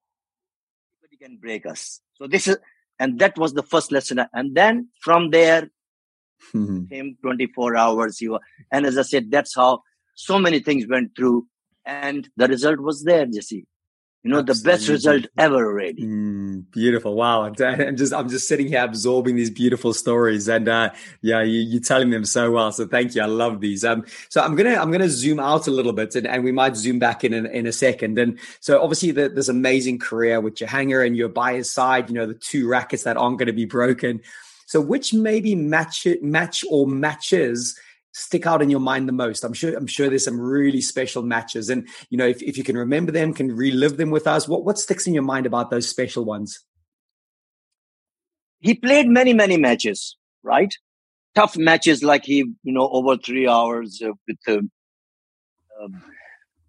nobody 1.01 1.17
can 1.17 1.39
break 1.39 1.65
us. 1.65 2.03
So 2.17 2.27
this 2.27 2.49
is, 2.49 2.59
and 2.99 3.19
that 3.21 3.39
was 3.39 3.55
the 3.55 3.63
first 3.63 3.91
lesson. 3.91 4.21
And 4.35 4.55
then 4.55 4.89
from 5.01 5.31
there, 5.31 5.71
hmm. 6.53 6.85
came 6.87 7.17
24 7.23 7.75
hours. 7.75 8.21
You 8.21 8.39
and 8.71 8.85
as 8.85 8.99
I 8.99 9.03
said, 9.03 9.31
that's 9.31 9.55
how 9.55 9.83
so 10.15 10.39
many 10.39 10.61
things 10.61 10.85
went 10.87 11.17
through 11.17 11.47
and 11.87 12.29
the 12.37 12.49
result 12.49 12.81
was 12.81 13.05
there, 13.05 13.27
Jesse. 13.27 13.65
you 14.25 14.33
know, 14.33 14.41
Absolutely. 14.41 14.63
the 14.63 14.77
best 14.77 14.89
result 14.89 15.27
ever, 15.39 15.73
really. 15.73 16.03
Mm, 16.03 16.71
beautiful. 16.73 17.15
Wow. 17.15 17.45
I'm 17.61 17.97
just, 17.97 18.13
I'm 18.13 18.29
just 18.29 18.49
sitting 18.49 18.67
here 18.67 18.83
absorbing 18.83 19.37
these 19.37 19.51
beautiful 19.51 19.95
stories 19.95 20.49
and, 20.49 20.69
uh, 20.69 20.91
yeah, 21.23 21.43
you, 21.43 21.79
are 21.79 21.81
telling 21.81 22.11
them 22.11 22.25
so 22.25 22.51
well. 22.51 22.73
So 22.73 22.89
thank 22.89 23.15
you. 23.15 23.23
I 23.23 23.27
love 23.27 23.61
these. 23.61 23.85
Um, 23.85 24.05
so 24.29 24.43
I'm 24.43 24.57
going 24.57 24.69
to, 24.69 24.81
I'm 24.81 24.91
going 24.91 25.01
to 25.01 25.09
zoom 25.09 25.39
out 25.39 25.69
a 25.69 25.71
little 25.71 25.93
bit 25.93 26.17
and, 26.17 26.27
and 26.27 26.43
we 26.43 26.51
might 26.51 26.77
zoom 26.77 26.99
back 26.99 27.23
in, 27.23 27.33
in, 27.33 27.47
in 27.47 27.67
a 27.67 27.73
second. 27.73 28.19
And 28.19 28.41
so 28.59 28.83
obviously 28.83 29.13
the, 29.13 29.29
this 29.29 29.49
amazing 29.49 30.01
career 30.01 30.41
with 30.41 30.61
your 30.61 30.69
Jahangir 30.69 31.07
and 31.07 31.17
you're 31.17 31.29
by 31.29 31.55
his 31.55 31.71
side, 31.71 32.09
you 32.09 32.17
know, 32.17 32.27
the 32.27 32.35
two 32.35 32.67
rackets 32.67 33.05
that 33.05 33.17
aren't 33.17 33.39
going 33.39 33.47
to 33.47 33.53
be 33.53 33.65
broken. 33.65 34.21
So 34.67 34.81
which 34.81 35.15
maybe 35.15 35.55
match 35.55 36.05
match 36.21 36.65
or 36.69 36.89
matches 36.89 37.79
stick 38.17 38.47
out 38.47 38.63
in 38.63 38.71
your 38.71 38.81
mind 38.81 39.09
the 39.09 39.13
most? 39.13 39.45
I'm 39.45 39.53
sure 39.53 39.77
I'm 39.77 39.87
sure 39.87 40.09
there's 40.09 40.25
some 40.25 40.41
really 40.41 40.81
special 40.81 41.23
matches, 41.23 41.69
and 41.69 41.87
you 42.11 42.19
know 42.19 42.27
if, 42.27 42.43
if 42.43 42.57
you 42.57 42.65
can 42.65 42.77
remember 42.77 43.13
them, 43.13 43.35
can 43.35 43.55
relive 43.55 43.97
them 43.97 44.11
with 44.11 44.27
us. 44.27 44.49
What 44.49 44.65
what 44.65 44.79
sticks 44.79 45.07
in 45.07 45.15
your 45.15 45.23
mind 45.23 45.47
about 45.47 45.71
those 45.71 45.89
special 45.89 46.25
ones? 46.25 46.61
He 48.61 48.75
played 48.75 49.07
many 49.09 49.35
many 49.35 49.57
matches, 49.57 50.17
right? 50.43 50.73
Tough 51.35 51.57
matches 51.57 52.03
like 52.03 52.25
he 52.25 52.39
you 52.39 52.73
know 52.73 52.89
over 52.89 53.17
three 53.17 53.47
hours 53.47 54.03
uh, 54.05 54.13
with 54.27 54.39
the. 54.47 54.69
Um, 55.79 56.03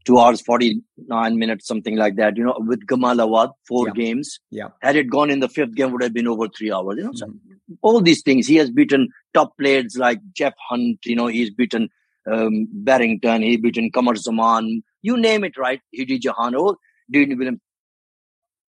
two 0.04 0.18
hours, 0.18 0.39
49 0.39 1.38
minutes, 1.38 1.68
something 1.68 1.98
like 1.98 2.16
that, 2.16 2.38
you 2.38 2.43
know, 2.45 2.56
with 2.60 2.86
Gamal 2.88 3.22
Awad, 3.22 3.52
four 3.68 3.88
yeah. 3.88 3.93
games. 3.93 4.39
Yeah. 4.50 4.70
Had 4.82 4.95
it 4.95 5.10
gone 5.10 5.30
in 5.30 5.41
the 5.41 5.50
fifth 5.50 5.76
game, 5.76 5.91
would 5.91 6.02
have 6.02 6.14
been 6.14 6.28
over 6.28 6.48
three 6.48 6.72
hours, 6.72 6.95
you 6.98 7.04
know, 7.04 7.12
mm-hmm. 7.12 7.47
All 7.82 8.01
these 8.01 8.22
things. 8.22 8.47
He 8.47 8.55
has 8.55 8.72
beaten 8.72 9.09
top 9.34 9.57
players 9.57 9.97
like 9.97 10.20
Geoff 10.34 10.53
Hunt, 10.70 10.99
you 11.05 11.15
know, 11.15 11.28
he's 11.28 11.49
beaten 11.49 11.89
um, 12.32 12.68
Barrington, 12.72 13.41
he 13.41 13.57
beaten 13.57 13.91
Qamar 13.91 14.18
Zaman, 14.18 14.84
you 15.01 15.18
name 15.18 15.43
it, 15.43 15.57
right? 15.57 15.82
Hiddy 15.95 16.20
Jahan, 16.20 16.55
all 16.55 16.78
Dean 17.09 17.38
Williams. 17.38 17.59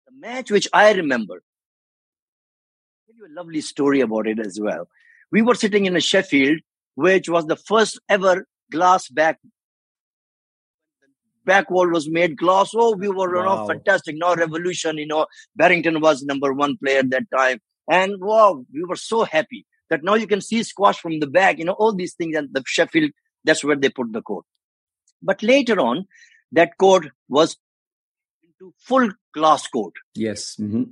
The 0.07 0.13
match 0.19 0.51
which 0.51 0.69
I 0.73 0.93
remember, 0.93 1.35
I'll 1.35 3.15
tell 3.15 3.17
you 3.17 3.35
a 3.35 3.35
lovely 3.37 3.61
story 3.61 4.01
about 4.01 4.27
it 4.27 4.39
as 4.39 4.59
well. 4.61 4.89
We 5.31 5.43
were 5.43 5.55
sitting 5.55 5.87
in 5.87 5.97
a 5.97 6.01
Sheffield, 6.01 6.61
which 6.95 7.29
was 7.29 7.47
the 7.47 7.57
first 7.57 8.01
ever 8.09 8.47
glass 8.71 9.09
back 9.09 9.39
back 11.49 11.71
wall 11.71 11.89
was 11.89 12.09
made 12.09 12.37
glass. 12.37 12.73
Oh, 12.75 12.95
we 12.95 13.09
were, 13.09 13.35
you 13.35 13.43
know, 13.43 13.67
fantastic. 13.67 14.17
Now 14.19 14.35
revolution, 14.35 14.99
you 14.99 15.07
know, 15.07 15.27
Barrington 15.57 16.01
was 16.01 16.23
number 16.23 16.53
one 16.53 16.77
player 16.77 16.99
at 16.99 17.11
that 17.11 17.25
time. 17.35 17.59
And 17.89 18.21
wow, 18.21 18.65
we 18.73 18.85
were 18.85 18.97
so 18.97 19.25
happy 19.25 19.67
that 19.91 20.05
now 20.05 20.15
you 20.15 20.27
can 20.27 20.41
see 20.41 20.63
squash 20.63 20.99
from 20.99 21.21
the 21.21 21.27
back, 21.27 21.59
you 21.59 21.65
know, 21.65 21.73
all 21.73 21.95
these 21.95 22.15
things. 22.15 22.37
And 22.37 22.49
the 22.53 22.63
Sheffield, 22.67 23.11
that's 23.45 23.65
where 23.65 23.77
they 23.77 23.89
put 23.89 24.13
the 24.13 24.23
court. 24.23 24.45
But 25.23 25.43
later 25.43 25.81
on, 25.81 26.07
that 26.53 26.77
court 26.79 27.09
was 27.29 27.57
into 28.43 28.75
full 28.79 29.11
glass 29.35 29.67
court. 29.67 29.95
Yes. 30.15 30.57
Mm-hmm. 30.61 30.85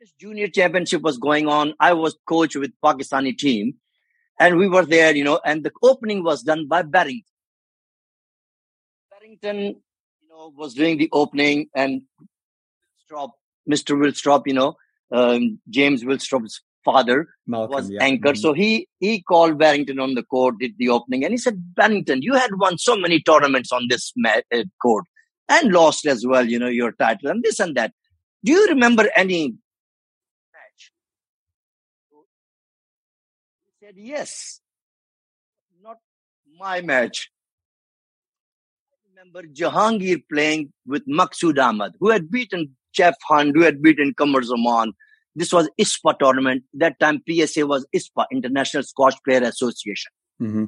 This 0.00 0.12
junior 0.18 0.48
championship 0.48 1.02
was 1.02 1.18
going 1.18 1.48
on. 1.48 1.74
I 1.80 1.92
was 1.92 2.16
coach 2.26 2.56
with 2.56 2.72
Pakistani 2.82 3.36
team 3.36 3.74
and 4.38 4.56
we 4.56 4.68
were 4.68 4.84
there, 4.84 5.14
you 5.14 5.24
know, 5.24 5.40
and 5.44 5.64
the 5.64 5.72
opening 5.82 6.24
was 6.24 6.42
done 6.42 6.66
by 6.66 6.82
Barrington. 6.82 7.24
Barrington, 9.10 9.58
you 9.58 10.28
know, 10.28 10.52
was 10.56 10.74
doing 10.74 10.98
the 10.98 11.08
opening 11.12 11.68
and 11.74 12.02
Willstrop, 13.10 13.30
Mr. 13.70 13.96
Willstrop, 13.96 14.42
you 14.46 14.54
know, 14.54 14.76
um, 15.12 15.60
James 15.68 16.04
Willstrop's 16.04 16.60
father 16.84 17.28
Malcolm, 17.46 17.74
was 17.74 17.90
yeah. 17.90 18.02
anchor. 18.02 18.30
Mm-hmm. 18.30 18.40
So 18.40 18.52
he 18.52 18.88
he 19.00 19.22
called 19.22 19.58
Barrington 19.58 19.98
on 19.98 20.14
the 20.14 20.22
court, 20.22 20.56
did 20.60 20.74
the 20.78 20.90
opening, 20.90 21.24
and 21.24 21.32
he 21.32 21.38
said, 21.38 21.74
Barrington, 21.74 22.22
you 22.22 22.34
had 22.34 22.50
won 22.58 22.78
so 22.78 22.96
many 22.96 23.20
tournaments 23.20 23.72
on 23.72 23.86
this 23.88 24.12
uh, 24.26 24.64
court 24.82 25.04
and 25.48 25.72
lost 25.72 26.06
as 26.06 26.26
well, 26.26 26.46
you 26.46 26.58
know, 26.58 26.68
your 26.68 26.92
title 26.92 27.30
and 27.30 27.42
this 27.42 27.60
and 27.60 27.76
that. 27.76 27.92
Do 28.44 28.52
you 28.52 28.66
remember 28.68 29.08
any 29.16 29.54
match? 30.52 30.92
He 33.64 33.86
said, 33.86 33.94
yes. 33.96 34.60
Not 35.82 35.98
my 36.58 36.80
match 36.80 37.30
I 38.92 38.96
remember 39.10 39.42
Jahangir 39.48 40.22
playing 40.30 40.72
with 40.86 41.06
Maqsood 41.06 41.58
Ahmad, 41.58 41.92
who 42.00 42.10
had 42.10 42.30
beaten 42.30 42.76
Geoff 42.94 43.14
Hunt, 43.28 43.54
who 43.54 43.62
had 43.62 43.82
beaten 43.82 44.14
Qamar 44.14 44.42
Zaman. 44.44 44.92
This 45.36 45.52
was 45.52 45.68
ISPA 45.80 46.18
tournament. 46.18 46.62
That 46.74 46.98
time 47.00 47.22
PSA 47.28 47.66
was 47.66 47.86
ISPA, 47.94 48.26
International 48.32 48.82
Squash 48.82 49.14
Player 49.24 49.42
Association. 49.42 50.12
Mm-hmm. 50.40 50.64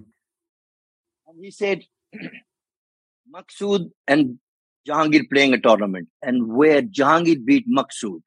And 1.29 1.45
he 1.45 1.51
said, 1.51 1.85
Maqsood 3.35 3.91
and 4.07 4.39
Jahangir 4.89 5.29
playing 5.31 5.55
a 5.55 5.61
tournament, 5.61 6.09
and 6.23 6.49
where 6.49 6.83
Jahangir 6.83 7.45
beat 7.45 7.67
Maqsood, 7.69 8.21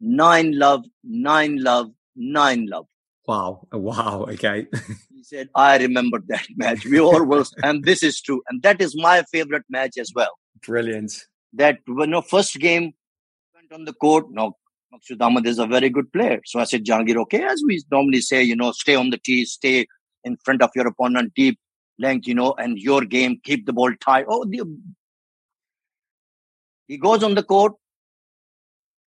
nine 0.00 0.58
love, 0.58 0.84
nine 1.04 1.62
love, 1.62 1.90
nine 2.16 2.66
love. 2.66 2.86
Wow. 3.26 3.66
Wow. 3.72 4.26
Okay. 4.30 4.66
he 5.14 5.22
said, 5.22 5.48
I 5.54 5.78
remember 5.78 6.18
that 6.28 6.46
match. 6.56 6.84
We 6.84 7.00
all 7.00 7.24
was, 7.24 7.54
and 7.62 7.84
this 7.84 8.02
is 8.02 8.20
true. 8.20 8.42
And 8.48 8.62
that 8.62 8.80
is 8.80 8.94
my 8.96 9.22
favorite 9.30 9.64
match 9.70 9.98
as 9.98 10.12
well. 10.14 10.32
Brilliant. 10.66 11.12
That 11.52 11.78
when 11.86 12.10
the 12.10 12.22
first 12.22 12.54
game 12.58 12.92
on 13.72 13.84
the 13.84 13.92
court, 13.92 14.26
no, 14.30 14.56
Maqsood 14.92 15.20
Ahmad 15.20 15.46
is 15.46 15.58
a 15.58 15.66
very 15.66 15.88
good 15.88 16.12
player. 16.12 16.40
So 16.44 16.60
I 16.60 16.64
said, 16.64 16.84
Jangir, 16.84 17.16
okay, 17.22 17.44
as 17.44 17.62
we 17.66 17.82
normally 17.90 18.20
say, 18.20 18.42
you 18.42 18.56
know, 18.56 18.72
stay 18.72 18.94
on 18.94 19.10
the 19.10 19.18
tee, 19.18 19.44
stay 19.44 19.86
in 20.24 20.36
front 20.44 20.62
of 20.62 20.70
your 20.74 20.86
opponent, 20.86 21.32
deep 21.34 21.58
length, 21.98 22.26
you 22.26 22.34
know, 22.34 22.54
and 22.58 22.78
your 22.78 23.02
game, 23.04 23.40
keep 23.44 23.66
the 23.66 23.72
ball 23.72 23.92
tight. 24.00 24.26
Oh, 24.28 24.44
the, 24.44 24.62
he 26.88 26.98
goes 26.98 27.22
on 27.22 27.34
the 27.34 27.42
court, 27.42 27.74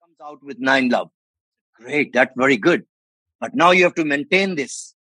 comes 0.02 0.18
out 0.24 0.44
with 0.44 0.60
nine 0.60 0.90
love. 0.90 1.10
Great, 1.76 2.14
that's 2.14 2.34
very 2.38 2.58
good. 2.58 2.86
But 3.42 3.56
now 3.56 3.72
you 3.72 3.84
have 3.84 3.96
to 3.96 4.06
maintain 4.06 4.56
this. 4.56 4.96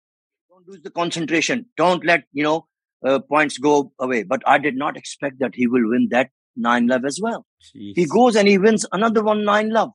Don't 0.48 0.68
lose 0.68 0.82
the 0.82 0.90
concentration. 0.90 1.66
Don't 1.76 2.04
let, 2.04 2.24
you 2.32 2.44
know, 2.44 2.66
uh, 3.04 3.18
points 3.18 3.58
go 3.58 3.92
away. 3.98 4.22
But 4.22 4.42
I 4.46 4.58
did 4.58 4.76
not 4.76 4.96
expect 4.96 5.40
that 5.40 5.54
he 5.54 5.66
will 5.66 5.88
win 5.88 6.08
that 6.10 6.30
nine 6.58 6.86
love 6.86 7.04
as 7.04 7.20
well. 7.20 7.46
Jeez. 7.62 7.92
He 7.96 8.04
goes 8.06 8.36
and 8.36 8.48
he 8.48 8.58
wins 8.58 8.86
another 8.92 9.22
one 9.22 9.44
nine 9.44 9.70
love. 9.70 9.90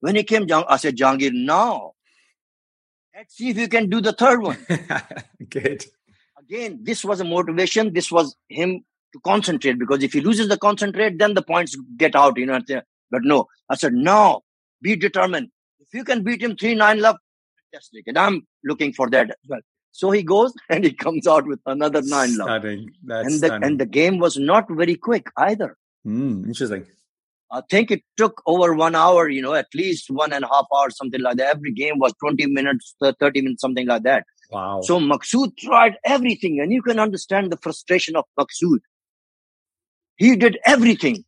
When 0.00 0.14
he 0.16 0.22
came, 0.22 0.46
I 0.50 0.76
said, 0.76 0.96
Jangir, 0.96 1.32
now 1.32 1.92
let's 3.16 3.36
see 3.36 3.50
if 3.50 3.58
you 3.58 3.68
can 3.68 3.90
do 3.90 4.00
the 4.00 4.12
third 4.12 4.42
one. 4.42 4.58
Good. 5.50 5.84
Again, 6.38 6.80
this 6.82 7.04
was 7.04 7.20
a 7.20 7.24
motivation. 7.24 7.92
This 7.92 8.10
was 8.10 8.36
him 8.48 8.84
to 9.12 9.20
concentrate 9.24 9.78
because 9.78 10.02
if 10.02 10.12
he 10.12 10.20
loses 10.20 10.48
the 10.48 10.56
concentrate, 10.56 11.18
then 11.18 11.34
the 11.34 11.42
points 11.42 11.76
get 11.96 12.14
out, 12.14 12.38
you 12.38 12.46
know. 12.46 12.60
But 13.10 13.22
no, 13.24 13.46
I 13.68 13.74
said, 13.74 13.92
no, 13.92 14.42
be 14.80 14.96
determined. 14.96 15.48
If 15.80 15.88
you 15.92 16.04
can 16.04 16.22
beat 16.22 16.42
him 16.42 16.56
three 16.56 16.74
nine 16.74 17.00
love, 17.00 17.16
fantastic. 17.72 18.04
And 18.06 18.18
I'm 18.18 18.46
looking 18.64 18.92
for 18.92 19.10
that 19.10 19.30
as 19.30 19.36
well. 19.48 19.60
So 19.90 20.10
he 20.10 20.22
goes 20.22 20.52
and 20.68 20.84
he 20.84 20.92
comes 20.92 21.26
out 21.26 21.46
with 21.46 21.60
another 21.66 22.02
nine 22.02 22.30
stunning. 22.30 22.90
love. 23.04 23.26
and 23.26 23.32
the 23.32 23.46
stunning. 23.46 23.64
and 23.64 23.80
the 23.80 23.86
game 23.86 24.18
was 24.18 24.36
not 24.36 24.66
very 24.70 24.94
quick 24.94 25.26
either. 25.36 25.76
Mm, 26.08 26.46
interesting. 26.46 26.86
I 27.50 27.62
think 27.70 27.90
it 27.90 28.02
took 28.16 28.42
over 28.46 28.74
one 28.74 28.94
hour, 28.94 29.28
you 29.28 29.42
know, 29.42 29.54
at 29.54 29.68
least 29.74 30.10
one 30.10 30.32
and 30.32 30.44
a 30.44 30.48
half 30.48 30.66
hours, 30.74 30.96
something 30.96 31.20
like 31.20 31.36
that. 31.36 31.56
Every 31.56 31.72
game 31.72 31.98
was 31.98 32.12
20 32.20 32.46
minutes, 32.46 32.94
30 33.00 33.42
minutes, 33.42 33.60
something 33.60 33.86
like 33.86 34.02
that. 34.02 34.24
Wow. 34.50 34.80
So 34.82 34.98
Maqsood 34.98 35.56
tried 35.58 35.96
everything, 36.04 36.60
and 36.60 36.72
you 36.72 36.82
can 36.82 36.98
understand 36.98 37.52
the 37.52 37.58
frustration 37.58 38.16
of 38.16 38.24
Maqsood. 38.38 38.78
He 40.16 40.36
did 40.36 40.58
everything. 40.64 41.24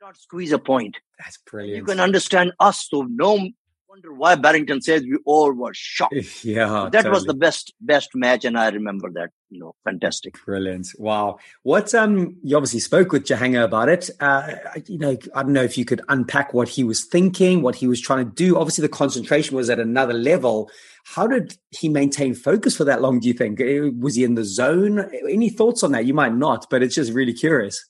Not 0.00 0.16
squeeze 0.16 0.52
a 0.52 0.58
point. 0.58 0.98
That's 1.18 1.38
brilliant. 1.50 1.76
You 1.76 1.84
can 1.84 2.00
understand 2.00 2.52
us. 2.60 2.86
So 2.88 3.06
no 3.08 3.48
wonder 3.94 4.12
why 4.12 4.34
Barrington 4.34 4.80
says 4.80 5.02
we 5.02 5.18
all 5.24 5.52
were 5.52 5.72
shocked. 5.72 6.14
Yeah, 6.44 6.88
that 6.90 7.04
totally. 7.04 7.10
was 7.12 7.24
the 7.24 7.34
best 7.34 7.72
best 7.80 8.10
match, 8.14 8.44
and 8.44 8.58
I 8.58 8.68
remember 8.70 9.08
that. 9.12 9.30
You 9.50 9.60
know, 9.60 9.74
fantastic. 9.84 10.34
Brilliant. 10.44 10.88
Wow. 10.98 11.38
What 11.62 11.94
um 11.94 12.36
you 12.42 12.56
obviously 12.56 12.80
spoke 12.80 13.12
with 13.12 13.24
Jahangir 13.24 13.62
about 13.62 13.88
it. 13.88 14.10
Uh 14.18 14.54
you 14.86 14.98
know, 14.98 15.16
I 15.34 15.42
don't 15.44 15.52
know 15.52 15.62
if 15.62 15.78
you 15.78 15.84
could 15.84 16.00
unpack 16.08 16.52
what 16.52 16.68
he 16.68 16.82
was 16.82 17.04
thinking, 17.04 17.62
what 17.62 17.76
he 17.76 17.86
was 17.86 18.00
trying 18.00 18.24
to 18.24 18.32
do. 18.32 18.58
Obviously 18.58 18.82
the 18.82 18.88
concentration 18.88 19.56
was 19.56 19.70
at 19.70 19.78
another 19.78 20.14
level. 20.14 20.70
How 21.04 21.28
did 21.28 21.56
he 21.70 21.88
maintain 21.88 22.34
focus 22.34 22.76
for 22.76 22.84
that 22.84 23.00
long, 23.00 23.20
do 23.20 23.28
you 23.28 23.34
think? 23.34 23.60
Uh, 23.60 23.92
was 24.00 24.16
he 24.16 24.24
in 24.24 24.34
the 24.34 24.44
zone? 24.44 25.08
Any 25.30 25.50
thoughts 25.50 25.84
on 25.84 25.92
that? 25.92 26.04
You 26.04 26.14
might 26.14 26.34
not, 26.34 26.66
but 26.68 26.82
it's 26.82 26.96
just 26.96 27.12
really 27.12 27.34
curious. 27.34 27.88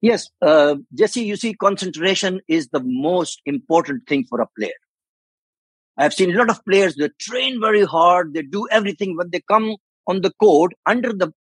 Yes, 0.00 0.28
uh, 0.42 0.76
Jesse, 0.94 1.24
you 1.24 1.36
see, 1.36 1.54
concentration 1.54 2.40
is 2.46 2.68
the 2.68 2.82
most 2.84 3.40
important 3.46 4.06
thing 4.06 4.24
for 4.28 4.40
a 4.40 4.46
player. 4.56 4.78
I've 5.98 6.14
seen 6.14 6.32
a 6.32 6.38
lot 6.38 6.48
of 6.48 6.64
players, 6.64 6.94
they 6.94 7.10
train 7.20 7.60
very 7.60 7.84
hard, 7.84 8.32
they 8.32 8.42
do 8.42 8.68
everything. 8.70 9.16
but 9.16 9.32
they 9.32 9.42
come 9.48 9.76
on 10.06 10.22
the 10.22 10.32
court, 10.40 10.72
under 10.86 11.12
the 11.12 11.32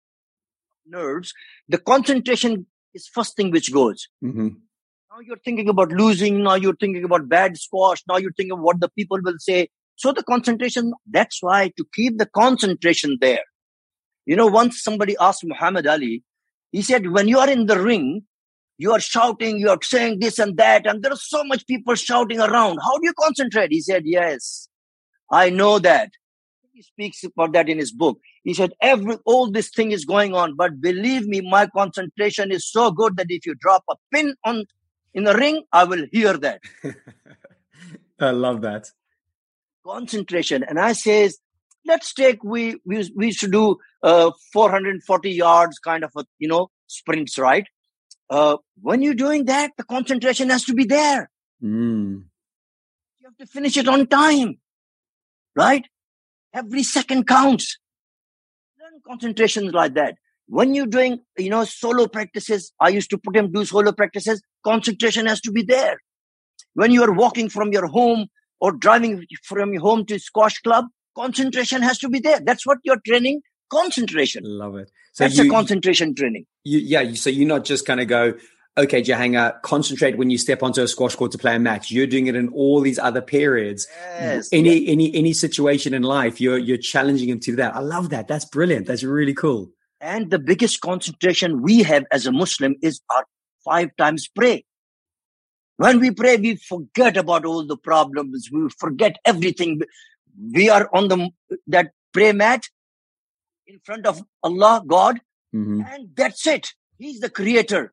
nerves, 0.86 1.32
the 1.68 1.78
concentration 1.78 2.66
is 2.94 3.06
first 3.06 3.36
thing 3.36 3.50
which 3.50 3.72
goes. 3.72 4.08
Mm-hmm. 4.24 4.48
Now 5.10 5.20
you're 5.22 5.38
thinking 5.44 5.68
about 5.68 5.92
losing, 5.92 6.42
now 6.42 6.54
you're 6.54 6.76
thinking 6.76 7.04
about 7.04 7.28
bad 7.28 7.56
squash, 7.58 8.02
now 8.08 8.16
you're 8.16 8.32
thinking 8.32 8.52
of 8.52 8.60
what 8.60 8.80
the 8.80 8.88
people 8.88 9.18
will 9.22 9.38
say. 9.38 9.68
So 9.96 10.12
the 10.12 10.22
concentration, 10.22 10.92
that's 11.10 11.42
why 11.42 11.72
to 11.76 11.84
keep 11.94 12.18
the 12.18 12.26
concentration 12.26 13.18
there. 13.20 13.44
You 14.26 14.36
know, 14.36 14.46
once 14.46 14.82
somebody 14.82 15.16
asked 15.20 15.44
Muhammad 15.44 15.86
Ali, 15.86 16.22
he 16.72 16.82
said, 16.82 17.12
when 17.12 17.28
you 17.28 17.38
are 17.38 17.48
in 17.48 17.66
the 17.66 17.80
ring, 17.80 18.22
you 18.78 18.92
are 18.92 19.00
shouting, 19.00 19.58
you 19.58 19.70
are 19.70 19.78
saying 19.82 20.18
this 20.20 20.38
and 20.38 20.56
that, 20.58 20.86
and 20.86 21.02
there 21.02 21.12
are 21.12 21.18
so 21.18 21.42
much 21.44 21.66
people 21.66 21.94
shouting 21.94 22.40
around. 22.40 22.78
How 22.82 22.98
do 22.98 23.04
you 23.04 23.14
concentrate? 23.18 23.72
He 23.72 23.80
said, 23.80 24.02
Yes, 24.04 24.68
I 25.30 25.50
know 25.50 25.78
that. 25.78 26.10
He 26.72 26.82
speaks 26.82 27.24
about 27.24 27.52
that 27.54 27.70
in 27.70 27.78
his 27.78 27.90
book. 27.90 28.18
He 28.44 28.52
said, 28.52 28.72
Every 28.82 29.16
all 29.24 29.50
this 29.50 29.70
thing 29.70 29.92
is 29.92 30.04
going 30.04 30.34
on, 30.34 30.56
but 30.56 30.80
believe 30.80 31.26
me, 31.26 31.40
my 31.40 31.66
concentration 31.68 32.52
is 32.52 32.70
so 32.70 32.90
good 32.90 33.16
that 33.16 33.26
if 33.30 33.46
you 33.46 33.54
drop 33.54 33.84
a 33.90 33.94
pin 34.12 34.34
on 34.44 34.64
in 35.14 35.24
the 35.24 35.34
ring, 35.34 35.62
I 35.72 35.84
will 35.84 36.06
hear 36.12 36.36
that. 36.36 36.60
I 38.20 38.30
love 38.30 38.60
that. 38.62 38.90
Concentration. 39.86 40.64
And 40.64 40.78
I 40.78 40.92
says, 40.92 41.38
let's 41.86 42.12
take 42.12 42.44
we 42.44 42.78
we, 42.84 43.10
we 43.16 43.32
should 43.32 43.52
do 43.52 43.76
uh, 44.02 44.32
440 44.52 45.30
yards 45.30 45.78
kind 45.78 46.04
of 46.04 46.10
a 46.16 46.24
you 46.38 46.48
know 46.48 46.68
sprints 46.88 47.38
right 47.38 47.66
uh, 48.30 48.56
when 48.80 49.02
you're 49.02 49.14
doing 49.14 49.44
that 49.46 49.72
the 49.76 49.84
concentration 49.84 50.50
has 50.50 50.64
to 50.64 50.74
be 50.74 50.84
there. 50.84 51.30
Mm. 51.62 52.24
you 53.20 53.26
have 53.26 53.36
to 53.38 53.46
finish 53.46 53.76
it 53.76 53.88
on 53.88 54.06
time 54.06 54.58
right? 55.56 55.86
Every 56.54 56.82
second 56.82 57.26
counts. 57.26 57.78
Learn 58.78 59.00
concentrations 59.06 59.72
like 59.72 59.94
that. 59.94 60.16
When 60.48 60.74
you're 60.74 60.86
doing 60.86 61.20
you 61.36 61.50
know 61.50 61.64
solo 61.64 62.06
practices 62.06 62.72
i 62.80 62.88
used 62.88 63.10
to 63.10 63.18
put 63.18 63.36
him 63.36 63.50
do 63.50 63.64
solo 63.64 63.90
practices 63.90 64.42
concentration 64.64 65.26
has 65.26 65.40
to 65.40 65.50
be 65.50 65.62
there. 65.62 65.96
When 66.74 66.92
you 66.92 67.02
are 67.02 67.12
walking 67.12 67.48
from 67.48 67.72
your 67.72 67.86
home 67.86 68.26
or 68.60 68.72
driving 68.72 69.26
from 69.42 69.72
your 69.72 69.82
home 69.82 70.04
to 70.06 70.18
squash 70.18 70.58
club 70.60 70.84
concentration 71.16 71.82
has 71.82 71.98
to 71.98 72.08
be 72.08 72.20
there. 72.20 72.40
That's 72.40 72.66
what 72.66 72.78
you're 72.84 73.00
training 73.06 73.40
concentration. 73.70 74.42
Love 74.44 74.76
it. 74.76 74.90
So 75.12 75.24
That's 75.24 75.38
you, 75.38 75.46
a 75.46 75.50
concentration 75.50 76.14
training. 76.14 76.46
You, 76.64 76.78
yeah. 76.78 77.14
So 77.14 77.30
you're 77.30 77.48
not 77.48 77.64
just 77.64 77.86
kind 77.86 78.00
of 78.00 78.08
go, 78.08 78.34
okay, 78.78 79.02
Jahanga, 79.02 79.60
concentrate 79.62 80.18
when 80.18 80.30
you 80.30 80.38
step 80.38 80.62
onto 80.62 80.82
a 80.82 80.88
squash 80.88 81.14
court 81.16 81.32
to 81.32 81.38
play 81.38 81.56
a 81.56 81.58
match. 81.58 81.90
You're 81.90 82.06
doing 82.06 82.26
it 82.26 82.36
in 82.36 82.48
all 82.50 82.80
these 82.80 82.98
other 82.98 83.22
periods. 83.22 83.86
Yes, 84.18 84.48
any 84.52 84.78
yes. 84.80 84.92
any 84.92 85.14
any 85.14 85.32
situation 85.32 85.94
in 85.94 86.02
life, 86.02 86.40
you're 86.40 86.58
you're 86.58 86.76
challenging 86.76 87.28
him 87.28 87.40
to 87.40 87.56
that. 87.56 87.74
I 87.74 87.80
love 87.80 88.10
that. 88.10 88.28
That's 88.28 88.44
brilliant. 88.44 88.86
That's 88.86 89.02
really 89.02 89.34
cool. 89.34 89.70
And 90.00 90.30
the 90.30 90.38
biggest 90.38 90.80
concentration 90.80 91.62
we 91.62 91.82
have 91.82 92.04
as 92.12 92.26
a 92.26 92.32
Muslim 92.32 92.76
is 92.82 93.00
our 93.14 93.24
five 93.64 93.90
times 93.96 94.28
pray. 94.28 94.64
When 95.78 96.00
we 96.00 96.10
pray, 96.10 96.36
we 96.36 96.56
forget 96.56 97.16
about 97.16 97.44
all 97.44 97.66
the 97.66 97.76
problems. 97.76 98.48
We 98.52 98.68
forget 98.78 99.16
everything 99.24 99.80
we 100.52 100.68
are 100.68 100.88
on 100.92 101.08
the 101.08 101.30
that 101.66 101.92
pray 102.12 102.32
mat 102.32 102.68
in 103.66 103.80
front 103.84 104.06
of 104.06 104.22
Allah, 104.42 104.82
God, 104.86 105.20
mm-hmm. 105.54 105.80
and 105.80 106.08
that's 106.16 106.46
it. 106.46 106.72
He's 106.98 107.20
the 107.20 107.30
creator. 107.30 107.92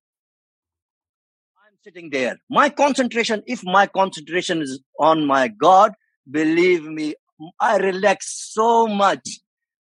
I'm 1.58 1.78
sitting 1.84 2.10
there. 2.10 2.38
My 2.50 2.70
concentration, 2.70 3.44
if 3.46 3.64
my 3.64 3.88
concentration 3.88 4.62
is 4.62 4.82
on 5.00 5.26
my 5.26 5.48
God, 5.48 5.94
believe 6.30 6.84
me, 6.84 7.16
I 7.60 7.78
relax 7.78 8.52
so 8.54 8.88
much. 8.88 9.28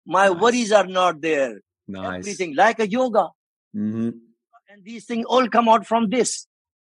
My 0.05 0.27
nice. 0.27 0.39
worries 0.39 0.71
are 0.71 0.87
not 0.87 1.21
there. 1.21 1.61
Nice. 1.87 2.19
Everything 2.19 2.55
like 2.55 2.79
a 2.79 2.89
yoga. 2.89 3.29
Mm-hmm. 3.75 4.09
And 4.69 4.83
these 4.83 5.05
things 5.05 5.25
all 5.27 5.47
come 5.47 5.69
out 5.69 5.85
from 5.85 6.09
this. 6.09 6.47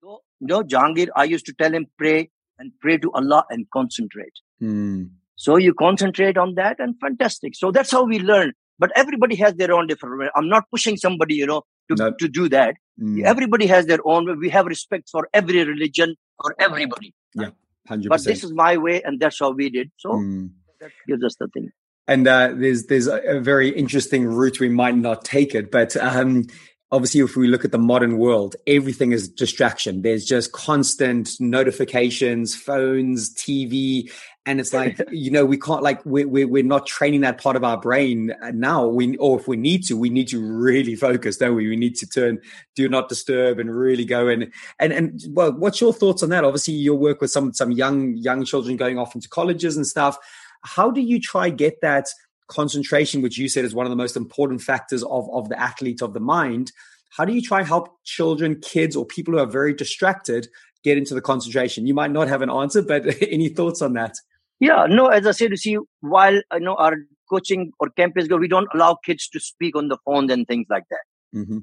So, 0.01 0.21
you 0.39 0.47
know, 0.47 0.63
Jahangir, 0.63 1.07
I 1.15 1.23
used 1.23 1.45
to 1.47 1.53
tell 1.53 1.73
him, 1.73 1.87
pray 1.97 2.29
and 2.59 2.71
pray 2.79 2.97
to 2.97 3.11
Allah 3.13 3.45
and 3.49 3.65
concentrate. 3.73 4.33
Mm. 4.61 5.09
So 5.35 5.57
you 5.57 5.73
concentrate 5.73 6.37
on 6.37 6.53
that 6.55 6.79
and 6.79 6.95
fantastic. 6.99 7.55
So 7.55 7.71
that's 7.71 7.91
how 7.91 8.03
we 8.03 8.19
learn. 8.19 8.53
But 8.80 8.91
everybody 8.95 9.36
has 9.36 9.53
their 9.55 9.71
own 9.71 9.88
different 9.88 10.19
way. 10.19 10.30
I'm 10.36 10.49
not 10.49 10.65
pushing 10.71 10.97
somebody, 10.97 11.36
you 11.36 11.45
know, 11.45 11.61
to, 11.89 11.95
No. 11.95 12.11
to 12.19 12.28
do 12.28 12.49
that. 12.49 12.76
Mm. 13.01 13.24
Everybody 13.24 13.67
has 13.67 13.86
their 13.86 13.99
own 14.05 14.26
way. 14.28 14.34
We 14.34 14.49
have 14.49 14.65
respect 14.65 15.09
for 15.09 15.28
every 15.34 15.63
religion, 15.63 16.15
for 16.41 16.55
everybody. 16.59 17.13
Yeah, 17.36 17.49
Hundred 17.88 18.09
But 18.09 18.24
this 18.24 18.43
is 18.43 18.53
my 18.53 18.78
way 18.78 19.01
and 19.03 19.19
that's 19.19 19.39
how 19.39 19.51
we 19.51 19.69
did. 19.69 19.91
So 19.97 20.09
Mm. 20.13 20.51
that 20.80 20.91
gives 21.07 21.24
us 21.24 21.36
the 21.39 21.47
thing. 21.47 21.71
And 22.07 22.28
uh, 22.28 22.53
there's 22.53 22.88
there's 22.88 23.07
a 23.07 23.19
a 23.38 23.39
very 23.39 23.69
interesting 23.69 24.26
route 24.26 24.59
we 24.59 24.67
might 24.69 24.97
not 24.97 25.24
take 25.24 25.55
it, 25.55 25.71
but 25.71 25.95
um, 25.95 26.47
obviously, 26.93 27.21
if 27.21 27.35
we 27.35 27.47
look 27.47 27.65
at 27.65 27.71
the 27.71 27.79
modern 27.79 28.19
world, 28.19 28.55
everything 28.67 29.11
is 29.11 29.27
distraction. 29.27 30.03
There's 30.03 30.23
just 30.23 30.51
constant 30.51 31.31
notifications, 31.39 32.55
phones, 32.55 33.33
TV, 33.33 34.11
and 34.45 34.59
it's 34.59 34.73
like 34.73 35.01
you 35.11 35.31
know 35.31 35.43
we 35.43 35.57
can't 35.57 35.81
like 35.81 36.05
we're 36.05 36.27
we're, 36.27 36.47
we're 36.47 36.63
not 36.63 36.85
training 36.85 37.21
that 37.21 37.41
part 37.41 37.55
of 37.55 37.63
our 37.63 37.77
brain 37.77 38.31
uh, 38.43 38.51
now. 38.53 38.87
We 38.87 39.17
or 39.17 39.39
if 39.39 39.47
we 39.47 39.57
need 39.57 39.83
to, 39.85 39.97
we 39.97 40.09
need 40.09 40.27
to 40.29 40.39
really 40.39 40.95
focus, 40.95 41.37
don't 41.37 41.55
we? 41.55 41.67
We 41.67 41.75
need 41.75 41.95
to 41.95 42.07
turn 42.07 42.39
do 42.75 42.87
not 42.87 43.09
disturb 43.09 43.59
and 43.59 43.75
really 43.75 44.05
go 44.05 44.29
in. 44.29 44.51
And 44.79 44.93
and 44.93 45.21
well, 45.29 45.51
what's 45.51 45.81
your 45.81 45.93
thoughts 45.93 46.21
on 46.21 46.29
that? 46.29 46.45
Obviously, 46.45 46.75
you 46.75 46.93
work 46.93 47.19
with 47.19 47.31
some 47.31 47.53
some 47.53 47.71
young 47.71 48.15
young 48.15 48.45
children 48.45 48.77
going 48.77 48.99
off 48.99 49.15
into 49.15 49.27
colleges 49.27 49.75
and 49.75 49.87
stuff 49.87 50.17
how 50.65 50.89
do 50.89 51.01
you 51.01 51.19
try 51.19 51.49
get 51.49 51.81
that 51.81 52.07
concentration 52.47 53.21
which 53.21 53.37
you 53.37 53.47
said 53.49 53.65
is 53.65 53.73
one 53.75 53.85
of 53.85 53.89
the 53.89 53.95
most 53.95 54.15
important 54.17 54.61
factors 54.61 55.03
of 55.03 55.29
of 55.31 55.49
the 55.49 55.59
athlete 55.59 56.01
of 56.01 56.13
the 56.13 56.19
mind 56.19 56.71
how 57.17 57.25
do 57.25 57.33
you 57.33 57.41
try 57.41 57.63
help 57.63 57.89
children 58.03 58.59
kids 58.61 58.95
or 58.95 59.05
people 59.05 59.33
who 59.33 59.39
are 59.39 59.45
very 59.45 59.73
distracted 59.73 60.47
get 60.83 60.97
into 60.97 61.13
the 61.13 61.21
concentration 61.21 61.85
you 61.87 61.93
might 61.93 62.11
not 62.11 62.27
have 62.27 62.41
an 62.41 62.49
answer 62.49 62.81
but 62.81 63.03
any 63.29 63.49
thoughts 63.49 63.81
on 63.81 63.93
that 63.93 64.15
Yeah, 64.59 64.85
no, 64.87 65.07
as 65.07 65.25
I 65.27 65.31
said, 65.37 65.51
you 65.51 65.57
see, 65.57 65.77
while 66.01 66.37
uh, 66.51 66.57
you 66.59 66.65
know 66.65 66.75
our 66.75 66.95
coaching 67.29 67.63
or 67.79 67.89
camp 67.99 68.17
is 68.21 68.27
go, 68.27 68.37
we 68.37 68.47
don't 68.47 68.69
allow 68.73 68.95
kids 69.07 69.27
to 69.33 69.39
speak 69.45 69.75
on 69.75 69.89
the 69.93 69.97
phone 70.05 70.29
and 70.35 70.47
things 70.51 70.67
like 70.75 70.85
that. 70.93 71.05
mm-hmm. 71.39 71.57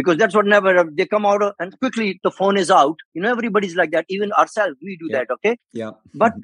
Because 0.00 0.18
that's 0.20 0.36
what 0.38 0.46
never 0.52 0.76
uh, 0.82 0.84
they 0.98 1.06
come 1.14 1.26
out 1.30 1.42
and 1.64 1.76
quickly 1.80 2.20
the 2.22 2.30
phone 2.30 2.56
is 2.64 2.70
out. 2.70 2.96
You 3.14 3.22
know, 3.22 3.30
everybody's 3.30 3.74
like 3.80 3.90
that. 3.96 4.04
Even 4.08 4.32
ourselves, 4.42 4.76
we 4.82 4.96
do 5.02 5.08
Yeah. 5.10 5.18
that. 5.18 5.32
Okay. 5.36 5.54
yeah 5.72 5.92
But 6.22 6.32
have 6.32 6.42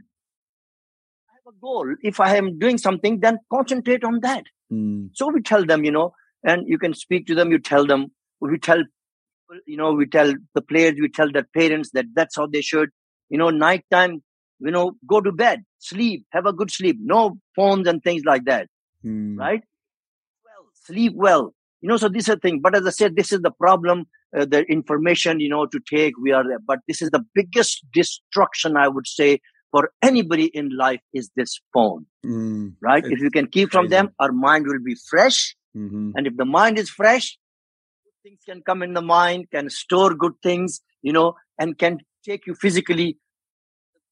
a 1.50 1.60
goal. 1.60 1.94
If 2.02 2.20
I 2.20 2.36
am 2.36 2.58
doing 2.58 2.78
something, 2.78 3.20
then 3.20 3.38
concentrate 3.52 4.04
on 4.04 4.20
that. 4.20 4.44
Mm, 4.72 5.10
So 5.14 5.28
we 5.28 5.42
tell 5.42 5.64
them, 5.64 5.84
you 5.84 5.90
know, 5.90 6.12
and 6.44 6.66
you 6.66 6.78
can 6.78 6.94
speak 6.94 7.26
to 7.26 7.34
them. 7.34 7.50
You 7.50 7.58
tell 7.58 7.86
them, 7.86 8.12
we 8.40 8.58
tell, 8.58 8.82
you 9.66 9.76
know, 9.76 9.92
we 9.92 10.06
tell 10.06 10.32
the 10.54 10.62
players, 10.62 10.94
we 11.00 11.08
tell 11.08 11.30
their 11.30 11.46
parents 11.54 11.90
that 11.92 12.06
that's 12.14 12.36
how 12.36 12.46
they 12.46 12.60
should, 12.60 12.90
you 13.28 13.38
know, 13.38 13.50
nighttime, 13.50 14.22
you 14.60 14.70
know, 14.70 14.92
go 15.06 15.20
to 15.20 15.32
bed, 15.32 15.64
sleep, 15.78 16.24
have 16.30 16.46
a 16.46 16.52
good 16.52 16.70
sleep, 16.70 16.98
no 17.00 17.38
phones 17.56 17.88
and 17.88 18.02
things 18.02 18.22
like 18.24 18.44
that, 18.44 18.68
mm, 19.04 19.38
right? 19.38 19.62
Well, 20.44 20.66
sleep 20.74 21.14
well, 21.16 21.54
you 21.80 21.88
know. 21.88 21.96
So 21.96 22.08
this 22.08 22.28
is 22.28 22.34
the 22.34 22.40
thing. 22.40 22.60
But 22.60 22.76
as 22.76 22.86
I 22.86 22.90
said, 22.90 23.16
this 23.16 23.32
is 23.32 23.40
the 23.40 23.50
problem. 23.50 24.06
Uh, 24.36 24.44
the 24.44 24.62
information, 24.70 25.40
you 25.40 25.48
know, 25.48 25.66
to 25.66 25.80
take. 25.92 26.14
We 26.16 26.30
are 26.30 26.46
there, 26.46 26.60
but 26.64 26.78
this 26.86 27.02
is 27.02 27.10
the 27.10 27.24
biggest 27.34 27.84
destruction 27.92 28.76
I 28.76 28.86
would 28.86 29.08
say 29.08 29.40
for 29.70 29.90
anybody 30.02 30.46
in 30.46 30.70
life 30.76 31.00
is 31.12 31.30
this 31.36 31.60
phone, 31.72 32.06
mm, 32.26 32.74
right? 32.82 33.04
if 33.04 33.20
you 33.20 33.30
can 33.30 33.46
keep 33.46 33.70
from 33.70 33.86
crazy. 33.86 33.96
them, 33.96 34.14
our 34.18 34.32
mind 34.32 34.66
will 34.66 34.82
be 34.82 34.96
fresh. 35.08 35.56
mhm. 35.76 36.12
And 36.16 36.26
if 36.26 36.36
the 36.36 36.44
mind 36.44 36.78
is 36.82 36.90
fresh, 36.90 37.38
good 38.04 38.16
things 38.24 38.40
can 38.44 38.62
come 38.62 38.82
in 38.82 38.92
the 38.94 39.02
mind, 39.02 39.50
can 39.50 39.70
store 39.70 40.14
good 40.14 40.34
things, 40.42 40.80
you 41.02 41.12
know, 41.12 41.34
and 41.58 41.78
can 41.78 41.98
take 42.24 42.46
you 42.46 42.54
physically, 42.54 43.18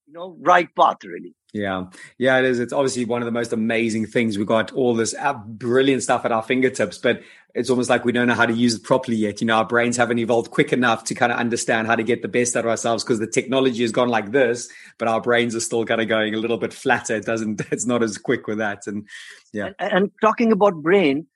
you 0.07 0.13
know, 0.13 0.37
right 0.41 0.69
path 0.77 1.03
really. 1.05 1.35
Yeah, 1.55 1.87
yeah, 2.19 2.39
it 2.39 2.45
is. 2.45 2.61
It's 2.61 2.75
obviously 2.75 3.07
one 3.07 3.23
of 3.23 3.27
the 3.27 3.33
most 3.33 3.55
amazing 3.55 4.07
things. 4.07 4.37
We've 4.37 4.47
got 4.47 4.73
all 4.73 4.95
this 4.95 5.15
brilliant 5.47 6.03
stuff 6.03 6.27
at 6.27 6.33
our 6.33 6.43
fingertips, 6.43 6.99
but 6.99 7.23
it's 7.55 7.71
almost 7.71 7.89
like 7.89 8.05
we 8.05 8.13
don't 8.13 8.29
know 8.29 8.35
how 8.35 8.45
to 8.45 8.53
use 8.53 8.75
it 8.75 8.83
properly 8.83 9.17
yet. 9.17 9.41
You 9.41 9.47
know, 9.47 9.57
our 9.57 9.67
brains 9.67 9.97
haven't 9.97 10.19
evolved 10.19 10.51
quick 10.51 10.75
enough 10.75 11.05
to 11.05 11.15
kind 11.15 11.33
of 11.33 11.39
understand 11.39 11.87
how 11.87 11.97
to 11.97 12.03
get 12.03 12.21
the 12.21 12.29
best 12.29 12.55
out 12.55 12.65
of 12.65 12.71
ourselves 12.71 13.03
because 13.03 13.19
the 13.19 13.27
technology 13.27 13.81
has 13.81 13.93
gone 13.93 14.09
like 14.09 14.31
this, 14.31 14.69
but 14.99 15.09
our 15.09 15.23
brains 15.23 15.57
are 15.57 15.61
still 15.61 15.87
kind 15.87 16.03
of 16.03 16.09
going 16.09 16.35
a 16.35 16.39
little 16.39 16.59
bit 16.59 16.75
flatter. 16.75 17.17
It 17.17 17.25
doesn't, 17.25 17.63
it's 17.73 17.87
not 17.87 18.03
as 18.03 18.19
quick 18.19 18.47
with 18.47 18.59
that. 18.59 18.87
And 18.87 19.09
Yeah. 19.53 19.71
And, 19.79 19.93
and 19.93 20.11
talking 20.21 20.53
about 20.53 20.83
brain, 20.83 21.27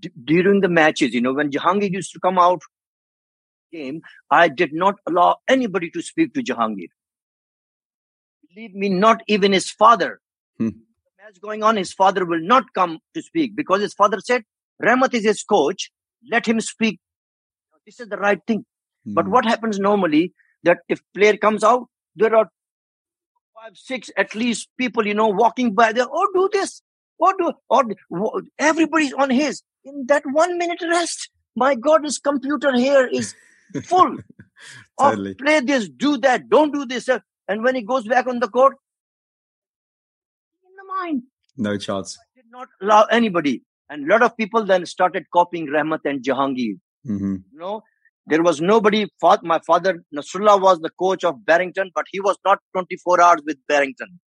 d- 0.00 0.10
during 0.24 0.62
the 0.62 0.68
matches, 0.68 1.14
you 1.14 1.20
know, 1.20 1.32
when 1.32 1.50
Jahangir 1.50 1.92
used 1.92 2.12
to 2.14 2.20
come 2.20 2.38
out 2.38 2.62
game, 3.72 4.02
I 4.30 4.48
did 4.48 4.72
not 4.72 4.96
allow 5.06 5.36
anybody 5.48 5.90
to 5.90 6.02
speak 6.02 6.34
to 6.34 6.42
Jahangir. 6.42 6.88
Believe 8.54 8.74
me, 8.74 8.88
not 8.88 9.22
even 9.28 9.52
his 9.52 9.70
father. 9.70 10.20
Hmm. 10.58 10.68
Match 11.18 11.40
going 11.40 11.62
on, 11.62 11.76
his 11.76 11.92
father 11.92 12.24
will 12.24 12.40
not 12.40 12.64
come 12.74 12.98
to 13.14 13.22
speak 13.22 13.54
because 13.54 13.80
his 13.80 13.94
father 13.94 14.18
said, 14.20 14.42
Rahmat 14.82 15.14
is 15.14 15.24
his 15.24 15.42
coach, 15.42 15.90
let 16.30 16.46
him 16.46 16.60
speak. 16.60 16.98
This 17.86 18.00
is 18.00 18.08
the 18.08 18.16
right 18.16 18.40
thing. 18.46 18.64
But 19.06 19.26
mm, 19.26 19.30
what 19.30 19.44
happens 19.44 19.78
normally 19.78 20.32
that 20.64 20.78
if 20.88 21.00
player 21.14 21.36
comes 21.36 21.64
out, 21.64 21.86
there 22.14 22.34
are 22.36 22.48
five, 23.54 23.76
six 23.76 24.10
at 24.16 24.34
least 24.34 24.68
people, 24.78 25.06
you 25.06 25.14
know, 25.14 25.28
walking 25.28 25.74
by 25.74 25.92
there. 25.92 26.06
Oh, 26.10 26.28
do 26.34 26.48
this. 26.52 26.82
Or 27.18 27.34
do 27.36 27.52
or 27.68 27.84
everybody's 28.58 29.12
on 29.12 29.30
his 29.30 29.62
in 29.84 30.06
that 30.06 30.22
one 30.30 30.56
minute 30.58 30.82
rest. 30.82 31.30
My 31.56 31.74
God, 31.74 32.04
his 32.04 32.18
computer 32.18 32.74
here 32.76 33.06
is 33.06 33.34
full 33.84 34.16
of 34.98 35.18
play 35.38 35.60
this, 35.60 35.88
do 35.88 36.16
that, 36.18 36.48
don't 36.48 36.72
do 36.72 36.86
this. 36.86 37.08
And 37.50 37.64
when 37.64 37.74
he 37.74 37.82
goes 37.82 38.06
back 38.06 38.28
on 38.28 38.38
the 38.38 38.48
court, 38.48 38.74
in 40.66 40.74
the 40.80 40.86
mind, 40.94 41.22
no 41.56 41.76
chance. 41.76 42.16
did 42.36 42.44
not 42.50 42.68
allow 42.80 43.04
anybody. 43.20 43.62
And 43.88 44.04
a 44.06 44.12
lot 44.12 44.22
of 44.22 44.36
people 44.36 44.64
then 44.64 44.86
started 44.86 45.24
copying 45.34 45.66
Rahmat 45.66 46.04
and 46.04 46.22
Jahangir 46.22 46.76
hmm 47.04 47.34
you 47.52 47.58
know 47.64 47.82
There 48.32 48.44
was 48.46 48.60
nobody. 48.60 48.98
My 49.42 49.58
father, 49.66 49.92
Nasrullah, 50.16 50.60
was 50.64 50.78
the 50.80 50.90
coach 51.04 51.24
of 51.24 51.44
Barrington, 51.44 51.90
but 51.94 52.04
he 52.12 52.20
was 52.20 52.36
not 52.44 52.60
24 52.74 53.20
hours 53.20 53.42
with 53.46 53.56
Barrington. 53.72 54.20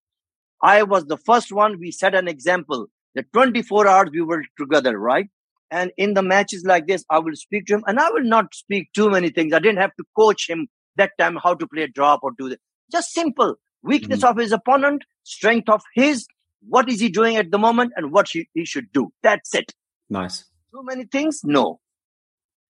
I 0.72 0.84
was 0.84 1.06
the 1.06 1.20
first 1.30 1.54
one. 1.60 1.80
We 1.80 1.92
set 1.92 2.18
an 2.22 2.28
example. 2.28 2.88
The 3.16 3.24
24 3.34 3.88
hours 3.88 4.10
we 4.18 4.22
were 4.32 4.44
together, 4.60 4.98
right? 4.98 5.28
And 5.72 5.92
in 5.98 6.16
the 6.20 6.24
matches 6.34 6.66
like 6.74 6.88
this, 6.88 7.06
I 7.10 7.20
will 7.20 7.36
speak 7.36 7.68
to 7.68 7.76
him 7.76 7.84
and 7.88 8.00
I 8.00 8.10
will 8.18 8.30
not 8.36 8.54
speak 8.64 8.90
too 9.00 9.10
many 9.10 9.30
things. 9.30 9.54
I 9.54 9.60
didn't 9.60 9.82
have 9.86 9.96
to 10.02 10.06
coach 10.22 10.50
him 10.50 10.68
that 10.98 11.12
time 11.18 11.40
how 11.48 11.54
to 11.56 11.68
play 11.68 11.84
a 11.84 11.88
drop 11.88 12.20
or 12.24 12.32
do 12.38 12.50
that. 12.50 12.60
Just 12.92 13.12
simple 13.12 13.56
weakness 13.84 14.20
mm-hmm. 14.20 14.30
of 14.30 14.38
his 14.38 14.52
opponent, 14.52 15.04
strength 15.24 15.70
of 15.70 15.82
his, 15.94 16.26
what 16.68 16.90
is 16.90 17.00
he 17.00 17.10
doing 17.10 17.36
at 17.36 17.52
the 17.52 17.58
moment 17.58 17.94
and 17.96 18.12
what 18.12 18.30
he, 18.30 18.48
he 18.54 18.66
should 18.66 18.92
do. 18.92 19.12
That's 19.22 19.54
it. 19.54 19.74
Nice. 20.10 20.46
Too 20.74 20.84
many 20.84 21.06
things? 21.06 21.42
No. 21.44 21.80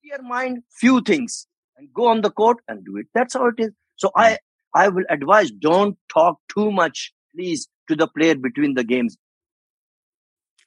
Clear 0.01 0.21
mind, 0.21 0.63
few 0.71 1.01
things 1.01 1.47
and 1.77 1.93
go 1.93 2.07
on 2.07 2.21
the 2.21 2.31
court 2.31 2.57
and 2.67 2.85
do 2.85 2.97
it. 2.97 3.07
That's 3.13 3.33
how 3.33 3.47
it 3.47 3.55
is. 3.57 3.71
So 3.95 4.11
I, 4.15 4.37
I 4.73 4.89
will 4.89 5.05
advise 5.09 5.51
don't 5.51 5.97
talk 6.11 6.39
too 6.53 6.71
much, 6.71 7.13
please, 7.35 7.67
to 7.89 7.95
the 7.95 8.07
player 8.07 8.35
between 8.35 8.73
the 8.73 8.83
games. 8.83 9.17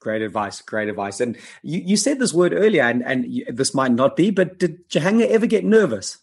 Great 0.00 0.22
advice. 0.22 0.62
Great 0.62 0.88
advice. 0.88 1.20
And 1.20 1.36
you, 1.62 1.80
you 1.80 1.96
said 1.96 2.18
this 2.18 2.32
word 2.32 2.52
earlier, 2.52 2.82
and, 2.82 3.02
and 3.02 3.26
you, 3.26 3.46
this 3.48 3.74
might 3.74 3.92
not 3.92 4.16
be, 4.16 4.30
but 4.30 4.58
did 4.58 4.88
Jahangir 4.88 5.28
ever 5.28 5.46
get 5.46 5.64
nervous? 5.64 6.18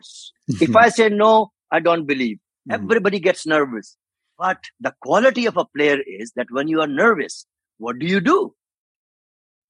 Course. 0.00 0.32
if 0.60 0.76
I 0.76 0.88
say 0.88 1.08
no, 1.08 1.52
I 1.70 1.80
don't 1.80 2.06
believe. 2.06 2.38
Mm. 2.68 2.74
Everybody 2.74 3.20
gets 3.20 3.46
nervous. 3.46 3.96
But 4.38 4.58
the 4.80 4.94
quality 5.00 5.46
of 5.46 5.56
a 5.56 5.64
player 5.64 5.98
is 6.06 6.32
that 6.36 6.46
when 6.50 6.68
you 6.68 6.80
are 6.80 6.86
nervous, 6.86 7.46
what 7.78 7.98
do 7.98 8.06
you 8.06 8.20
do? 8.20 8.54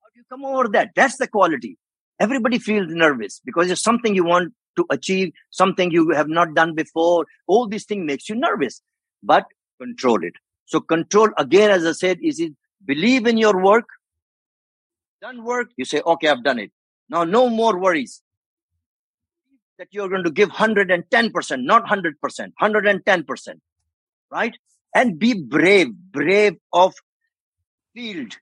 How 0.01 0.09
do 0.15 0.17
you 0.21 0.25
come 0.31 0.45
over 0.45 0.69
that? 0.69 0.91
That's 0.95 1.17
the 1.17 1.27
quality. 1.27 1.77
Everybody 2.21 2.59
feels 2.59 2.89
nervous 2.89 3.41
because 3.45 3.71
it's 3.71 3.83
something 3.83 4.15
you 4.15 4.25
want 4.25 4.53
to 4.77 4.85
achieve, 4.91 5.33
something 5.51 5.91
you 5.91 6.11
have 6.11 6.29
not 6.29 6.55
done 6.55 6.75
before. 6.75 7.27
All 7.49 7.67
these 7.67 7.85
things 7.85 8.07
makes 8.07 8.29
you 8.29 8.37
nervous, 8.37 8.81
but 9.23 9.45
control 9.81 10.23
it. 10.23 10.35
So 10.67 10.81
control 10.81 11.31
again, 11.37 11.71
as 11.71 11.85
I 11.85 11.93
said, 11.93 12.19
is 12.23 12.39
it 12.39 12.53
believe 12.85 13.27
in 13.27 13.39
your 13.39 13.61
work, 13.61 13.89
done 15.21 15.43
work, 15.43 15.71
you 15.77 15.85
say, 15.85 16.01
okay, 16.07 16.29
I've 16.29 16.45
done 16.45 16.61
it. 16.61 16.71
Now 17.09 17.25
no 17.25 17.51
more 17.51 17.79
worries 17.79 18.23
that 19.81 19.89
you're 19.93 20.11
going 20.11 20.25
to 20.25 20.31
give 20.31 20.51
110%, 20.51 21.63
not 21.63 21.87
100%, 21.87 22.13
110%, 22.61 23.49
right? 24.31 24.55
And 24.95 25.19
be 25.19 25.33
brave, 25.33 25.89
brave 25.95 26.57
of 26.71 26.93
field. 27.95 28.37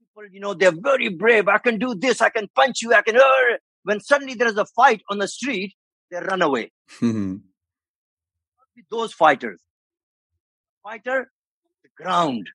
People, 0.00 0.28
you 0.32 0.40
know, 0.40 0.54
they're 0.54 0.72
very 0.72 1.08
brave. 1.08 1.46
I 1.46 1.58
can 1.58 1.78
do 1.78 1.94
this. 1.94 2.20
I 2.20 2.30
can 2.30 2.48
punch 2.56 2.82
you. 2.82 2.92
I 2.92 3.02
can, 3.02 3.16
uh, 3.16 3.22
when 3.84 4.00
suddenly 4.00 4.34
there 4.34 4.48
is 4.48 4.56
a 4.56 4.66
fight 4.66 5.02
on 5.08 5.18
the 5.18 5.28
street, 5.28 5.74
they 6.10 6.18
run 6.18 6.42
away. 6.42 6.72
Mm-hmm. 7.00 7.36
Those 8.90 9.12
fighters. 9.12 9.62
Fighter, 10.82 11.30
the 11.84 11.90
ground. 12.02 12.50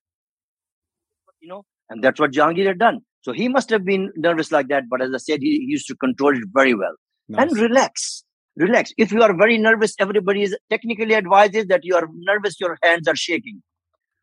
You 1.40 1.48
know, 1.48 1.64
and 1.88 2.04
that's 2.04 2.20
what 2.20 2.32
Jahangir 2.32 2.66
had 2.66 2.78
done. 2.78 3.00
So 3.22 3.32
he 3.32 3.48
must 3.48 3.70
have 3.70 3.86
been 3.86 4.12
nervous 4.16 4.52
like 4.52 4.68
that. 4.68 4.84
But 4.90 5.00
as 5.00 5.10
I 5.14 5.18
said, 5.18 5.40
he 5.40 5.64
used 5.66 5.86
to 5.86 5.96
control 5.96 6.36
it 6.36 6.42
very 6.52 6.74
well 6.74 6.96
nice. 7.28 7.50
and 7.50 7.60
relax. 7.60 8.24
Relax. 8.56 8.92
If 8.96 9.12
you 9.12 9.22
are 9.22 9.36
very 9.36 9.58
nervous, 9.58 9.94
everybody 9.98 10.42
is 10.42 10.56
technically 10.70 11.14
advises 11.14 11.66
that 11.66 11.84
you 11.84 11.94
are 11.94 12.08
nervous, 12.14 12.58
your 12.58 12.78
hands 12.82 13.06
are 13.06 13.16
shaking. 13.16 13.62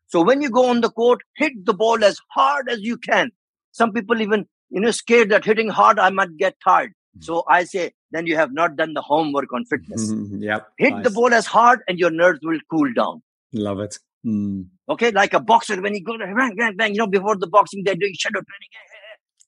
So 0.06 0.22
when 0.22 0.42
you 0.42 0.50
go 0.50 0.66
on 0.66 0.80
the 0.80 0.90
court, 0.90 1.22
hit 1.36 1.52
the 1.64 1.74
ball 1.74 2.04
as 2.04 2.18
hard 2.30 2.68
as 2.68 2.80
you 2.80 2.96
can. 2.96 3.30
Some 3.72 3.92
people 3.92 4.20
even, 4.20 4.46
you 4.70 4.80
know, 4.80 4.90
scared 4.90 5.30
that 5.30 5.44
hitting 5.44 5.68
hard, 5.68 5.98
I 5.98 6.10
might 6.10 6.36
get 6.36 6.56
tired. 6.62 6.90
Mm-hmm. 6.90 7.22
So 7.22 7.44
I 7.48 7.64
say, 7.64 7.92
then 8.10 8.26
you 8.26 8.36
have 8.36 8.52
not 8.52 8.76
done 8.76 8.94
the 8.94 9.02
homework 9.02 9.52
on 9.52 9.64
fitness. 9.64 10.12
yep. 10.38 10.68
Hit 10.78 10.94
nice. 10.94 11.04
the 11.04 11.10
ball 11.10 11.32
as 11.32 11.46
hard 11.46 11.80
and 11.88 11.98
your 11.98 12.10
nerves 12.10 12.40
will 12.42 12.60
cool 12.70 12.92
down. 12.92 13.22
Love 13.52 13.80
it. 13.80 13.98
Mm. 14.26 14.66
Okay, 14.88 15.10
like 15.10 15.34
a 15.34 15.40
boxer, 15.40 15.80
when 15.80 15.94
he 15.94 16.00
goes 16.00 16.18
bang, 16.18 16.54
bang, 16.56 16.76
bang, 16.76 16.92
you 16.92 16.98
know, 16.98 17.06
before 17.06 17.36
the 17.36 17.46
boxing, 17.46 17.82
they're 17.84 17.94
doing 17.94 18.14
shadow 18.18 18.40
training. 18.40 18.68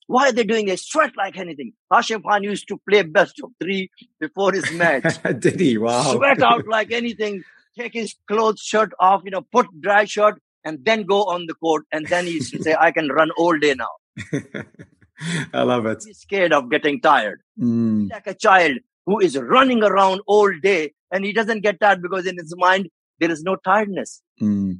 Why 0.07 0.29
are 0.29 0.31
they 0.31 0.43
doing 0.43 0.65
this? 0.65 0.85
Sweat 0.87 1.15
like 1.17 1.37
anything. 1.37 1.73
Hashim 1.91 2.23
Khan 2.23 2.43
used 2.43 2.67
to 2.69 2.79
play 2.89 3.03
best 3.03 3.39
of 3.43 3.51
three 3.61 3.91
before 4.19 4.53
his 4.53 4.71
match. 4.71 5.21
Did 5.39 5.59
he? 5.59 5.77
Wow. 5.77 6.15
Sweat 6.15 6.41
out 6.41 6.67
like 6.75 6.91
anything. 6.91 7.43
Take 7.77 7.93
his 7.93 8.15
clothes, 8.27 8.61
shirt 8.61 8.91
off, 8.99 9.21
you 9.25 9.31
know, 9.31 9.45
put 9.51 9.67
dry 9.81 10.05
shirt, 10.05 10.41
and 10.63 10.83
then 10.83 11.03
go 11.03 11.25
on 11.25 11.45
the 11.45 11.53
court. 11.53 11.85
And 11.91 12.07
then 12.07 12.25
he 12.25 12.33
used 12.33 12.53
to 12.53 12.63
say, 12.63 12.75
I 12.79 12.91
can 12.91 13.09
run 13.09 13.31
all 13.37 13.57
day 13.59 13.75
now. 13.75 13.89
I 15.53 15.63
love 15.63 15.85
it. 15.85 16.03
He's 16.05 16.19
scared 16.19 16.53
of 16.53 16.71
getting 16.71 17.01
tired. 17.01 17.41
Mm. 17.59 18.09
Like 18.09 18.27
a 18.27 18.33
child 18.33 18.77
who 19.05 19.19
is 19.19 19.37
running 19.37 19.83
around 19.83 20.21
all 20.25 20.51
day 20.59 20.93
and 21.11 21.25
he 21.25 21.33
doesn't 21.33 21.61
get 21.61 21.79
tired 21.79 22.01
because 22.01 22.25
in 22.25 22.37
his 22.37 22.53
mind, 22.57 22.89
there 23.19 23.31
is 23.31 23.43
no 23.43 23.55
tiredness. 23.57 24.21
Mm. 24.41 24.79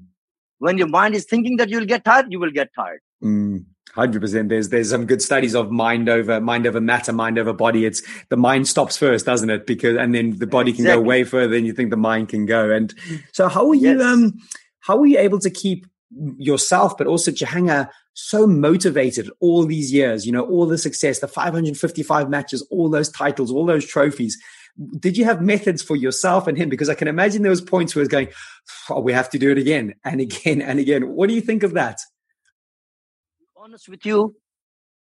When 0.60 0.78
your 0.78 0.88
mind 0.88 1.16
is 1.16 1.26
thinking 1.26 1.58
that 1.58 1.70
you'll 1.70 1.86
get 1.86 2.04
tired, 2.04 2.28
you 2.30 2.40
will 2.40 2.52
get 2.52 2.70
tired. 2.76 3.02
Mm. 3.24 3.66
Hundred 3.94 4.22
percent. 4.22 4.50
There's 4.50 4.70
there's 4.70 4.90
some 4.90 5.06
good 5.06 5.22
studies 5.22 5.56
of 5.56 5.72
mind 5.72 6.08
over 6.08 6.40
mind 6.40 6.68
over 6.68 6.80
matter, 6.80 7.12
mind 7.12 7.40
over 7.40 7.54
body. 7.54 7.86
It's 7.86 8.04
the 8.30 8.38
mind 8.38 8.68
stops 8.68 8.96
first, 8.96 9.26
doesn't 9.26 9.50
it? 9.50 9.66
Because 9.66 9.98
and 9.98 10.14
then 10.14 10.38
the 10.38 10.46
body 10.46 10.72
exactly. 10.72 10.94
can 10.94 11.02
go 11.02 11.08
way 11.08 11.24
further 11.24 11.54
than 11.54 11.66
you 11.66 11.74
think 11.74 11.90
the 11.90 11.98
mind 11.98 12.30
can 12.30 12.46
go. 12.46 12.70
And 12.70 12.94
so, 13.32 13.48
how 13.48 13.68
are 13.70 13.76
you? 13.76 13.98
Yes. 13.98 14.02
Um, 14.02 14.40
how 14.82 15.00
are 15.00 15.06
you 15.06 15.18
able 15.18 15.40
to 15.40 15.50
keep 15.50 15.88
yourself, 16.38 16.98
but 16.98 17.08
also 17.08 17.32
Jahangir, 17.32 17.90
so 18.14 18.46
motivated 18.46 19.30
all 19.40 19.66
these 19.66 19.92
years? 19.92 20.26
You 20.26 20.32
know, 20.32 20.46
all 20.46 20.66
the 20.66 20.78
success, 20.78 21.20
the 21.20 21.28
555 21.28 22.30
matches, 22.30 22.66
all 22.70 22.90
those 22.90 23.10
titles, 23.10 23.52
all 23.52 23.66
those 23.66 23.86
trophies. 23.86 24.38
Did 25.00 25.18
you 25.18 25.26
have 25.26 25.42
methods 25.42 25.82
for 25.82 25.96
yourself 25.96 26.46
and 26.46 26.58
him? 26.58 26.70
Because 26.70 26.88
I 26.88 26.94
can 26.94 27.08
imagine 27.08 27.42
there 27.42 27.50
was 27.50 27.62
points 27.62 27.96
where 27.96 28.04
it's 28.04 28.12
going, 28.12 28.30
oh, 28.90 29.02
we 29.02 29.12
have 29.12 29.30
to 29.32 29.40
do 29.40 29.52
it 29.52 29.58
again 29.58 29.96
and 30.06 30.22
again 30.22 30.62
and 30.62 30.80
again. 30.80 31.10
What 31.16 31.30
do 31.30 31.36
you 31.36 31.42
think 31.42 31.64
of 31.64 31.74
that? 31.74 32.00
Honest 33.68 33.90
with 33.90 34.06
you, 34.06 34.36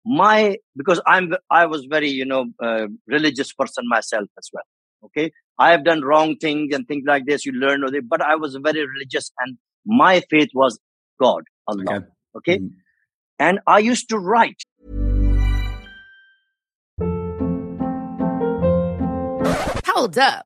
my 0.05 0.57
because 0.75 1.01
I'm 1.07 1.33
I 1.49 1.65
was 1.65 1.85
very 1.85 2.09
you 2.09 2.25
know 2.25 2.45
uh, 2.61 2.87
religious 3.07 3.51
person 3.53 3.85
myself 3.87 4.29
as 4.37 4.49
well. 4.53 4.63
Okay, 5.05 5.31
I 5.57 5.71
have 5.71 5.83
done 5.83 6.01
wrong 6.01 6.35
things 6.37 6.75
and 6.75 6.87
things 6.87 7.03
like 7.07 7.25
this. 7.25 7.45
You 7.45 7.53
learn, 7.53 7.83
but 8.07 8.21
I 8.21 8.35
was 8.35 8.57
very 8.63 8.85
religious, 8.85 9.31
and 9.39 9.57
my 9.85 10.21
faith 10.29 10.49
was 10.53 10.79
God, 11.19 11.43
Allah. 11.67 11.83
Okay, 11.83 12.05
okay? 12.37 12.57
Mm-hmm. 12.59 12.77
and 13.39 13.59
I 13.65 13.79
used 13.79 14.09
to 14.09 14.19
write. 14.19 14.61
Hold 19.87 20.17
up. 20.17 20.45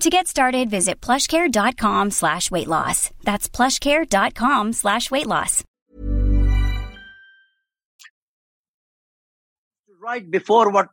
To 0.00 0.10
get 0.10 0.26
started, 0.26 0.70
visit 0.70 1.00
plushcare.com 1.00 2.10
slash 2.10 2.50
weight 2.50 2.68
loss. 2.68 3.10
That's 3.22 3.48
plushcare.com 3.48 4.72
slash 4.72 5.10
weight 5.10 5.26
loss. 5.26 5.64
Right 10.02 10.28
before 10.28 10.70
what 10.70 10.88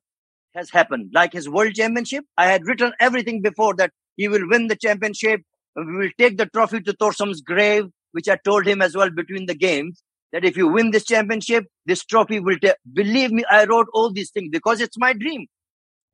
has 0.53 0.69
happened, 0.69 1.11
like 1.13 1.33
his 1.33 1.49
world 1.49 1.73
championship, 1.73 2.25
I 2.37 2.45
had 2.45 2.65
written 2.65 2.93
everything 2.99 3.41
before 3.41 3.73
that 3.75 3.91
he 4.15 4.27
will 4.27 4.47
win 4.47 4.67
the 4.67 4.75
championship. 4.75 5.41
We 5.75 5.97
will 5.97 6.11
take 6.17 6.37
the 6.37 6.45
trophy 6.45 6.81
to 6.81 6.93
Torsam's 6.93 7.41
grave, 7.41 7.85
which 8.11 8.27
I 8.27 8.37
told 8.43 8.67
him 8.67 8.81
as 8.81 8.95
well 8.95 9.09
between 9.09 9.47
the 9.47 9.55
games 9.55 10.03
that 10.31 10.45
if 10.45 10.57
you 10.57 10.67
win 10.67 10.91
this 10.91 11.05
championship, 11.05 11.65
this 11.85 12.05
trophy 12.05 12.39
will 12.39 12.57
take. 12.61 12.75
Believe 12.91 13.31
me, 13.31 13.43
I 13.49 13.65
wrote 13.65 13.87
all 13.93 14.11
these 14.11 14.29
things 14.29 14.49
because 14.51 14.81
it's 14.81 14.97
my 14.97 15.13
dream 15.13 15.47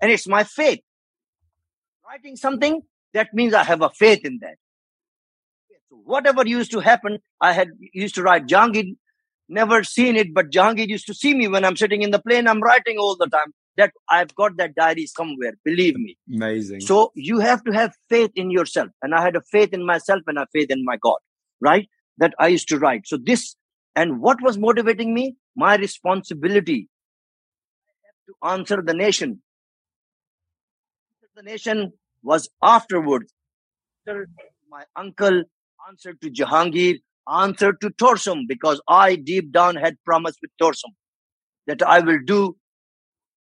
and 0.02 0.12
it's 0.12 0.28
my 0.28 0.44
faith 0.44 0.80
writing 2.16 2.36
something, 2.38 2.82
that 3.13 3.34
means 3.34 3.53
I 3.53 3.63
have 3.63 3.82
a 3.82 3.89
faith 3.89 4.24
in 4.24 4.39
that. 4.41 4.55
So 5.89 5.97
whatever 6.05 6.47
used 6.47 6.72
to 6.72 6.80
happen, 6.80 7.20
I 7.41 7.51
had 7.51 7.70
used 7.93 8.16
to 8.16 8.24
write. 8.24 8.47
Jahangir 8.47 8.95
never 9.49 9.84
seen 9.84 10.16
it, 10.16 10.34
but 10.34 10.49
Jahangir 10.49 10.88
used 10.88 11.07
to 11.07 11.13
see 11.13 11.34
me 11.34 11.47
when 11.49 11.66
I'm 11.66 11.76
sitting 11.76 12.03
in 12.03 12.11
the 12.11 12.20
plane. 12.20 12.47
I'm 12.47 12.61
writing 12.61 12.97
all 12.97 13.18
the 13.18 13.28
time. 13.28 13.53
That 13.78 13.91
I've 14.09 14.34
got 14.36 14.55
that 14.57 14.74
diary 14.76 15.05
somewhere. 15.05 15.53
Believe 15.66 15.97
me. 15.97 16.18
Amazing. 16.34 16.80
So 16.80 17.11
you 17.16 17.39
have 17.39 17.61
to 17.66 17.74
have 17.74 17.93
faith 18.09 18.32
in 18.36 18.49
yourself, 18.49 18.89
and 19.01 19.13
I 19.13 19.22
had 19.22 19.36
a 19.36 19.41
faith 19.41 19.74
in 19.74 19.86
myself 19.86 20.22
and 20.28 20.38
a 20.38 20.47
faith 20.53 20.72
in 20.72 20.86
my 20.86 20.95
God. 20.95 21.18
Right? 21.59 21.89
That 22.18 22.34
I 22.39 22.47
used 22.47 22.70
to 22.70 22.80
write. 22.80 23.05
So 23.05 23.18
this 23.22 23.55
and 23.93 24.22
what 24.22 24.41
was 24.41 24.57
motivating 24.57 25.13
me? 25.13 25.36
My 25.57 25.76
responsibility 25.76 26.88
to 28.28 28.47
answer 28.47 28.82
the 28.82 28.93
nation. 28.93 29.41
The 31.36 31.43
nation 31.43 31.91
was 32.26 32.49
afterwards. 32.61 33.32
My 34.69 34.84
uncle 34.95 35.43
answered 35.88 36.19
to 36.21 36.30
Jahangir, 36.30 36.99
answered 37.32 37.80
to 37.82 37.89
Torsam, 37.91 38.47
because 38.47 38.82
I 38.88 39.15
deep 39.15 39.51
down 39.51 39.76
had 39.76 39.95
promised 40.03 40.39
with 40.41 40.51
Torsam 40.61 40.93
that 41.67 41.82
I 41.82 41.99
will 41.99 42.19
do, 42.26 42.57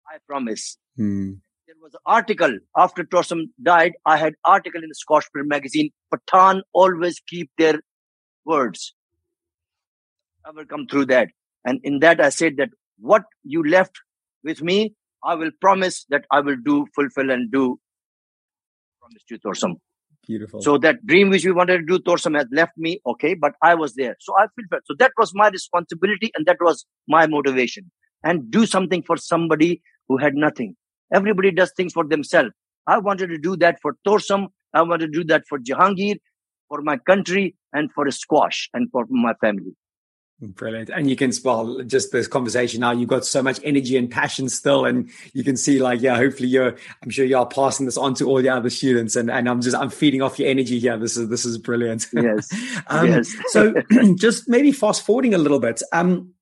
I 0.08 0.16
promise. 0.26 0.78
Hmm. 0.96 1.32
There 1.66 1.76
was 1.80 1.94
an 1.94 2.00
article 2.04 2.58
after 2.76 3.04
Torsam 3.04 3.44
died. 3.62 3.92
I 4.04 4.16
had 4.16 4.34
article 4.44 4.82
in 4.82 4.88
the 4.88 4.94
Squash 4.94 5.24
Player 5.32 5.44
magazine. 5.44 5.90
Pathan 6.12 6.62
always 6.72 7.20
keep 7.28 7.50
their 7.58 7.80
words. 8.44 8.94
I 10.44 10.50
will 10.50 10.64
come 10.64 10.86
through 10.90 11.06
that. 11.06 11.28
And 11.64 11.80
in 11.84 12.00
that, 12.00 12.20
I 12.20 12.30
said 12.30 12.56
that 12.56 12.70
what 12.98 13.22
you 13.44 13.62
left 13.62 13.92
with 14.42 14.62
me, 14.62 14.94
I 15.22 15.34
will 15.34 15.50
promise 15.60 16.06
that 16.08 16.24
I 16.30 16.40
will 16.40 16.56
do, 16.56 16.86
fulfill, 16.94 17.30
and 17.30 17.52
do. 17.52 17.78
Promise 19.11 19.24
to 19.28 19.38
Torsam. 19.38 19.76
Beautiful. 20.26 20.61
So 20.61 20.78
that 20.78 21.04
dream 21.06 21.30
which 21.30 21.44
we 21.44 21.52
wanted 21.52 21.78
to 21.78 21.84
do, 21.84 21.98
Torsam 21.98 22.36
has 22.36 22.46
left 22.52 22.72
me, 22.76 23.00
okay, 23.06 23.34
but 23.34 23.52
I 23.62 23.74
was 23.74 23.94
there. 23.94 24.16
So 24.20 24.34
I 24.38 24.46
fulfilled. 24.54 24.82
So 24.84 24.94
that 24.98 25.12
was 25.18 25.32
my 25.34 25.48
responsibility 25.48 26.30
and 26.34 26.46
that 26.46 26.58
was 26.61 26.84
my 27.08 27.26
motivation. 27.26 27.90
And 28.22 28.50
do 28.50 28.66
something 28.66 29.02
for 29.02 29.16
somebody 29.16 29.82
who 30.08 30.18
had 30.18 30.34
nothing. 30.34 30.76
Everybody 31.12 31.50
does 31.50 31.72
things 31.76 31.92
for 31.92 32.04
themselves. 32.04 32.50
I 32.86 32.98
wanted 32.98 33.28
to 33.28 33.38
do 33.38 33.56
that 33.56 33.80
for 33.80 33.96
Torsam. 34.06 34.48
I 34.74 34.82
wanted 34.82 35.12
to 35.12 35.18
do 35.20 35.24
that 35.24 35.44
for 35.48 35.58
Jahangir, 35.58 36.16
for 36.68 36.82
my 36.82 36.98
country, 36.98 37.56
and 37.72 37.90
for 37.92 38.06
a 38.06 38.12
squash, 38.12 38.68
and 38.74 38.90
for 38.90 39.06
my 39.08 39.34
family. 39.40 39.74
Brilliant. 40.43 40.88
And 40.88 41.11
you 41.11 41.16
can 41.16 41.32
spell 41.32 41.82
just 41.82 42.12
this 42.12 42.26
conversation 42.26 42.80
now. 42.80 42.93
You've 42.93 43.11
got 43.11 43.26
so 43.26 43.43
much 43.43 43.61
energy 43.62 43.99
and 43.99 44.11
passion 44.11 44.49
still. 44.49 44.86
And 44.86 45.11
you 45.34 45.45
can 45.45 45.55
see 45.55 45.80
like, 45.80 46.01
yeah, 46.01 46.16
hopefully 46.16 46.49
you're, 46.49 46.76
I'm 47.03 47.11
sure 47.11 47.26
you 47.26 47.36
are 47.36 47.47
passing 47.47 47.84
this 47.84 47.99
on 47.99 48.14
to 48.14 48.26
all 48.26 48.41
the 48.41 48.49
other 48.49 48.70
students. 48.70 49.16
And, 49.16 49.30
and 49.30 49.47
I'm 49.51 49.61
just, 49.61 49.76
I'm 49.76 49.91
feeding 49.91 50.22
off 50.22 50.38
your 50.38 50.49
energy 50.49 50.78
here. 50.78 50.97
This 50.97 51.18
is, 51.18 51.28
this 51.28 51.45
is 51.45 51.59
brilliant. 51.59 52.07
Yes. 52.20 52.53
um, 52.88 53.07
yes. 53.07 53.34
so 53.49 53.74
just 54.16 54.49
maybe 54.49 54.72
fast 54.72 55.05
forwarding 55.05 55.32
a 55.32 55.38
little 55.38 55.61
bit. 55.61 55.82
Um, 55.93 56.34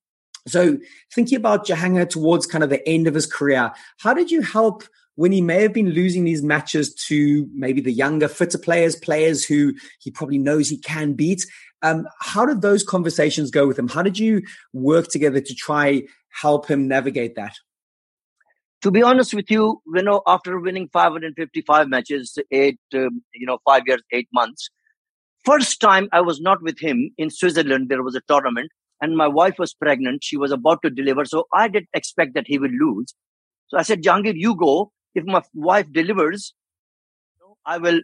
so 0.47 0.79
thinking 1.15 1.37
about 1.37 1.67
Jahangir 1.67 2.09
towards 2.09 2.47
kind 2.47 2.65
of 2.65 2.71
the 2.71 2.87
end 2.89 3.07
of 3.07 3.15
his 3.15 3.27
career, 3.27 3.73
how 3.99 4.15
did 4.15 4.31
you 4.31 4.43
help 4.43 4.85
when 5.15 5.33
he 5.33 5.41
may 5.41 5.63
have 5.63 5.73
been 5.73 5.91
losing 5.91 6.25
these 6.25 6.43
matches 6.43 6.95
to 6.95 7.49
maybe 7.53 7.81
the 7.81 7.93
younger, 7.93 8.29
fitter 8.29 8.59
players, 8.59 8.97
players 8.97 9.45
who 9.45 9.75
he 10.01 10.11
probably 10.11 10.39
knows 10.39 10.69
he 10.69 10.79
can 10.79 11.13
beat? 11.13 11.47
Um, 11.83 12.09
how 12.21 12.45
did 12.45 12.61
those 12.61 12.83
conversations 12.83 13.51
go 13.51 13.67
with 13.67 13.79
him? 13.79 13.89
How 13.89 14.03
did 14.03 14.19
you 14.19 14.43
work 14.73 15.09
together 15.09 15.41
to 15.41 15.55
try 15.55 16.05
help 16.31 16.67
him 16.67 16.89
navigate 16.89 17.37
that? 17.37 17.55
To 18.83 18.91
be 18.91 19.03
honest 19.03 19.35
with 19.35 19.51
you, 19.51 19.83
you 19.95 20.03
know, 20.03 20.23
after 20.27 20.59
winning 20.59 20.89
555 20.93 21.89
matches, 21.89 22.39
eight, 22.53 22.79
um, 22.95 23.23
you 23.35 23.47
know, 23.47 23.59
five 23.65 23.83
years, 23.87 24.03
eight 24.13 24.29
months, 24.33 24.71
first 25.45 25.81
time 25.81 26.09
I 26.13 26.21
was 26.21 26.41
not 26.41 26.63
with 26.63 26.79
him 26.79 27.11
in 27.19 27.31
Switzerland. 27.31 27.89
There 27.89 28.03
was 28.03 28.15
a 28.15 28.21
tournament, 28.29 28.71
and 29.01 29.17
my 29.17 29.27
wife 29.27 29.57
was 29.59 29.75
pregnant. 29.75 30.23
She 30.23 30.37
was 30.37 30.53
about 30.53 30.83
to 30.83 30.91
deliver, 30.91 31.25
so 31.25 31.47
I 31.53 31.67
did 31.67 31.87
expect 31.93 32.35
that 32.35 32.47
he 32.47 32.59
would 32.59 32.73
lose. 32.73 33.15
So 33.69 33.79
I 33.79 33.83
said, 33.83 34.03
Jahangir, 34.03 34.35
you 34.37 34.55
go. 34.55 34.93
If 35.15 35.25
my 35.25 35.43
wife 35.55 35.91
delivers, 35.91 36.55
I 37.67 37.79
will, 37.79 38.01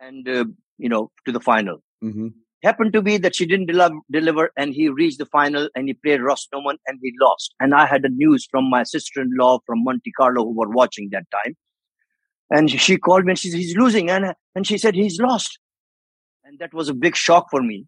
and 0.00 0.28
uh, 0.28 0.44
you 0.78 0.88
know, 0.88 1.10
to 1.26 1.32
the 1.32 1.40
final. 1.40 1.82
Mm-hmm. 2.02 2.28
Happened 2.64 2.92
to 2.94 3.02
be 3.02 3.18
that 3.18 3.36
she 3.36 3.46
didn't 3.46 3.66
deliver, 3.66 3.96
deliver, 4.10 4.50
and 4.56 4.74
he 4.74 4.88
reached 4.88 5.18
the 5.18 5.26
final, 5.26 5.68
and 5.76 5.86
he 5.86 5.94
played 5.94 6.22
Ross 6.22 6.48
Norman, 6.52 6.78
and 6.86 6.98
he 7.02 7.12
lost. 7.20 7.54
And 7.60 7.74
I 7.74 7.86
had 7.86 8.02
the 8.02 8.08
news 8.08 8.48
from 8.50 8.70
my 8.70 8.82
sister-in-law 8.84 9.60
from 9.66 9.84
Monte 9.84 10.10
Carlo 10.12 10.44
who 10.44 10.56
were 10.56 10.70
watching 10.70 11.10
that 11.12 11.24
time, 11.30 11.56
and 12.50 12.70
she 12.70 12.96
called 12.96 13.24
me 13.26 13.32
and 13.32 13.38
she 13.38 13.50
said 13.50 13.58
he's 13.60 13.76
losing, 13.76 14.10
and 14.10 14.34
and 14.54 14.66
she 14.66 14.78
said 14.78 14.94
he's 14.94 15.20
lost, 15.20 15.58
and 16.44 16.58
that 16.58 16.72
was 16.74 16.88
a 16.88 16.94
big 16.94 17.16
shock 17.16 17.50
for 17.50 17.62
me, 17.62 17.86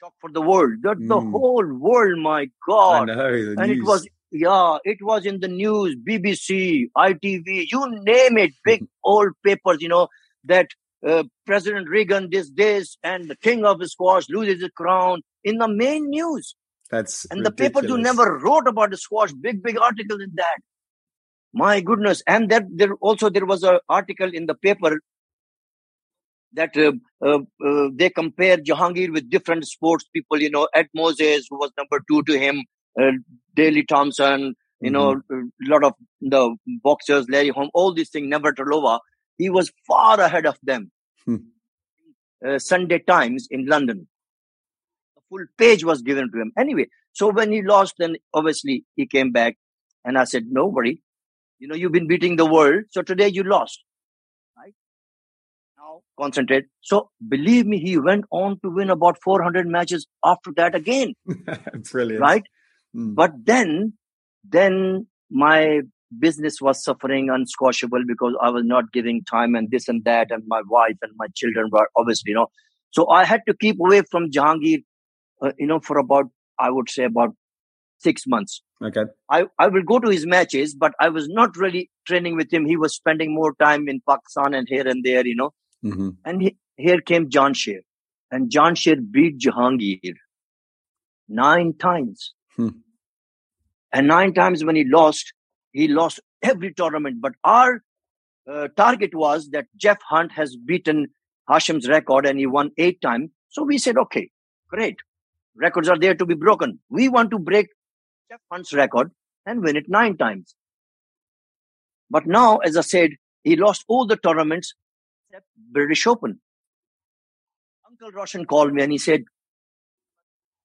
shock 0.00 0.14
for 0.20 0.30
the 0.30 0.40
world, 0.42 0.74
that 0.82 0.96
the 1.06 1.20
Mm. 1.20 1.30
whole 1.30 1.66
world, 1.66 2.18
my 2.20 2.48
God, 2.66 3.08
know. 3.08 3.14
the 3.14 3.62
and 3.62 3.70
it 3.70 3.82
was 3.82 4.08
yeah 4.30 4.78
it 4.84 4.98
was 5.02 5.24
in 5.24 5.40
the 5.40 5.48
news 5.48 5.96
bbc 6.06 6.90
itv 6.96 7.46
you 7.72 7.80
name 8.02 8.36
it 8.36 8.52
big 8.64 8.82
old 9.04 9.32
papers 9.42 9.78
you 9.80 9.88
know 9.88 10.08
that 10.44 10.68
uh, 11.06 11.24
president 11.46 11.88
reagan 11.88 12.28
this 12.30 12.50
this 12.54 12.96
and 13.02 13.28
the 13.28 13.36
king 13.36 13.64
of 13.64 13.84
squash 13.86 14.24
loses 14.28 14.60
his 14.60 14.70
crown 14.76 15.22
in 15.44 15.58
the 15.58 15.68
main 15.68 16.08
news 16.10 16.54
That's 16.90 17.24
and 17.26 17.44
the 17.44 17.50
paper 17.50 17.82
who 17.82 17.98
never 17.98 18.38
wrote 18.38 18.66
about 18.66 18.90
the 18.90 18.96
squash 18.96 19.32
big 19.32 19.62
big 19.62 19.78
article 19.78 20.20
in 20.20 20.32
that 20.34 20.58
my 21.52 21.80
goodness 21.80 22.22
and 22.26 22.50
that 22.50 22.64
there 22.70 22.94
also 23.00 23.30
there 23.30 23.46
was 23.46 23.62
an 23.62 23.78
article 23.88 24.32
in 24.32 24.46
the 24.46 24.54
paper 24.54 24.98
that 26.52 26.76
uh, 26.76 26.92
uh, 27.24 27.40
uh, 27.64 27.88
they 27.94 28.10
compare 28.10 28.56
Jahangir 28.56 29.12
with 29.12 29.28
different 29.28 29.66
sports 29.66 30.06
people, 30.12 30.40
you 30.40 30.50
know, 30.50 30.68
Ed 30.74 30.88
Moses, 30.94 31.46
who 31.48 31.58
was 31.58 31.70
number 31.76 32.02
two 32.10 32.22
to 32.22 32.38
him, 32.38 32.64
uh, 33.00 33.12
Daley 33.54 33.84
Thompson, 33.84 34.54
you 34.80 34.90
know, 34.90 35.16
Mm-hmm. 35.30 35.66
a 35.66 35.70
lot 35.70 35.84
of 35.84 35.92
the 36.20 36.56
boxers, 36.82 37.28
Larry 37.28 37.48
Holmes, 37.48 37.70
all 37.74 37.92
these 37.92 38.10
things, 38.10 38.32
Navratilova. 38.32 39.00
He 39.38 39.48
was 39.48 39.72
far 39.86 40.20
ahead 40.20 40.46
of 40.46 40.58
them. 40.62 40.90
Hmm. 41.24 41.36
Uh, 42.46 42.58
Sunday 42.58 42.98
Times 42.98 43.48
in 43.50 43.66
London. 43.66 44.08
A 45.16 45.20
full 45.28 45.46
page 45.56 45.84
was 45.84 46.02
given 46.02 46.30
to 46.30 46.40
him. 46.40 46.52
Anyway, 46.58 46.86
so 47.12 47.30
when 47.30 47.50
he 47.52 47.62
lost, 47.62 47.94
then 47.98 48.16
obviously 48.34 48.84
he 48.96 49.06
came 49.06 49.32
back 49.32 49.56
and 50.04 50.18
I 50.18 50.24
said, 50.24 50.46
no 50.48 50.66
worry. 50.66 51.02
You 51.58 51.68
know, 51.68 51.74
you've 51.74 51.92
been 51.92 52.06
beating 52.06 52.36
the 52.36 52.46
world. 52.46 52.84
So 52.90 53.02
today 53.02 53.28
you 53.28 53.42
lost. 53.42 53.82
Right? 54.56 54.74
Now 55.76 56.02
concentrate. 56.18 56.66
So 56.80 57.10
believe 57.26 57.66
me, 57.66 57.78
he 57.78 57.98
went 57.98 58.24
on 58.30 58.60
to 58.60 58.70
win 58.70 58.90
about 58.90 59.18
400 59.22 59.66
matches 59.66 60.06
after 60.24 60.52
that 60.56 60.74
again. 60.74 61.14
Brilliant. 61.90 62.20
Right? 62.20 62.44
Mm. 62.94 63.14
But 63.14 63.32
then, 63.44 63.94
then 64.48 65.08
my 65.30 65.80
business 66.18 66.60
was 66.60 66.82
suffering 66.82 67.30
unsquashable 67.30 68.02
because 68.06 68.34
I 68.40 68.50
was 68.50 68.64
not 68.64 68.92
giving 68.92 69.24
time 69.24 69.54
and 69.54 69.70
this 69.70 69.88
and 69.88 70.04
that, 70.04 70.30
and 70.30 70.42
my 70.46 70.62
wife 70.68 70.96
and 71.02 71.12
my 71.16 71.26
children 71.34 71.68
were 71.70 71.88
obviously, 71.96 72.30
you 72.30 72.34
know. 72.34 72.48
So 72.90 73.08
I 73.10 73.24
had 73.24 73.42
to 73.48 73.54
keep 73.54 73.78
away 73.78 74.02
from 74.10 74.30
Jahangir, 74.30 74.82
uh, 75.42 75.52
you 75.58 75.66
know, 75.66 75.80
for 75.80 75.98
about 75.98 76.26
I 76.58 76.70
would 76.70 76.88
say 76.90 77.04
about 77.04 77.34
six 77.98 78.26
months. 78.26 78.62
Okay. 78.82 79.02
I, 79.30 79.46
I 79.58 79.68
will 79.68 79.82
go 79.82 79.98
to 79.98 80.08
his 80.08 80.26
matches, 80.26 80.74
but 80.74 80.92
I 81.00 81.08
was 81.08 81.28
not 81.28 81.56
really 81.56 81.90
training 82.06 82.36
with 82.36 82.52
him. 82.52 82.64
He 82.64 82.76
was 82.76 82.94
spending 82.94 83.34
more 83.34 83.54
time 83.60 83.88
in 83.88 84.00
Pakistan 84.08 84.54
and 84.54 84.68
here 84.68 84.86
and 84.86 85.04
there, 85.04 85.26
you 85.26 85.34
know. 85.34 85.52
hmm 85.82 86.10
And 86.24 86.42
he, 86.42 86.56
here 86.76 87.00
came 87.00 87.28
Jansher. 87.28 87.80
And 88.30 88.50
Jansher 88.50 88.96
beat 89.10 89.38
Jahangir 89.38 90.14
nine 91.28 91.74
times. 91.74 92.34
Hmm. 92.56 92.68
And 93.92 94.06
nine 94.06 94.34
times 94.34 94.64
when 94.64 94.76
he 94.76 94.84
lost, 94.84 95.32
he 95.72 95.88
lost 95.88 96.20
every 96.42 96.72
tournament. 96.72 97.20
But 97.20 97.32
our 97.44 97.82
uh, 98.50 98.68
target 98.76 99.14
was 99.14 99.50
that 99.50 99.66
Geoff 99.76 99.98
Hunt 100.08 100.32
has 100.32 100.56
beaten 100.56 101.08
Hashim's 101.48 101.88
record 101.88 102.26
and 102.26 102.38
he 102.38 102.46
won 102.46 102.70
eight 102.78 103.00
times. 103.00 103.30
So 103.48 103.62
we 103.62 103.78
said, 103.78 103.96
okay, 103.96 104.30
great. 104.68 104.96
Records 105.54 105.88
are 105.88 105.98
there 105.98 106.14
to 106.14 106.26
be 106.26 106.34
broken. 106.34 106.78
We 106.88 107.08
want 107.08 107.30
to 107.30 107.38
break 107.38 107.68
Geoff 108.30 108.40
Hunt's 108.50 108.72
record 108.72 109.10
and 109.46 109.62
win 109.62 109.76
it 109.76 109.88
nine 109.88 110.16
times. 110.16 110.54
But 112.10 112.26
now, 112.26 112.58
as 112.58 112.76
I 112.76 112.82
said, 112.82 113.12
he 113.42 113.56
lost 113.56 113.84
all 113.88 114.06
the 114.06 114.16
tournaments 114.16 114.74
except 115.28 115.46
British 115.56 116.06
Open. 116.06 116.40
Uncle 117.86 118.10
Roshan 118.10 118.44
called 118.46 118.72
me 118.72 118.82
and 118.82 118.92
he 118.92 118.98
said, 118.98 119.24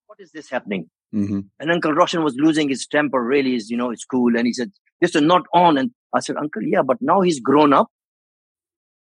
What 0.06 0.20
is 0.20 0.32
this 0.32 0.50
happening? 0.50 0.90
Hmm 1.14 1.42
And 1.60 1.72
Uncle 1.72 1.94
Roshan 1.94 2.24
was 2.24 2.36
losing 2.38 2.70
his 2.70 2.88
temper, 2.88 3.24
really, 3.24 3.56
is 3.56 3.70
you 3.70 3.78
know, 3.78 3.92
it's 3.92 4.06
cool. 4.06 4.36
And 4.38 4.48
he 4.48 4.54
said, 4.54 4.72
This 5.02 5.16
is 5.16 5.22
not 5.22 5.44
on. 5.54 5.78
And 5.78 5.92
I 6.14 6.20
said, 6.20 6.38
Uncle, 6.38 6.64
yeah, 6.64 6.82
but 6.82 6.98
now 7.02 7.22
he's 7.22 7.40
grown 7.40 7.74
up. 7.74 7.90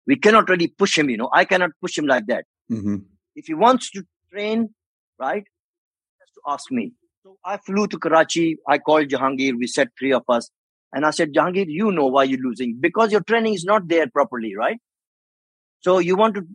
We 0.07 0.17
cannot 0.17 0.49
really 0.49 0.69
push 0.69 0.99
him, 0.99 1.11
you 1.11 1.17
know. 1.17 1.31
I 1.33 1.45
cannot 1.45 1.71
push 1.81 1.97
him 1.99 2.07
like 2.07 2.27
that. 2.27 2.45
hmm 2.69 2.97
If 3.35 3.47
he 3.47 3.55
wants 3.55 3.91
to 3.93 4.05
train, 4.33 4.75
right, 5.19 5.45
he 5.45 6.21
has 6.21 6.31
to 6.39 6.43
ask 6.49 6.71
me. 6.71 6.93
So 7.25 7.37
I 7.45 7.59
flew 7.59 7.87
to 7.89 7.99
Karachi. 7.99 8.59
I 8.69 8.79
called 8.79 9.09
Jahangir. 9.09 9.55
We 9.59 9.67
said 9.67 9.89
three 9.99 10.13
of 10.13 10.25
us. 10.29 10.51
And 10.93 11.07
I 11.07 11.11
said, 11.11 11.33
Jahangir, 11.33 11.67
you 11.69 11.93
know 11.93 12.07
why 12.07 12.25
you're 12.25 12.41
losing 12.41 12.77
because 12.81 13.13
your 13.13 13.23
training 13.23 13.55
is 13.55 13.65
not 13.65 13.89
there 13.89 14.09
properly, 14.09 14.55
right? 14.57 14.79
So 15.81 15.99
you 15.99 16.17
want 16.17 16.35
to 16.37 16.47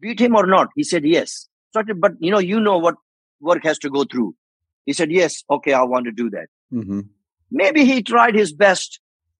beat 0.00 0.20
him 0.20 0.36
or 0.36 0.46
not? 0.46 0.68
He 0.76 0.84
said, 0.84 1.04
yes. 1.04 1.48
So 1.72 1.82
but 1.96 2.12
you 2.20 2.30
know, 2.30 2.38
you 2.38 2.60
know 2.60 2.78
what 2.78 2.96
work 3.40 3.64
has 3.64 3.78
to 3.80 3.90
go 3.90 4.04
through. 4.04 4.34
He 4.90 4.94
said, 4.94 5.12
yes, 5.12 5.44
okay, 5.48 5.72
I 5.72 5.82
want 5.84 6.06
to 6.06 6.10
do 6.10 6.30
that. 6.30 6.48
Mm-hmm. 6.72 7.00
Maybe 7.52 7.84
he 7.84 8.02
tried 8.02 8.34
his 8.34 8.52
best 8.52 8.94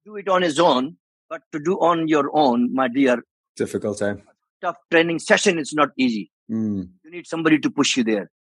to 0.05 0.11
do 0.11 0.17
it 0.17 0.29
on 0.29 0.43
his 0.43 0.61
own, 0.61 0.97
but 1.29 1.43
to 1.51 1.59
do 1.59 1.75
on 1.81 2.07
your 2.07 2.31
own, 2.33 2.73
my 2.73 2.87
dear, 2.87 3.25
Difficult, 3.57 4.01
eh? 4.03 4.15
tough 4.61 4.77
training 4.93 5.19
session 5.19 5.59
is 5.59 5.73
not 5.73 5.89
easy. 5.99 6.31
Mm. 6.49 6.91
You 7.05 7.11
need 7.11 7.27
somebody 7.27 7.59
to 7.59 7.69
push 7.69 7.97
you 7.97 8.05
there, 8.05 8.31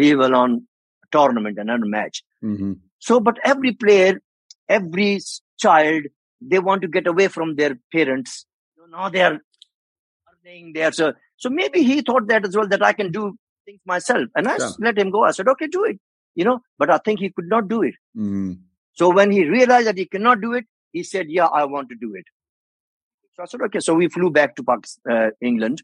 leave 0.00 0.20
alone 0.20 0.68
a 1.02 1.06
tournament 1.10 1.58
and 1.58 1.70
a 1.70 1.78
match. 1.80 2.22
Mm-hmm. 2.44 2.74
So, 3.00 3.18
but 3.18 3.36
every 3.44 3.72
player, 3.72 4.20
every 4.68 5.18
child, 5.58 6.04
they 6.40 6.60
want 6.60 6.82
to 6.82 6.88
get 6.88 7.08
away 7.08 7.26
from 7.26 7.56
their 7.56 7.76
parents. 7.92 8.46
So 8.78 8.86
now 8.86 9.08
they 9.08 9.22
are 9.22 9.40
earning 10.46 10.72
there. 10.72 10.92
So, 10.92 11.14
so 11.36 11.50
maybe 11.50 11.82
he 11.82 12.00
thought 12.02 12.28
that 12.28 12.46
as 12.46 12.56
well, 12.56 12.68
that 12.68 12.84
I 12.84 12.92
can 12.92 13.10
do 13.10 13.36
things 13.64 13.80
myself. 13.84 14.28
And 14.36 14.46
I 14.46 14.54
s- 14.54 14.76
let 14.78 14.96
him 14.98 15.10
go. 15.10 15.24
I 15.24 15.32
said, 15.32 15.48
okay, 15.48 15.66
do 15.66 15.84
it. 15.84 15.98
You 16.34 16.44
know, 16.44 16.60
but 16.78 16.90
I 16.90 16.98
think 16.98 17.20
he 17.20 17.30
could 17.30 17.48
not 17.48 17.68
do 17.68 17.82
it. 17.82 17.94
Mm. 18.16 18.58
So 18.92 19.10
when 19.10 19.30
he 19.30 19.44
realized 19.44 19.86
that 19.86 19.98
he 19.98 20.06
cannot 20.06 20.40
do 20.40 20.52
it, 20.54 20.64
he 20.92 21.02
said, 21.02 21.26
yeah, 21.28 21.46
I 21.46 21.64
want 21.64 21.88
to 21.90 21.96
do 21.96 22.14
it. 22.14 22.24
So 23.34 23.42
I 23.42 23.46
said, 23.46 23.60
okay. 23.62 23.80
So 23.80 23.94
we 23.94 24.08
flew 24.08 24.30
back 24.30 24.56
to 24.56 24.64
Pakistan, 24.64 25.12
uh, 25.12 25.30
England. 25.40 25.82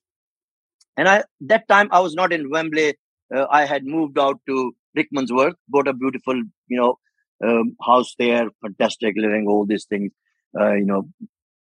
And 0.96 1.08
I, 1.08 1.24
that 1.42 1.68
time 1.68 1.88
I 1.92 2.00
was 2.00 2.14
not 2.14 2.32
in 2.32 2.50
Wembley. 2.50 2.94
Uh, 3.34 3.46
I 3.50 3.64
had 3.64 3.84
moved 3.84 4.18
out 4.18 4.40
to 4.46 4.72
Rickmansworth, 4.96 5.54
bought 5.68 5.88
a 5.88 5.92
beautiful, 5.92 6.34
you 6.68 6.80
know, 6.80 6.98
um, 7.44 7.76
house 7.84 8.14
there, 8.18 8.48
fantastic 8.62 9.14
living, 9.16 9.46
all 9.48 9.66
these 9.66 9.86
things, 9.86 10.12
uh, 10.58 10.74
you 10.74 10.84
know, 10.84 11.08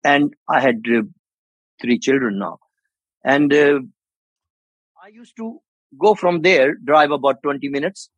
and 0.03 0.33
I 0.49 0.59
had 0.59 0.81
uh, 0.87 1.01
three 1.81 1.99
children 1.99 2.39
now. 2.39 2.59
And 3.23 3.53
uh, 3.53 3.79
I 5.03 5.07
used 5.09 5.35
to 5.37 5.59
go 5.99 6.15
from 6.15 6.41
there, 6.41 6.75
drive 6.75 7.11
about 7.11 7.41
20 7.43 7.69
minutes. 7.69 8.09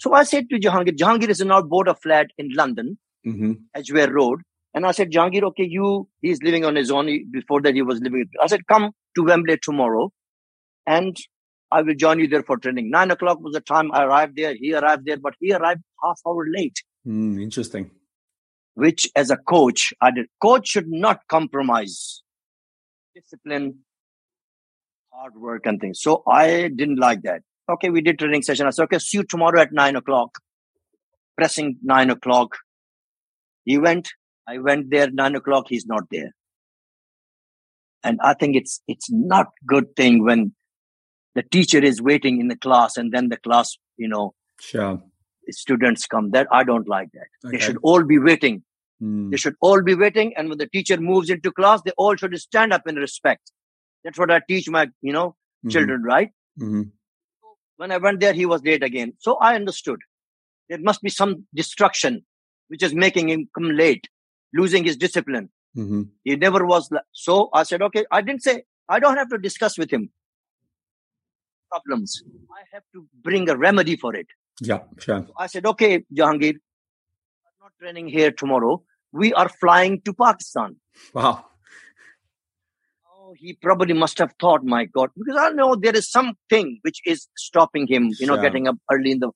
So 0.00 0.14
I 0.14 0.22
said 0.24 0.48
to 0.50 0.58
Jahangir, 0.58 0.96
Jahangir 0.96 1.28
is 1.28 1.40
now 1.44 1.60
bought 1.62 1.86
a 1.88 1.94
flat 1.94 2.28
in 2.38 2.50
London, 2.54 2.98
Mm-hmm. 3.26 3.52
Edgware 3.74 4.10
Road. 4.10 4.40
And 4.72 4.86
I 4.86 4.92
said, 4.92 5.10
Jahangir, 5.12 5.42
okay, 5.48 5.64
you, 5.64 6.08
he's 6.22 6.42
living 6.42 6.64
on 6.64 6.74
his 6.74 6.90
own. 6.90 7.06
He- 7.06 7.24
Before 7.30 7.60
that, 7.60 7.74
he 7.74 7.82
was 7.82 8.00
living. 8.00 8.24
I 8.42 8.46
said, 8.46 8.66
come 8.66 8.92
to 9.16 9.22
Wembley 9.24 9.58
tomorrow 9.62 10.10
and 10.86 11.14
I 11.70 11.82
will 11.82 11.94
join 11.94 12.18
you 12.18 12.28
there 12.28 12.42
for 12.42 12.56
training. 12.56 12.88
Nine 12.90 13.10
o'clock 13.10 13.40
was 13.40 13.52
the 13.52 13.60
time 13.60 13.92
I 13.92 14.04
arrived 14.04 14.36
there. 14.36 14.54
He 14.54 14.72
arrived 14.74 15.04
there, 15.04 15.18
but 15.18 15.34
he 15.38 15.52
arrived 15.52 15.82
half 16.02 16.18
hour 16.26 16.46
late, 16.50 16.78
Mm, 17.06 17.42
interesting. 17.42 17.90
which 18.74 19.06
as 19.14 19.30
a 19.30 19.36
coach, 19.36 19.92
I 20.00 20.10
did. 20.12 20.26
Coach 20.40 20.68
should 20.68 20.88
not 20.88 21.20
compromise 21.28 22.22
discipline, 23.14 23.80
hard 25.12 25.34
work 25.36 25.66
and 25.66 25.78
things. 25.80 26.00
So 26.00 26.22
I 26.26 26.68
didn't 26.74 26.98
like 26.98 27.22
that. 27.22 27.42
Okay, 27.70 27.90
we 27.90 28.00
did 28.00 28.18
training 28.18 28.42
session. 28.42 28.66
I 28.66 28.70
said, 28.70 28.84
okay, 28.84 28.98
see 28.98 29.18
you 29.18 29.24
tomorrow 29.24 29.60
at 29.60 29.72
nine 29.72 29.96
o'clock. 29.96 30.38
Pressing 31.36 31.76
nine 31.82 32.10
o'clock. 32.10 32.56
He 33.64 33.78
went. 33.78 34.08
I 34.48 34.58
went 34.58 34.90
there 34.90 35.10
nine 35.10 35.36
o'clock. 35.36 35.66
He's 35.68 35.86
not 35.86 36.04
there. 36.10 36.30
And 38.02 38.18
I 38.22 38.34
think 38.34 38.56
it's 38.56 38.80
it's 38.88 39.10
not 39.10 39.48
good 39.66 39.94
thing 39.94 40.24
when 40.24 40.54
the 41.34 41.42
teacher 41.42 41.78
is 41.78 42.02
waiting 42.02 42.40
in 42.40 42.48
the 42.48 42.56
class 42.56 42.96
and 42.96 43.12
then 43.12 43.28
the 43.28 43.36
class, 43.36 43.76
you 43.96 44.08
know, 44.08 44.34
Sure. 44.58 45.02
students 45.50 46.06
come. 46.06 46.30
That 46.30 46.48
I 46.50 46.64
don't 46.64 46.88
like 46.88 47.08
that. 47.12 47.50
They 47.50 47.58
should 47.58 47.78
all 47.82 48.02
be 48.04 48.18
waiting. 48.18 48.62
Mm. 49.02 49.30
They 49.30 49.36
should 49.36 49.54
all 49.60 49.82
be 49.82 49.94
waiting. 49.94 50.32
And 50.36 50.48
when 50.48 50.58
the 50.58 50.66
teacher 50.66 50.98
moves 51.00 51.30
into 51.30 51.52
class, 51.52 51.82
they 51.84 51.92
all 51.96 52.16
should 52.16 52.36
stand 52.38 52.72
up 52.72 52.82
in 52.88 52.96
respect. 52.96 53.52
That's 54.04 54.18
what 54.18 54.30
I 54.30 54.40
teach 54.48 54.68
my, 54.68 54.88
you 55.02 55.12
know, 55.12 55.36
Mhm. 55.64 55.70
children, 55.70 56.02
right? 56.02 56.30
Mhm. 56.58 56.90
When 57.80 57.90
I 57.92 57.96
went 57.96 58.20
there, 58.20 58.34
he 58.34 58.44
was 58.44 58.62
late 58.62 58.82
again. 58.82 59.14
So 59.18 59.36
I 59.36 59.54
understood. 59.54 60.00
There 60.68 60.78
must 60.88 61.00
be 61.00 61.08
some 61.08 61.46
destruction 61.54 62.26
which 62.68 62.82
is 62.82 62.94
making 62.94 63.30
him 63.30 63.48
come 63.54 63.70
late, 63.70 64.06
losing 64.52 64.84
his 64.84 64.98
discipline. 65.04 65.46
Mhm. 65.76 66.02
He 66.24 66.36
never 66.36 66.66
was. 66.72 66.90
li- 66.96 67.06
So 67.12 67.36
I 67.60 67.62
said, 67.70 67.80
okay, 67.86 68.04
I 68.10 68.20
didn't 68.26 68.42
say, 68.48 68.64
I 68.96 69.00
don't 69.04 69.16
have 69.16 69.30
to 69.30 69.38
discuss 69.38 69.78
with 69.78 69.90
him 69.90 70.10
problems. 71.70 72.22
I 72.58 72.62
have 72.74 72.82
to 72.94 73.06
bring 73.28 73.48
a 73.48 73.56
remedy 73.56 73.96
for 73.96 74.14
it. 74.14 74.26
Yeah, 74.60 74.80
sure. 74.98 75.26
I 75.38 75.46
said, 75.46 75.64
okay, 75.72 75.92
Jahangir, 76.20 76.54
I'm 77.46 77.58
not 77.64 77.72
training 77.80 78.08
here 78.08 78.30
tomorrow. 78.30 78.82
We 79.12 79.32
are 79.32 79.48
flying 79.48 80.00
to 80.02 80.12
Pakistan. 80.12 80.76
Wow. 81.14 81.46
He 83.36 83.54
probably 83.54 83.94
must 83.94 84.18
have 84.18 84.34
thought, 84.40 84.64
my 84.64 84.84
God, 84.86 85.10
because 85.16 85.36
I 85.38 85.50
know 85.50 85.74
there 85.76 85.94
is 85.96 86.10
something 86.10 86.78
which 86.82 87.00
is 87.04 87.28
stopping 87.36 87.86
him, 87.86 88.10
you 88.18 88.26
know, 88.26 88.34
getting 88.42 88.68
up 88.68 88.76
early 88.90 89.12
in 89.12 89.20
the. 89.20 89.30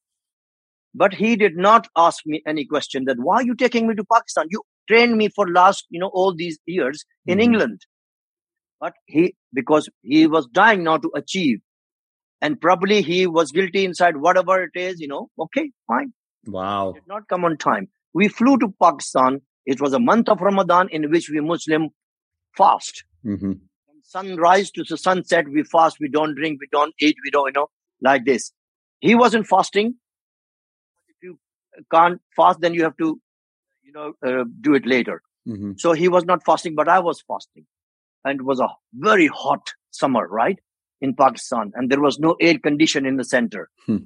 But 0.94 1.14
he 1.14 1.36
did 1.36 1.56
not 1.56 1.88
ask 1.96 2.24
me 2.26 2.42
any 2.46 2.64
question 2.64 3.04
that 3.06 3.18
why 3.18 3.36
are 3.36 3.42
you 3.44 3.54
taking 3.54 3.86
me 3.88 3.94
to 3.96 4.04
Pakistan? 4.04 4.46
You 4.50 4.62
trained 4.88 5.16
me 5.16 5.28
for 5.28 5.48
last, 5.48 5.86
you 5.90 5.98
know, 6.00 6.10
all 6.14 6.34
these 6.34 6.58
years 6.66 7.04
in 7.26 7.38
Mhm. 7.38 7.42
England. 7.42 7.80
But 8.80 8.94
he, 9.06 9.34
because 9.52 9.88
he 10.02 10.26
was 10.26 10.46
dying 10.46 10.84
now 10.84 10.98
to 10.98 11.10
achieve, 11.14 11.60
and 12.40 12.60
probably 12.60 13.00
he 13.02 13.26
was 13.26 13.50
guilty 13.52 13.84
inside 13.84 14.18
whatever 14.18 14.62
it 14.62 14.72
is, 14.74 15.00
you 15.00 15.08
know. 15.08 15.30
Okay, 15.38 15.70
fine. 15.86 16.12
Wow. 16.46 16.92
did 16.92 17.06
not 17.06 17.26
come 17.28 17.44
on 17.44 17.56
time. 17.56 17.88
We 18.12 18.28
flew 18.28 18.58
to 18.58 18.68
Pakistan. 18.80 19.40
It 19.64 19.80
was 19.80 19.94
a 19.94 19.98
month 19.98 20.28
of 20.28 20.42
Ramadan 20.42 20.90
in 20.90 21.10
which 21.10 21.30
we 21.30 21.40
Muslim 21.40 21.88
fast. 22.56 23.04
Mm-hmm. 23.24 23.52
Sunrise 24.14 24.70
to 24.70 24.84
the 24.88 24.96
sunset, 24.96 25.46
we 25.48 25.64
fast. 25.64 25.98
We 25.98 26.08
don't 26.08 26.34
drink. 26.36 26.60
We 26.60 26.68
don't 26.70 26.94
eat. 27.00 27.16
We 27.24 27.30
don't, 27.30 27.46
you 27.48 27.52
know, 27.60 27.70
like 28.00 28.24
this. 28.24 28.52
He 29.00 29.14
wasn't 29.16 29.46
fasting. 29.46 29.96
If 31.08 31.16
you 31.20 31.38
can't 31.90 32.20
fast, 32.36 32.60
then 32.60 32.74
you 32.74 32.84
have 32.84 32.96
to, 32.98 33.20
you 33.82 33.92
know, 33.92 34.12
uh, 34.24 34.44
do 34.60 34.74
it 34.74 34.86
later. 34.86 35.20
Mm-hmm. 35.48 35.72
So 35.78 35.92
he 35.92 36.08
was 36.08 36.24
not 36.24 36.44
fasting, 36.44 36.76
but 36.76 36.88
I 36.88 37.00
was 37.00 37.24
fasting. 37.26 37.66
And 38.24 38.40
it 38.40 38.44
was 38.44 38.60
a 38.60 38.68
very 38.94 39.26
hot 39.26 39.72
summer, 39.90 40.28
right? 40.28 40.58
In 41.00 41.16
Pakistan. 41.16 41.72
And 41.74 41.90
there 41.90 42.00
was 42.00 42.20
no 42.20 42.36
air 42.40 42.58
condition 42.58 43.06
in 43.06 43.16
the 43.16 43.24
center. 43.24 43.68
Hmm. 43.86 44.04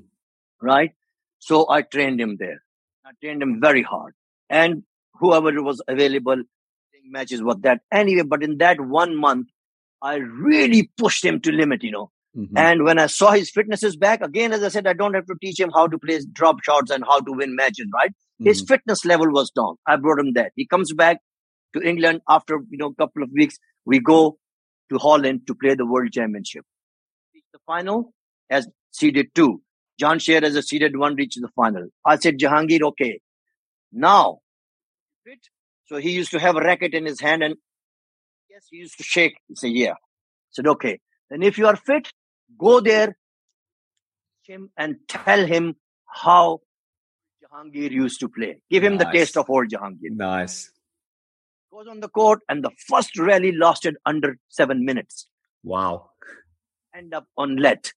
Right? 0.63 0.93
So 1.39 1.71
I 1.71 1.83
trained 1.83 2.21
him 2.21 2.37
there. 2.39 2.63
I 3.05 3.11
trained 3.23 3.43
him 3.43 3.61
very 3.61 3.83
hard. 3.83 4.15
And 4.49 4.85
whoever 5.21 5.63
was 5.63 5.83
available, 5.87 6.43
matches 7.11 7.43
what 7.43 7.63
that. 7.63 7.81
Anyway, 7.93 8.23
but 8.23 8.43
in 8.43 8.59
that 8.59 8.81
one 8.81 9.17
month, 9.17 9.49
I 10.03 10.17
really 10.17 10.91
pushed 10.97 11.25
him 11.25 11.41
to 11.41 11.53
limit, 11.53 11.83
you 11.83 11.91
know. 11.91 12.11
Mm-hmm. 12.37 12.57
And 12.57 12.85
when 12.85 12.99
I 12.99 13.07
saw 13.07 13.33
his 13.33 13.51
fitness 13.51 13.83
is 13.83 13.97
back, 13.97 14.21
again, 14.21 14.53
as 14.53 14.63
I 14.63 14.69
said, 14.69 14.87
I 14.87 14.93
don't 14.93 15.15
have 15.15 15.27
to 15.27 15.35
teach 15.43 15.59
him 15.59 15.71
how 15.75 15.87
to 15.89 15.99
play 15.99 16.21
drop 16.33 16.63
shots 16.63 16.91
and 16.91 17.05
how 17.05 17.21
to 17.21 17.33
win 17.33 17.57
matches, 17.57 17.87
right? 17.95 18.13
His 18.39 18.63
Mm-hmm. 18.63 18.67
fitness 18.75 19.05
level 19.05 19.31
was 19.33 19.51
down. 19.51 19.77
I 19.87 19.97
brought 19.97 20.21
him 20.21 20.35
that. 20.35 20.53
He 20.55 20.67
comes 20.67 20.93
back 20.93 21.19
to 21.75 21.83
England 21.83 22.21
after 22.29 22.59
you 22.71 22.79
know 22.79 22.89
a 22.89 22.95
couple 22.95 23.23
of 23.23 23.31
weeks. 23.33 23.59
We 23.85 23.99
go 23.99 24.39
to 24.91 24.99
Holland 24.99 25.47
to 25.49 25.55
play 25.55 25.75
the 25.75 25.87
World 25.87 26.13
Championship. 26.13 26.65
The 27.53 27.59
final 27.67 28.13
as 28.51 28.69
seeded 28.93 29.35
two. 29.35 29.63
Jansher 30.01 30.43
as 30.45 30.55
a 30.55 30.63
seeded 30.63 30.97
one 30.97 31.17
reaches 31.17 31.43
the 31.43 31.49
final. 31.57 31.89
I 32.07 32.17
said, 32.17 32.39
Jahangir, 32.39 32.83
okay. 32.91 33.21
Now, 33.93 34.39
fit? 35.25 35.41
So 35.87 35.97
he 35.97 36.11
used 36.13 36.31
to 36.31 36.39
have 36.39 36.55
a 36.57 36.61
racket 36.61 36.95
in 36.95 37.05
his 37.05 37.21
hand 37.21 37.43
and 37.43 37.57
yes, 38.59 38.67
he 38.71 38.79
used 38.79 38.99
to 38.99 39.05
shake. 39.05 39.37
He 39.47 39.55
said, 39.55 39.71
yeah. 39.71 39.93
I 39.93 40.51
said, 40.51 40.67
okay. 40.67 41.01
Then 41.31 41.43
if 41.43 41.59
you 41.59 41.67
are 41.67 41.77
fit, 41.77 42.11
go 42.59 42.81
there 42.81 43.17
him 44.45 44.71
and 44.79 44.97
tell 45.07 45.45
him 45.45 45.77
how 46.07 46.61
Jahangir 47.43 47.91
used 47.91 48.21
to 48.21 48.29
play. 48.31 48.63
Give 48.71 48.83
him 48.83 48.97
the 48.97 49.05
taste 49.05 49.37
of 49.37 49.51
old 49.51 49.69
Jahangir. 49.69 50.11
Nice. 50.11 50.71
Goes 51.71 51.87
on 51.87 52.01
the 52.01 52.09
court, 52.09 52.41
and 52.49 52.65
the 52.65 52.71
first 52.89 53.19
rally 53.19 53.53
lasted 53.53 53.97
under 54.07 54.39
seven 54.49 54.87
minutes. 54.87 55.29
Wow. 55.63 56.13
End 56.97 57.13
up 57.13 57.27
on 57.37 57.57
let. 57.57 57.93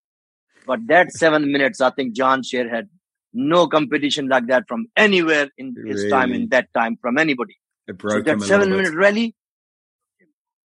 But 0.67 0.87
that 0.87 1.11
seven 1.23 1.53
minutes, 1.53 1.79
I 1.79 1.91
think 1.91 2.17
Jansher 2.17 2.69
had 2.69 2.89
no 3.33 3.67
competition 3.67 4.27
like 4.27 4.47
that 4.47 4.65
from 4.67 4.87
anywhere 4.97 5.49
in 5.57 5.73
his 5.87 6.09
time, 6.09 6.33
in 6.33 6.49
that 6.49 6.67
time, 6.73 6.97
from 7.01 7.17
anybody. 7.17 7.55
It 7.87 7.95
So 8.01 8.21
that 8.21 8.41
seven 8.41 8.71
minute 8.71 8.93
rally, 8.93 9.35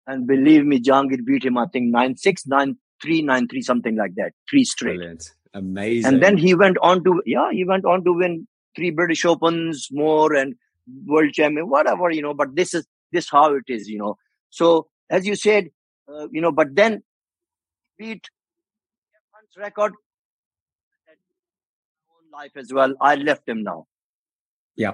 and 0.07 0.27
believe 0.27 0.65
me, 0.65 0.79
Jahangir 0.79 1.23
beat 1.25 1.45
him, 1.45 1.57
I 1.57 1.65
think, 1.67 1.91
9 1.91 2.17
6, 2.17 2.47
9 2.47 2.77
3, 3.01 3.21
9 3.21 3.47
3, 3.47 3.61
something 3.61 3.95
like 3.95 4.15
that. 4.15 4.33
Three 4.49 4.63
straight. 4.63 4.97
Brilliant. 4.97 5.31
Amazing. 5.53 6.13
And 6.13 6.23
then 6.23 6.37
he 6.37 6.55
went 6.55 6.77
on 6.81 7.03
to, 7.03 7.21
yeah, 7.25 7.49
he 7.51 7.65
went 7.65 7.85
on 7.85 8.03
to 8.05 8.13
win 8.13 8.47
three 8.75 8.89
British 8.89 9.25
Opens 9.25 9.89
more 9.91 10.33
and 10.33 10.55
world 11.05 11.33
champion, 11.33 11.69
whatever, 11.69 12.09
you 12.09 12.21
know, 12.21 12.33
but 12.33 12.55
this 12.55 12.73
is, 12.73 12.87
this 13.11 13.29
how 13.29 13.53
it 13.55 13.63
is, 13.67 13.89
you 13.89 13.97
know. 13.97 14.17
So 14.49 14.87
as 15.09 15.25
you 15.25 15.35
said, 15.35 15.67
uh, 16.07 16.27
you 16.31 16.41
know, 16.41 16.51
but 16.51 16.73
then 16.73 17.03
beat 17.97 18.25
Hunt's 19.33 19.57
record, 19.57 19.93
life 22.31 22.51
as 22.55 22.71
well. 22.71 22.93
I 23.01 23.15
left 23.15 23.47
him 23.47 23.63
now. 23.63 23.87
yeah. 24.75 24.93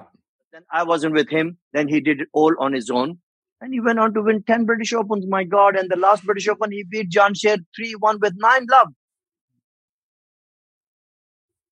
Then 0.52 0.62
I 0.72 0.82
wasn't 0.82 1.14
with 1.14 1.28
him. 1.28 1.58
Then 1.74 1.88
he 1.88 2.00
did 2.00 2.22
it 2.22 2.28
all 2.32 2.54
on 2.58 2.72
his 2.72 2.88
own. 2.90 3.18
And 3.60 3.72
he 3.72 3.80
went 3.80 3.98
on 3.98 4.14
to 4.14 4.22
win 4.22 4.42
10 4.42 4.66
British 4.66 4.92
Opens, 4.92 5.26
my 5.26 5.44
God. 5.44 5.76
And 5.76 5.90
the 5.90 5.96
last 5.96 6.24
British 6.24 6.48
Open, 6.48 6.70
he 6.70 6.84
beat 6.84 7.10
Jansher 7.10 7.58
3-1 7.78 8.20
with 8.20 8.34
nine 8.36 8.66
love. 8.70 8.88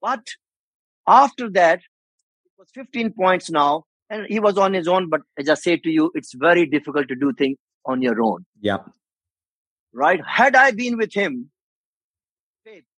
But 0.02 0.26
after 1.06 1.48
that, 1.50 1.78
it 1.78 2.52
was 2.58 2.68
15 2.74 3.12
points 3.12 3.50
now. 3.50 3.84
And 4.10 4.26
he 4.28 4.40
was 4.40 4.58
on 4.58 4.72
his 4.72 4.88
own. 4.88 5.08
But 5.08 5.22
as 5.38 5.48
I 5.48 5.54
say 5.54 5.76
to 5.76 5.90
you, 5.90 6.10
it's 6.14 6.34
very 6.34 6.66
difficult 6.66 7.08
to 7.08 7.14
do 7.14 7.32
things 7.32 7.56
on 7.84 8.02
your 8.02 8.20
own. 8.20 8.44
Yeah. 8.60 8.78
Right? 9.92 10.20
Had 10.26 10.56
I 10.56 10.72
been 10.72 10.96
with 10.96 11.12
him, 11.14 11.50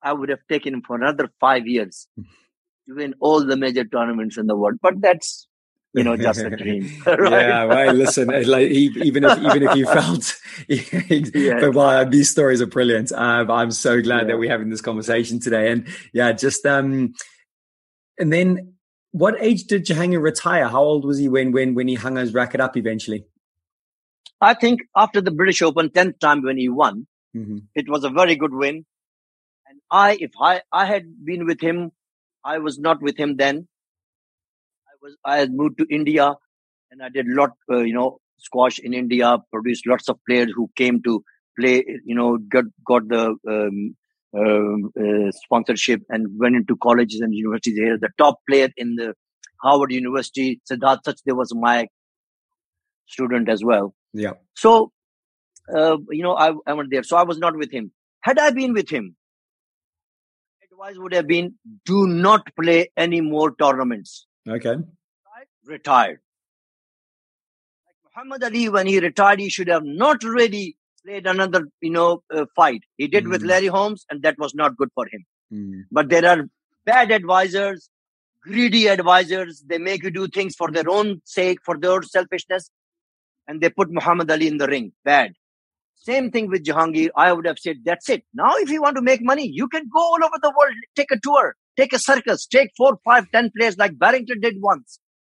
I 0.03 0.13
would 0.13 0.29
have 0.29 0.41
taken 0.49 0.75
him 0.75 0.83
for 0.87 0.97
another 0.97 1.31
five 1.41 1.67
years 1.67 2.09
mm. 2.19 2.25
to 2.89 2.95
win 2.95 3.15
all 3.21 3.45
the 3.45 3.57
major 3.57 3.85
tournaments 3.85 4.39
in 4.39 4.47
the 4.47 4.57
world. 4.57 4.79
But 4.81 5.01
that's 5.01 5.48
you 5.95 6.05
know 6.05 6.17
just 6.17 6.41
a 6.41 6.51
dream 6.51 6.91
right? 7.07 7.31
yeah 7.31 7.65
well 7.65 7.95
listen 7.95 8.29
like 8.29 8.71
even 8.71 9.25
if 9.25 9.39
even 9.39 9.63
if 9.63 9.77
you 9.77 9.87
felt 9.87 10.37
yeah. 11.35 11.61
but 11.61 11.75
well 11.75 12.09
these 12.09 12.31
stories 12.31 12.61
are 12.61 12.67
brilliant 12.67 13.11
um, 13.13 13.51
i'm 13.51 13.71
so 13.71 14.01
glad 14.01 14.21
yeah. 14.21 14.25
that 14.25 14.39
we're 14.39 14.51
having 14.51 14.71
this 14.71 14.81
conversation 14.81 15.41
today 15.41 15.71
and 15.71 15.87
yeah 16.13 16.33
just 16.33 16.65
um 16.67 17.15
and 18.19 18.33
then 18.33 18.75
what 19.13 19.35
age 19.41 19.65
did 19.65 19.87
Jahangir 19.87 20.21
retire 20.21 20.69
how 20.69 20.83
old 20.83 21.05
was 21.05 21.19
he 21.19 21.29
when 21.29 21.53
when 21.53 21.75
when 21.75 21.89
he 21.89 21.95
hung 21.95 22.17
his 22.17 22.35
racket 22.35 22.61
up 22.61 22.77
eventually 22.77 23.25
i 24.41 24.53
think 24.53 24.81
after 24.95 25.21
the 25.21 25.31
british 25.31 25.63
open 25.63 25.89
10th 25.89 26.19
time 26.21 26.43
when 26.43 26.59
he 26.59 26.69
won 26.69 27.07
mm-hmm. 27.35 27.59
it 27.75 27.89
was 27.89 28.05
a 28.05 28.11
very 28.11 28.37
good 28.37 28.53
win 28.53 28.85
and 29.67 29.81
i 29.91 30.19
if 30.21 30.33
i 30.41 30.61
i 30.71 30.85
had 30.85 31.25
been 31.25 31.47
with 31.47 31.61
him 31.63 31.91
i 32.45 32.59
was 32.59 32.79
not 32.79 33.01
with 33.01 33.17
him 33.17 33.37
then 33.37 33.67
was 35.03 35.17
I 35.25 35.39
had 35.39 35.53
moved 35.53 35.79
to 35.79 35.87
India 35.91 36.35
and 36.91 37.03
I 37.03 37.09
did 37.09 37.27
a 37.27 37.35
lot, 37.35 37.51
uh, 37.71 37.79
you 37.79 37.95
know, 37.95 38.19
squash 38.39 38.79
in 38.79 38.95
India, 38.95 39.39
produced 39.53 39.87
lots 39.87 40.09
of 40.09 40.19
players 40.29 40.53
who 40.55 40.71
came 40.77 41.03
to 41.03 41.25
play, 41.59 41.85
you 42.05 42.15
know, 42.15 42.39
got, 42.39 42.65
got 42.87 43.09
the 43.09 43.37
um, 43.49 43.97
uh, 44.37 45.01
uh, 45.01 45.31
sponsorship 45.33 46.03
and 46.09 46.39
went 46.39 46.57
into 46.57 46.77
colleges 46.77 47.21
and 47.21 47.35
universities 47.35 47.79
here. 47.79 47.99
The 47.99 48.11
top 48.19 48.39
player 48.49 48.69
in 48.77 48.95
the 48.97 49.15
Harvard 49.61 49.93
University, 49.93 50.61
Siddharth 50.71 51.03
Sachdev 51.07 51.37
was 51.37 51.53
my 51.55 51.89
student 53.07 53.49
as 53.49 53.65
well. 53.65 53.95
Yeah. 54.13 54.33
So, 54.55 54.93
uh, 55.75 55.97
you 56.11 56.23
know, 56.23 56.37
I, 56.37 56.53
I 56.67 56.75
went 56.75 56.91
there. 56.91 57.03
So 57.03 57.17
I 57.17 57.25
was 57.25 57.39
not 57.39 57.57
with 57.57 57.73
him. 57.73 57.93
Had 58.21 58.39
I 58.39 58.51
been 58.51 58.73
with 58.73 58.89
him, 58.89 59.17
advice 60.79 60.97
would 60.99 61.15
have 61.15 61.27
been 61.27 61.55
do 61.85 62.07
not 62.07 62.43
play 62.61 62.91
any 62.97 63.21
more 63.21 63.55
tournaments. 63.55 64.27
Okay. 64.47 64.77
Retired. 65.65 66.21
Like 67.87 67.97
Muhammad 68.05 68.45
Ali, 68.45 68.69
when 68.69 68.87
he 68.87 69.01
retired, 69.01 69.41
he 69.41 69.49
should 69.49 69.69
have 69.69 69.85
not 69.85 70.23
really 70.23 70.77
played 71.05 71.27
another, 71.27 71.69
you 71.81 71.91
know, 71.91 72.23
uh, 72.35 72.47
fight. 72.57 72.83
He 72.97 73.07
did 73.07 73.25
mm. 73.25 73.31
with. 73.31 73.43
Larry 73.43 73.67
Holmes, 73.67 74.05
and 74.11 74.23
that 74.23 74.39
was 74.39 74.55
not 74.55 74.77
good 74.77 74.91
for 74.95 75.07
him. 75.07 75.25
Mm. 75.53 75.83
But 75.91 76.09
there 76.09 76.27
are 76.27 76.49
bad 76.85 77.11
advisors, 77.11 77.91
greedy 78.43 78.89
advisors. 78.89 79.63
They 79.67 79.79
make 79.79 80.03
you 80.03 80.11
do 80.11 80.29
things 80.29 80.55
for 80.55 80.71
their 80.71 80.89
own 80.89 81.21
sake, 81.25 81.59
for 81.65 81.79
their 81.79 82.03
selfishness, 82.03 82.71
and 83.47 83.61
they 83.61 83.71
put 83.71 83.91
Muhammad 83.91 84.31
Ali 84.31 84.49
in 84.49 84.59
the 84.59 84.67
ring. 84.67 84.93
Bad. 85.05 85.33
Same 85.97 86.31
thing 86.31 86.49
with 86.49 86.65
Jahangir. 86.65 87.11
I 87.17 87.33
would 87.33 87.45
have 87.45 87.59
said, 87.59 87.79
that's 87.85 88.09
it. 88.09 88.25
Now, 88.33 88.53
if 88.57 88.71
you 88.71 88.81
want 88.81 88.97
to 88.97 89.03
make 89.03 89.21
money, 89.23 89.47
you 89.47 89.69
can 89.69 89.83
go 89.93 90.01
all 90.01 90.25
over 90.25 90.39
the 90.41 90.53
world, 90.57 90.75
take 90.97 91.11
a 91.11 91.19
tour. 91.23 91.57
Take 91.79 91.93
a 91.93 91.99
circus, 91.99 92.47
take 92.47 92.71
four, 92.77 92.99
five, 93.05 93.31
ten 93.31 93.53
players 93.57 93.79
like 93.79 93.97
Barrington 93.99 94.41
did 94.41 94.57
once. 94.59 94.99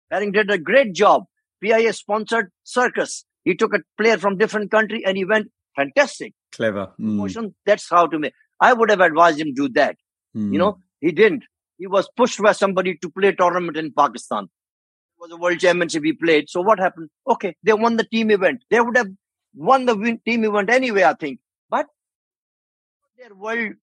Barrington 0.09 0.47
did 0.47 0.55
a 0.55 0.59
great 0.59 0.95
job. 0.95 1.25
PIA 1.63 1.93
sponsored 1.93 2.53
circus. 2.63 3.25
He 3.45 3.57
took 3.57 3.75
a 3.75 3.81
player 4.01 4.19
from 4.19 4.39
different 4.39 4.71
country 4.71 5.03
and 5.05 5.17
he 5.17 5.25
went 5.25 5.49
fantastic. 5.75 6.35
Clever. 6.53 6.93
Mm. 7.01 7.53
That's 7.67 7.91
how 7.91 8.07
to 8.07 8.19
make. 8.19 8.33
I 8.61 8.73
would 8.73 8.91
have 8.91 9.01
advised 9.01 9.41
him 9.41 9.53
do 9.53 9.69
that. 9.71 9.97
Mm. 10.37 10.53
You 10.53 10.59
know, 10.59 10.79
he 11.01 11.11
didn't. 11.11 11.45
He 11.77 11.87
was 11.87 12.09
pushed 12.17 12.41
by 12.41 12.53
somebody 12.53 12.97
to 13.03 13.11
play 13.11 13.33
tournament 13.33 13.77
in 13.77 13.93
Pakistan. 13.93 14.45
It 14.45 15.21
was 15.21 15.33
a 15.33 15.37
world 15.37 15.59
championship 15.59 16.05
he 16.05 16.13
played. 16.13 16.49
So 16.49 16.61
what 16.61 16.79
happened? 16.79 17.11
Okay, 17.29 17.57
they 17.65 17.73
won 17.73 17.97
the 17.97 18.05
team 18.05 18.31
event. 18.31 18.63
They 18.71 18.81
would 18.81 18.97
have 18.97 19.09
won 19.55 19.87
the 19.87 20.19
team 20.25 20.45
event 20.45 20.71
anyway, 20.71 21.03
I 21.03 21.15
think. 21.15 21.41
But 21.69 21.87
their 23.17 23.35
world 23.35 23.75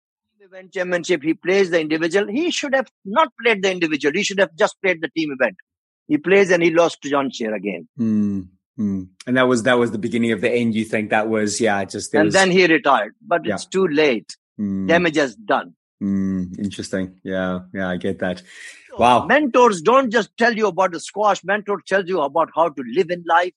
event 0.46 0.74
championship, 0.74 1.24
he 1.24 1.34
plays 1.34 1.72
the 1.72 1.82
individual. 1.82 2.28
He 2.28 2.52
should 2.52 2.76
have 2.76 2.88
not 3.04 3.30
played 3.42 3.64
the 3.64 3.72
individual. 3.72 4.14
He 4.14 4.24
should 4.24 4.40
have 4.40 4.56
just 4.56 4.80
played 4.82 5.02
the 5.02 5.10
team 5.10 5.32
event. 5.32 5.56
He 6.08 6.18
plays 6.18 6.52
and 6.52 6.62
he 6.62 6.72
lost 6.72 7.02
to 7.02 7.10
Jansher 7.10 7.56
again. 7.56 7.88
Mm, 8.00 8.48
mm. 8.80 9.08
And 9.26 9.38
that 9.38 9.48
was 9.48 9.64
that 9.64 9.80
was 9.80 9.92
the 9.92 9.98
beginning 9.98 10.32
of 10.32 10.42
the 10.42 10.52
end. 10.52 10.76
You 10.76 10.86
think 10.86 11.10
that 11.10 11.28
was 11.28 11.60
yeah, 11.60 11.84
just 11.86 12.14
and 12.14 12.26
was... 12.26 12.34
then 12.34 12.52
he 12.52 12.68
retired, 12.68 13.16
but 13.26 13.44
yeah. 13.44 13.56
it's 13.56 13.66
too 13.66 13.88
late. 13.88 14.38
Mm. 14.60 14.88
Damage 14.88 15.18
is 15.18 15.36
done. 15.36 15.76
Hmm, 16.00 16.44
interesting. 16.60 17.20
Yeah, 17.24 17.62
yeah, 17.74 17.90
I 17.90 17.98
get 17.98 18.20
that. 18.20 18.44
Wow. 18.98 19.26
Mentors 19.26 19.82
don't 19.82 20.12
just 20.12 20.30
tell 20.38 20.54
you 20.54 20.68
about 20.68 20.92
the 20.92 21.00
squash. 21.00 21.44
Mentor 21.44 21.82
tells 21.88 22.08
you 22.08 22.22
about 22.22 22.50
how 22.56 22.70
to 22.70 22.84
live 22.94 23.10
in 23.10 23.24
life, 23.28 23.54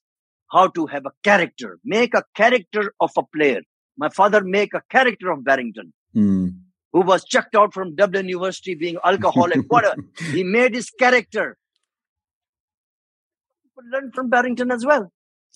how 0.50 0.68
to 0.68 0.86
have 0.86 1.04
a 1.06 1.12
character. 1.22 1.78
Make 1.84 2.14
a 2.14 2.24
character 2.34 2.94
of 2.98 3.10
a 3.16 3.22
player. 3.22 3.60
My 3.96 4.08
father 4.08 4.42
make 4.42 4.72
a 4.74 4.82
character 4.90 5.30
of 5.30 5.44
Barrington. 5.44 5.92
Mm 6.16 6.54
who 6.92 7.00
was 7.00 7.24
chucked 7.24 7.54
out 7.54 7.74
from 7.74 7.94
Dublin 7.94 8.28
University 8.28 8.74
being 8.74 8.96
alcoholic, 9.04 9.60
whatever. 9.68 9.96
he 10.32 10.42
made 10.42 10.74
his 10.74 10.90
character. 10.90 11.56
People 13.62 13.90
learn 13.92 14.10
from 14.12 14.30
Barrington 14.30 14.70
as 14.70 14.84
well. 14.84 15.12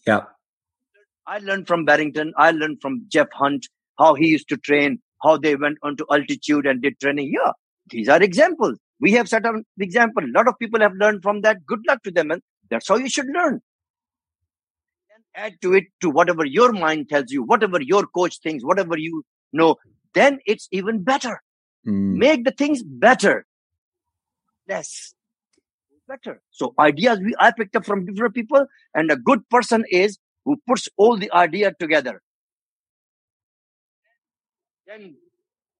Yeah. 0.06 0.22
I 1.26 1.38
learned 1.38 1.66
from 1.66 1.84
Barrington. 1.84 2.32
I 2.36 2.50
learned 2.50 2.78
from 2.82 3.06
Geoff 3.08 3.28
Hunt, 3.32 3.68
how 3.98 4.14
he 4.14 4.26
used 4.26 4.48
to 4.48 4.56
train, 4.56 5.00
how 5.22 5.36
they 5.36 5.56
went 5.56 5.78
onto 5.82 6.04
altitude 6.10 6.66
and 6.66 6.82
did 6.82 6.98
training. 7.00 7.32
Yeah, 7.32 7.52
these 7.90 8.08
are 8.08 8.22
examples. 8.22 8.78
We 9.00 9.12
have 9.12 9.28
set 9.28 9.46
up 9.46 9.54
an 9.54 9.64
example. 9.80 10.24
A 10.24 10.32
lot 10.34 10.48
of 10.48 10.54
people 10.58 10.80
have 10.80 10.92
learned 10.94 11.22
from 11.22 11.40
that. 11.42 11.64
Good 11.66 11.80
luck 11.88 12.02
to 12.04 12.10
them. 12.10 12.30
And 12.30 12.42
that's 12.70 12.88
how 12.88 12.96
you 12.96 13.08
should 13.08 13.26
learn. 13.26 13.60
And 15.14 15.24
add 15.34 15.54
to 15.62 15.74
it 15.74 15.84
to 16.00 16.10
whatever 16.10 16.44
your 16.44 16.72
mind 16.72 17.08
tells 17.08 17.30
you, 17.30 17.42
whatever 17.42 17.80
your 17.80 18.06
coach 18.06 18.38
thinks, 18.40 18.64
whatever 18.64 18.96
you 18.98 19.22
know 19.52 19.76
then 20.14 20.38
it's 20.46 20.68
even 20.70 21.02
better. 21.02 21.42
Mm. 21.86 22.16
Make 22.16 22.44
the 22.44 22.50
things 22.52 22.82
better. 22.82 23.46
Less. 24.68 25.14
Better. 26.08 26.42
So 26.50 26.74
ideas 26.78 27.20
we 27.20 27.34
I 27.38 27.52
picked 27.52 27.76
up 27.76 27.86
from 27.86 28.06
different 28.06 28.34
people, 28.34 28.66
and 28.94 29.10
a 29.10 29.16
good 29.16 29.48
person 29.48 29.84
is 29.88 30.18
who 30.44 30.56
puts 30.66 30.88
all 30.96 31.16
the 31.16 31.32
idea 31.32 31.72
together. 31.78 32.22
Then 34.86 35.16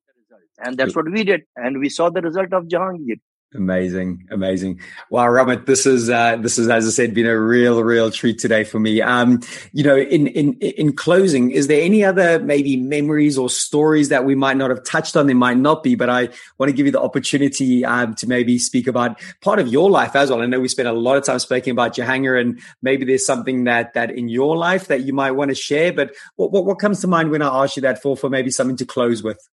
the 0.07 0.12
result. 0.16 0.43
And 0.64 0.78
that's 0.78 0.97
what 0.97 1.11
we 1.11 1.24
did. 1.24 1.43
And 1.57 1.80
we 1.80 1.89
saw 1.89 2.09
the 2.11 2.22
result 2.22 2.53
of 2.53 2.64
Jahangir. 2.64 3.20
Amazing, 3.55 4.26
amazing. 4.30 4.80
Wow, 5.11 5.26
Rahmat, 5.26 5.66
this 5.66 5.84
is 5.84 6.09
uh, 6.09 6.36
this 6.36 6.59
is 6.59 6.68
as 6.70 6.86
I 6.86 6.90
said, 6.90 7.12
been 7.12 7.26
a 7.26 7.38
real, 7.38 7.82
real 7.82 8.11
treat 8.11 8.38
today 8.38 8.64
for 8.64 8.78
me. 8.78 9.03
Um, 9.03 9.42
you 9.74 9.84
know, 9.84 9.94
in 9.94 10.26
in 10.28 10.55
in 10.55 10.94
closing, 10.94 11.50
is 11.50 11.66
there 11.66 11.82
any 11.82 12.03
other 12.03 12.40
maybe 12.40 12.78
memories 12.78 13.36
or 13.36 13.50
stories 13.50 14.09
that 14.09 14.24
we 14.24 14.34
might 14.34 14.57
not 14.57 14.70
have 14.70 14.82
touched 14.84 15.18
on? 15.18 15.26
There 15.26 15.36
might 15.36 15.59
not 15.59 15.82
be, 15.82 15.96
but 15.96 16.09
I 16.09 16.30
want 16.57 16.70
to 16.70 16.72
give 16.72 16.86
you 16.86 16.92
the 16.92 17.03
opportunity 17.03 17.84
um, 17.84 18.14
to 18.14 18.26
maybe 18.26 18.59
speak 18.59 18.86
about 18.86 19.20
part 19.42 19.59
of 19.59 19.68
your 19.68 19.90
life 19.90 20.16
as 20.16 20.30
well. 20.30 20.40
I 20.40 20.46
know 20.46 20.59
we 20.59 20.68
spent 20.68 20.88
a 20.88 20.92
lot 20.92 21.18
of 21.18 21.24
time 21.24 21.38
speaking 21.38 21.72
about 21.72 21.94
Jahangir, 21.94 22.40
and 22.40 22.59
maybe 22.80 23.05
there's 23.05 23.26
something 23.26 23.64
that 23.64 23.92
that 23.92 24.11
in 24.11 24.30
your 24.30 24.57
life 24.57 24.88
that 24.88 25.03
you 25.03 25.12
might 25.12 25.32
want 25.32 25.50
to 25.50 25.55
share. 25.55 25.92
But 25.92 26.14
what 26.36 26.53
what, 26.53 26.64
what 26.64 26.78
comes 26.78 27.03
to 27.03 27.07
mind 27.07 27.30
when 27.30 27.42
I 27.42 27.64
ask 27.64 27.76
you 27.76 27.82
that 27.82 28.00
for 28.00 28.16
for 28.16 28.30
maybe 28.30 28.50
something 28.50 28.76
to 28.76 28.86
close 28.86 29.22
with? 29.22 29.46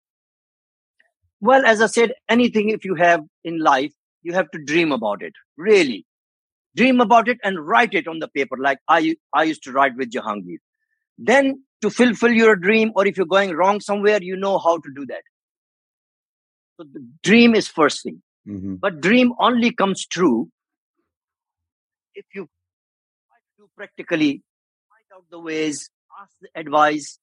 Well, 1.40 1.66
as 1.66 1.82
I 1.82 1.88
said, 1.88 2.14
anything 2.28 2.70
if 2.70 2.84
you 2.84 2.96
have 2.96 3.22
in 3.44 3.60
life, 3.60 3.94
you 4.24 4.34
have 4.34 4.50
to 4.52 4.64
dream 4.64 4.92
about 4.92 5.22
it. 5.22 5.34
Really. 5.56 6.06
Dream 6.76 7.00
about 7.02 7.28
it 7.28 7.38
and 7.44 7.66
write 7.66 7.94
it 7.94 8.08
on 8.08 8.20
the 8.20 8.28
paper 8.28 8.58
like 8.60 8.80
I, 8.88 9.16
I 9.34 9.44
used 9.44 9.64
to 9.64 9.72
write 9.72 9.96
with 9.96 10.12
Jahangir. 10.12 10.58
Then 11.18 11.64
to 11.82 11.90
fulfill 11.90 12.32
your 12.32 12.56
dream 12.56 12.92
or 12.96 13.06
if 13.06 13.18
you're 13.18 13.26
going 13.26 13.52
wrong 13.52 13.80
somewhere, 13.80 14.20
you 14.22 14.36
know 14.36 14.58
how 14.58 14.78
to 14.78 14.90
do 14.96 15.06
that. 15.08 15.22
So 16.78 16.86
the 16.92 17.06
dream 17.24 17.56
is 17.56 17.68
first 17.68 18.04
thing. 18.04 18.22
Mm-hmm. 18.48 18.76
But 18.76 19.02
dream 19.02 19.34
only 19.40 19.72
comes 19.72 20.06
true 20.06 20.50
if 22.18 22.26
you 22.34 22.50
do 23.58 23.70
practically, 23.76 24.42
find 24.90 25.06
out 25.16 25.26
the 25.30 25.40
ways, 25.40 25.90
ask 26.20 26.32
the 26.42 26.50
advice, 26.56 27.20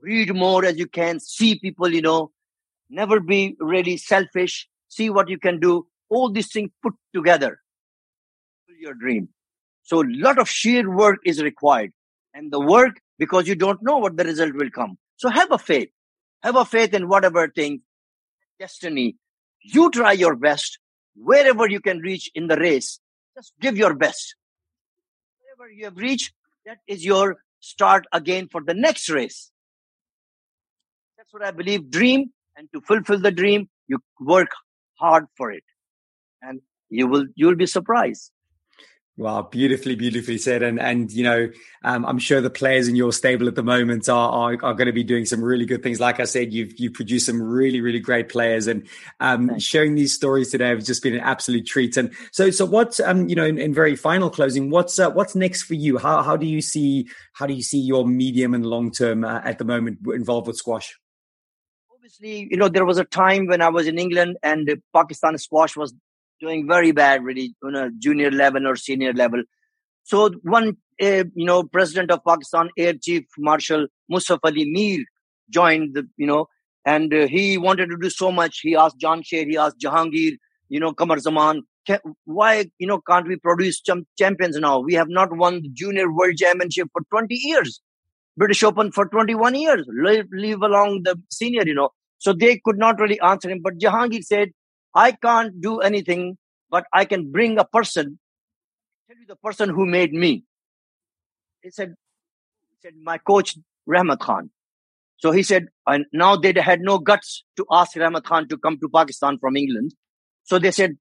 read 0.00 0.34
more 0.34 0.64
as 0.64 0.78
you 0.78 0.86
can, 0.86 1.18
see 1.18 1.58
people, 1.58 1.92
you 1.92 2.02
know, 2.02 2.30
never 2.90 3.20
be 3.20 3.56
really 3.58 3.96
selfish. 3.96 4.68
See 4.88 5.10
what 5.10 5.28
you 5.28 5.38
can 5.38 5.60
do. 5.60 5.86
All 6.08 6.30
these 6.30 6.50
things 6.52 6.70
put 6.82 6.94
together. 7.14 7.60
Your 8.80 8.94
dream. 8.94 9.28
So 9.82 10.02
a 10.02 10.06
lot 10.06 10.38
of 10.38 10.48
sheer 10.48 10.88
work 10.88 11.18
is 11.24 11.42
required. 11.42 11.92
And 12.32 12.52
the 12.52 12.60
work 12.60 13.00
because 13.18 13.48
you 13.48 13.56
don't 13.56 13.82
know 13.82 13.98
what 13.98 14.16
the 14.16 14.24
result 14.24 14.54
will 14.54 14.70
come. 14.70 14.98
So 15.16 15.28
have 15.28 15.50
a 15.50 15.58
faith. 15.58 15.88
Have 16.42 16.56
a 16.56 16.64
faith 16.64 16.94
in 16.94 17.08
whatever 17.08 17.48
thing. 17.48 17.82
Destiny. 18.60 19.16
You 19.62 19.90
try 19.90 20.12
your 20.12 20.36
best. 20.36 20.78
Wherever 21.16 21.68
you 21.68 21.80
can 21.80 21.98
reach 21.98 22.30
in 22.34 22.46
the 22.46 22.56
race 22.56 23.00
just 23.38 23.52
give 23.60 23.76
your 23.76 23.94
best. 23.94 24.34
Wherever 25.40 25.70
you 25.72 25.84
have 25.84 25.96
reached 25.96 26.32
that 26.66 26.78
is 26.88 27.04
your 27.04 27.36
start 27.60 28.04
again 28.12 28.48
for 28.50 28.62
the 28.62 28.74
next 28.74 29.08
race. 29.08 29.52
That's 31.16 31.32
what 31.32 31.44
I 31.44 31.52
believe. 31.52 31.88
Dream, 31.88 32.32
and 32.58 32.68
to 32.72 32.80
fulfill 32.80 33.20
the 33.20 33.30
dream, 33.30 33.68
you 33.86 33.98
work 34.20 34.50
hard 34.98 35.26
for 35.36 35.50
it, 35.52 35.62
and 36.42 36.60
you 36.90 37.06
will 37.06 37.26
you 37.36 37.46
will 37.46 37.56
be 37.56 37.66
surprised. 37.66 38.32
Wow, 39.16 39.42
beautifully, 39.42 39.96
beautifully 39.96 40.38
said. 40.38 40.62
And 40.62 40.80
and 40.80 41.10
you 41.10 41.24
know, 41.24 41.50
um, 41.82 42.04
I'm 42.04 42.18
sure 42.18 42.40
the 42.40 42.50
players 42.50 42.86
in 42.86 42.94
your 42.94 43.12
stable 43.12 43.48
at 43.48 43.56
the 43.56 43.64
moment 43.64 44.08
are, 44.08 44.30
are, 44.30 44.52
are 44.62 44.74
going 44.74 44.86
to 44.86 44.92
be 44.92 45.02
doing 45.02 45.24
some 45.24 45.42
really 45.42 45.66
good 45.66 45.82
things. 45.82 45.98
Like 45.98 46.20
I 46.20 46.24
said, 46.24 46.52
you've 46.52 46.78
you 46.78 46.90
produced 46.90 47.26
some 47.26 47.42
really 47.42 47.80
really 47.80 48.00
great 48.00 48.28
players, 48.28 48.66
and 48.66 48.86
um, 49.18 49.58
sharing 49.58 49.94
these 49.94 50.14
stories 50.14 50.50
today 50.50 50.68
has 50.68 50.86
just 50.86 51.02
been 51.02 51.14
an 51.14 51.20
absolute 51.20 51.66
treat. 51.66 51.96
And 51.96 52.12
so 52.32 52.50
so 52.50 52.64
what 52.64 53.00
um 53.00 53.28
you 53.28 53.34
know 53.34 53.44
in, 53.44 53.58
in 53.58 53.74
very 53.74 53.96
final 53.96 54.30
closing, 54.30 54.70
what's 54.70 54.98
uh, 54.98 55.10
what's 55.10 55.34
next 55.34 55.62
for 55.62 55.74
you? 55.74 55.98
How 55.98 56.22
how 56.22 56.36
do 56.36 56.46
you 56.46 56.60
see 56.60 57.08
how 57.32 57.46
do 57.46 57.54
you 57.54 57.62
see 57.62 57.80
your 57.80 58.06
medium 58.06 58.54
and 58.54 58.64
long 58.64 58.90
term 58.92 59.24
uh, 59.24 59.40
at 59.44 59.58
the 59.58 59.64
moment 59.64 59.98
involved 60.12 60.46
with 60.46 60.56
squash? 60.56 60.96
Obviously, 62.08 62.48
you 62.50 62.56
know 62.56 62.68
there 62.68 62.86
was 62.86 62.96
a 62.96 63.04
time 63.04 63.46
when 63.48 63.60
I 63.60 63.68
was 63.68 63.86
in 63.86 63.98
England 63.98 64.38
and 64.42 64.66
Pakistan 64.94 65.36
squash 65.36 65.76
was 65.76 65.92
doing 66.40 66.66
very 66.66 66.90
bad, 66.90 67.22
really, 67.22 67.54
on 67.62 67.74
a 67.74 67.90
junior 67.98 68.30
level 68.30 68.66
or 68.66 68.76
senior 68.76 69.12
level. 69.12 69.42
So 70.04 70.30
one, 70.42 70.78
uh, 71.02 71.24
you 71.34 71.44
know, 71.44 71.64
president 71.64 72.10
of 72.10 72.24
Pakistan, 72.26 72.70
Air 72.78 72.94
Chief 72.94 73.24
Marshal 73.36 73.88
Mushaf 74.10 74.38
Ali 74.42 74.64
Mir 74.70 75.04
joined 75.50 75.96
the, 75.96 76.08
you 76.16 76.26
know, 76.26 76.46
and 76.86 77.12
uh, 77.12 77.26
he 77.26 77.58
wanted 77.58 77.90
to 77.90 77.98
do 78.00 78.08
so 78.08 78.32
much. 78.32 78.60
He 78.62 78.74
asked 78.74 78.98
Jansher, 78.98 79.46
he 79.46 79.58
asked 79.58 79.78
Jahangir, 79.78 80.38
you 80.70 80.80
know, 80.80 80.92
Qamar 80.94 81.18
Zaman, 81.18 81.60
why, 82.24 82.70
you 82.78 82.86
know, 82.86 83.02
can't 83.06 83.28
we 83.28 83.36
produce 83.36 83.82
ch- 83.82 84.06
champions 84.18 84.56
now? 84.56 84.78
We 84.78 84.94
have 84.94 85.10
not 85.10 85.36
won 85.36 85.60
the 85.60 85.68
junior 85.74 86.10
world 86.10 86.38
championship 86.38 86.88
for 86.90 87.02
20 87.10 87.34
years. 87.34 87.82
British 88.38 88.62
Open 88.62 88.92
for 88.92 89.06
21 89.06 89.56
years. 89.56 89.84
Leave, 89.88 90.26
leave 90.32 90.62
along 90.62 91.02
the 91.02 91.20
senior, 91.28 91.64
you 91.66 91.74
know. 91.74 91.90
So 92.18 92.32
they 92.32 92.60
could 92.64 92.78
not 92.78 93.00
really 93.00 93.20
answer 93.20 93.48
him. 93.48 93.60
But 93.62 93.78
Jahangir 93.78 94.22
said, 94.24 94.50
I 94.94 95.12
can't 95.12 95.60
do 95.60 95.78
anything, 95.78 96.36
but 96.70 96.84
I 96.92 97.04
can 97.04 97.30
bring 97.30 97.58
a 97.58 97.64
person, 97.64 98.18
tell 99.06 99.16
you 99.16 99.26
the 99.26 99.36
person 99.36 99.68
who 99.68 99.86
made 99.86 100.12
me. 100.12 100.44
He 101.62 101.70
said, 101.70 101.94
he 102.70 102.76
said, 102.82 102.94
my 103.02 103.18
coach, 103.18 103.56
Rahmat 103.88 104.18
Khan. 104.18 104.50
So 105.18 105.32
he 105.32 105.42
said, 105.42 105.66
and 105.86 106.06
now 106.12 106.36
they 106.36 106.52
had 106.52 106.80
no 106.80 106.98
guts 106.98 107.44
to 107.56 107.66
ask 107.70 107.96
Rahmat 107.96 108.24
Khan 108.24 108.48
to 108.48 108.58
come 108.58 108.78
to 108.80 108.88
Pakistan 108.88 109.38
from 109.38 109.56
England. 109.56 109.94
So 110.44 110.58
they 110.58 110.70
said, 110.70 110.96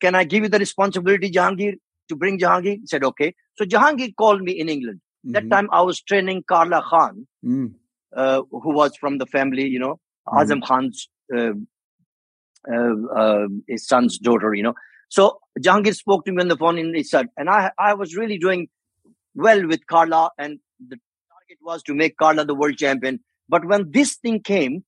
can 0.00 0.14
I 0.14 0.24
give 0.24 0.42
you 0.42 0.48
the 0.48 0.58
responsibility, 0.58 1.30
Jahangir, 1.30 1.74
to 2.08 2.16
bring 2.16 2.38
Jahangir? 2.38 2.80
He 2.80 2.86
said, 2.86 3.04
okay. 3.04 3.34
So 3.56 3.64
Jahangir 3.64 4.14
called 4.16 4.42
me 4.42 4.52
in 4.52 4.68
England. 4.68 5.00
Mm-hmm. 5.26 5.32
That 5.32 5.54
time 5.54 5.68
I 5.72 5.82
was 5.82 6.02
training 6.02 6.44
Carla 6.46 6.82
Khan, 6.82 7.26
mm. 7.44 7.72
uh, 8.14 8.42
who 8.50 8.74
was 8.74 8.96
from 8.96 9.18
the 9.18 9.26
family, 9.26 9.66
you 9.66 9.78
know. 9.78 9.98
Azam 10.28 10.62
Khan's 10.62 11.08
uh, 11.34 11.52
uh, 12.70 12.94
uh, 13.14 13.46
his 13.68 13.86
son's 13.86 14.18
daughter, 14.18 14.54
you 14.54 14.62
know. 14.62 14.74
So 15.08 15.38
Jahangir 15.60 15.94
spoke 15.94 16.24
to 16.24 16.32
me 16.32 16.42
on 16.42 16.48
the 16.48 16.56
phone 16.56 16.78
and 16.78 16.94
he 16.96 17.02
said, 17.02 17.28
and 17.36 17.48
I, 17.48 17.70
I 17.78 17.94
was 17.94 18.16
really 18.16 18.38
doing 18.38 18.68
well 19.34 19.66
with 19.66 19.86
Carla 19.86 20.30
and 20.38 20.58
the 20.80 20.96
target 20.96 21.58
was 21.62 21.82
to 21.84 21.94
make 21.94 22.16
Carla 22.16 22.44
the 22.44 22.54
world 22.54 22.76
champion. 22.76 23.20
But 23.48 23.66
when 23.66 23.90
this 23.90 24.16
thing 24.16 24.40
came, 24.40 24.84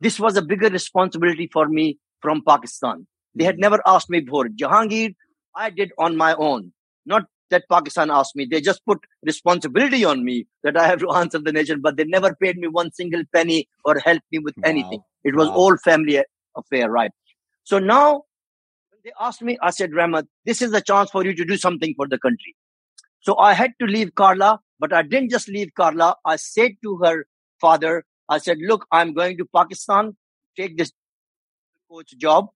this 0.00 0.18
was 0.18 0.36
a 0.36 0.42
bigger 0.42 0.68
responsibility 0.68 1.48
for 1.52 1.68
me 1.68 1.98
from 2.20 2.42
Pakistan. 2.46 3.06
They 3.34 3.44
had 3.44 3.58
never 3.58 3.80
asked 3.86 4.10
me 4.10 4.20
before. 4.20 4.48
Jahangir, 4.48 5.14
I 5.54 5.70
did 5.70 5.92
on 5.98 6.16
my 6.16 6.34
own. 6.34 6.72
Not 7.06 7.26
that 7.50 7.64
Pakistan 7.70 8.10
asked 8.10 8.36
me. 8.36 8.44
They 8.44 8.60
just 8.60 8.84
put 8.84 8.98
responsibility 9.24 10.04
on 10.04 10.24
me 10.24 10.46
that 10.62 10.76
I 10.76 10.86
have 10.86 11.00
to 11.00 11.10
answer 11.10 11.38
the 11.38 11.52
nation, 11.52 11.80
but 11.80 11.96
they 11.96 12.04
never 12.04 12.34
paid 12.34 12.56
me 12.56 12.68
one 12.68 12.92
single 12.92 13.22
penny 13.34 13.68
or 13.84 13.98
helped 13.98 14.26
me 14.32 14.38
with 14.38 14.54
wow. 14.56 14.68
anything. 14.68 15.00
It 15.24 15.34
was 15.34 15.48
wow. 15.48 15.54
all 15.54 15.76
family 15.78 16.22
affair, 16.56 16.90
right? 16.90 17.10
So 17.64 17.78
now, 17.78 18.24
when 18.90 19.00
they 19.04 19.12
asked 19.20 19.42
me, 19.42 19.58
I 19.62 19.70
said, 19.70 19.90
Rahmat, 19.90 20.26
this 20.44 20.62
is 20.62 20.70
the 20.70 20.80
chance 20.80 21.10
for 21.10 21.24
you 21.24 21.34
to 21.34 21.44
do 21.44 21.56
something 21.56 21.94
for 21.96 22.08
the 22.08 22.18
country. 22.18 22.56
So 23.20 23.36
I 23.38 23.52
had 23.52 23.72
to 23.80 23.86
leave 23.86 24.14
Carla, 24.14 24.60
but 24.78 24.92
I 24.92 25.02
didn't 25.02 25.30
just 25.30 25.48
leave 25.48 25.74
Carla. 25.74 26.16
I 26.24 26.36
said 26.36 26.72
to 26.82 26.96
her 27.04 27.26
father, 27.60 28.04
I 28.28 28.38
said, 28.38 28.58
look, 28.60 28.86
I'm 28.90 29.12
going 29.12 29.36
to 29.38 29.44
Pakistan, 29.54 30.16
take 30.56 30.78
this 30.78 30.92
coach 31.90 32.16
job. 32.16 32.48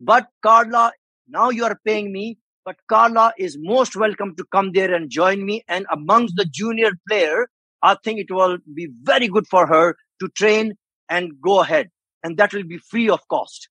But 0.00 0.28
Carla, 0.42 0.92
now 1.28 1.50
you 1.50 1.64
are 1.64 1.78
paying 1.84 2.12
me, 2.12 2.38
but 2.64 2.76
Carla 2.88 3.32
is 3.38 3.56
most 3.58 3.96
welcome 3.96 4.36
to 4.36 4.44
come 4.52 4.72
there 4.72 4.92
and 4.94 5.10
join 5.10 5.44
me. 5.44 5.64
And 5.68 5.86
amongst 5.90 6.36
the 6.36 6.44
junior 6.44 6.92
player, 7.08 7.48
I 7.82 7.96
think 8.04 8.20
it 8.20 8.30
will 8.30 8.58
be 8.72 8.88
very 9.02 9.28
good 9.28 9.46
for 9.48 9.66
her 9.66 9.96
to 10.20 10.28
train 10.28 10.74
and 11.08 11.40
go 11.40 11.60
ahead. 11.60 11.90
And 12.22 12.36
that 12.36 12.52
will 12.52 12.64
be 12.64 12.78
free 12.78 13.08
of 13.08 13.26
cost. 13.28 13.68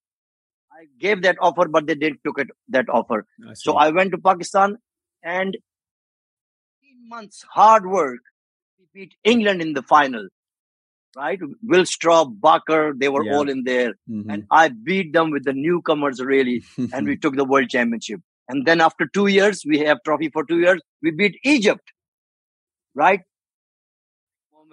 I 0.71 0.85
gave 0.99 1.21
that 1.21 1.37
offer, 1.39 1.67
but 1.67 1.87
they 1.87 1.95
didn't 1.95 2.19
took 2.25 2.39
it 2.39 2.47
that 2.69 2.89
offer. 2.89 3.25
I 3.47 3.53
so 3.53 3.75
I 3.75 3.89
went 3.89 4.11
to 4.11 4.17
Pakistan 4.17 4.77
and 5.23 5.57
months 7.07 7.45
hard 7.49 7.85
work. 7.85 8.19
We 8.79 8.85
beat 8.93 9.15
England 9.23 9.61
in 9.61 9.73
the 9.73 9.83
final, 9.83 10.27
right? 11.15 11.39
Will 11.61 11.83
Straub, 11.83 12.39
Barker, 12.39 12.93
they 12.97 13.09
were 13.09 13.23
yeah. 13.25 13.35
all 13.35 13.49
in 13.49 13.63
there. 13.63 13.93
Mm-hmm. 14.09 14.29
And 14.29 14.47
I 14.49 14.69
beat 14.69 15.13
them 15.13 15.31
with 15.31 15.45
the 15.45 15.53
newcomers 15.53 16.19
really. 16.19 16.63
and 16.93 17.07
we 17.07 17.17
took 17.17 17.35
the 17.35 17.45
world 17.45 17.69
championship. 17.69 18.21
And 18.51 18.65
then 18.65 18.81
after 18.81 19.07
two 19.07 19.27
years, 19.27 19.63
we 19.65 19.79
have 19.79 20.03
trophy 20.03 20.29
for 20.29 20.43
two 20.43 20.59
years. 20.59 20.81
We 21.01 21.11
beat 21.11 21.39
Egypt, 21.43 21.93
right? 22.93 23.21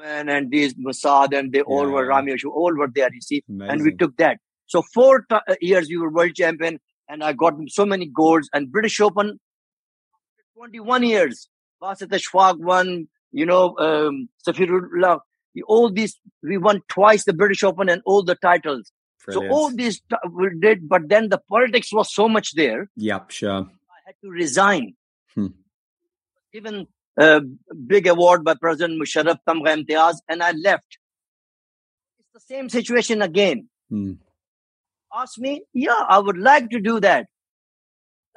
and 0.01 0.51
these 0.51 0.75
Mossad 0.75 1.37
and 1.37 1.53
they 1.53 1.59
yeah. 1.59 1.65
all 1.65 1.89
were 1.89 2.07
Rami 2.07 2.35
all 2.45 2.75
were 2.77 2.91
there, 2.93 3.09
you 3.13 3.21
see. 3.21 3.43
Amazing. 3.49 3.71
And 3.71 3.83
we 3.83 3.97
took 3.97 4.17
that. 4.19 4.39
So 4.67 4.83
four 4.95 5.25
t- 5.29 5.37
uh, 5.49 5.55
years 5.61 5.89
we 5.89 5.97
were 5.97 6.11
world 6.11 6.35
champion, 6.35 6.79
and 7.09 7.25
I 7.25 7.33
got 7.33 7.55
so 7.69 7.87
many 7.87 8.07
golds. 8.07 8.49
And 8.53 8.71
British 8.71 9.01
Open, 9.01 9.41
21 10.57 11.03
years, 11.05 11.49
Basit 11.83 12.09
Ashfaq 12.09 12.59
won. 12.59 13.09
You 13.33 13.47
know, 13.47 13.77
um, 13.79 14.29
Safirullah. 14.47 15.21
All 15.67 15.91
these 15.91 16.19
we 16.43 16.59
won 16.59 16.83
twice 16.89 17.25
the 17.25 17.33
British 17.33 17.65
Open 17.65 17.89
and 17.89 18.03
all 18.05 18.23
the 18.23 18.37
titles. 18.37 18.93
Brilliant. 19.29 19.53
So 19.53 19.57
all 19.57 19.71
these 19.75 20.01
we 20.31 20.51
did, 20.59 20.89
but 20.89 21.09
then 21.09 21.29
the 21.29 21.39
politics 21.39 21.93
was 21.93 22.13
so 22.13 22.29
much 22.29 22.55
there. 22.55 22.91
Yep, 22.97 23.31
sure. 23.31 23.69
I 23.69 23.99
had 24.07 24.15
to 24.23 24.31
resign. 24.31 24.95
Hmm. 25.35 25.49
Given 26.53 26.87
a 27.19 27.41
big 27.87 28.07
award 28.07 28.45
by 28.45 28.55
President 28.55 29.01
Musharraf 29.01 29.39
Tamgha 29.47 29.77
Imtiaz, 29.77 30.17
and 30.29 30.43
I 30.43 30.53
left. 30.53 30.99
It's 32.19 32.33
the 32.33 32.55
same 32.55 32.69
situation 32.69 33.23
again. 33.23 33.69
Hmm 33.91 34.15
ask 35.15 35.39
me, 35.39 35.63
yeah, 35.73 36.05
I 36.09 36.19
would 36.19 36.39
like 36.39 36.71
to 36.71 36.81
do 36.81 37.01
that. 37.01 37.27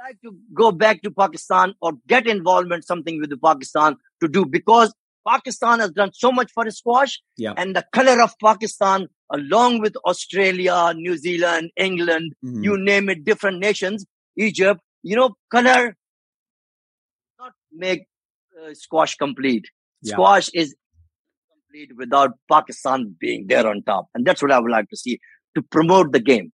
like 0.04 0.20
to 0.24 0.36
go 0.60 0.72
back 0.72 1.02
to 1.04 1.12
Pakistan 1.12 1.74
or 1.80 1.92
get 2.08 2.28
involvement 2.28 2.86
something 2.86 3.20
with 3.20 3.30
the 3.30 3.38
Pakistan 3.38 3.98
to 4.22 4.28
do 4.28 4.46
because 4.46 4.94
Pakistan 5.28 5.80
has 5.80 5.92
done 5.92 6.12
so 6.14 6.32
much 6.32 6.52
for 6.52 6.70
squash 6.72 7.22
yeah. 7.38 7.54
and 7.56 7.76
the 7.76 7.86
color 7.94 8.20
of 8.24 8.34
Pakistan 8.44 9.08
along 9.32 9.80
with 9.80 9.96
Australia, 10.06 10.94
New 10.96 11.18
Zealand, 11.18 11.72
England, 11.78 12.34
mm-hmm. 12.44 12.64
you 12.64 12.78
name 12.78 13.10
it, 13.10 13.24
different 13.24 13.60
nations, 13.60 14.06
Egypt, 14.38 14.82
you 15.04 15.16
know, 15.16 15.36
color 15.52 15.96
not 17.40 17.54
make 17.72 18.06
uh, 18.62 18.74
squash 18.74 19.16
complete. 19.16 19.66
Yeah. 20.02 20.14
Squash 20.14 20.50
is 20.54 20.76
complete 21.52 21.92
without 21.98 22.32
Pakistan 22.52 23.16
being 23.20 23.48
there 23.48 23.68
on 23.68 23.84
top. 23.84 24.08
And 24.14 24.26
that's 24.26 24.42
what 24.42 24.52
I 24.52 24.60
would 24.60 24.72
like 24.72 24.90
to 24.90 24.98
see 24.98 25.20
to 25.56 25.62
promote 25.62 26.12
the 26.12 26.20
game. 26.20 26.52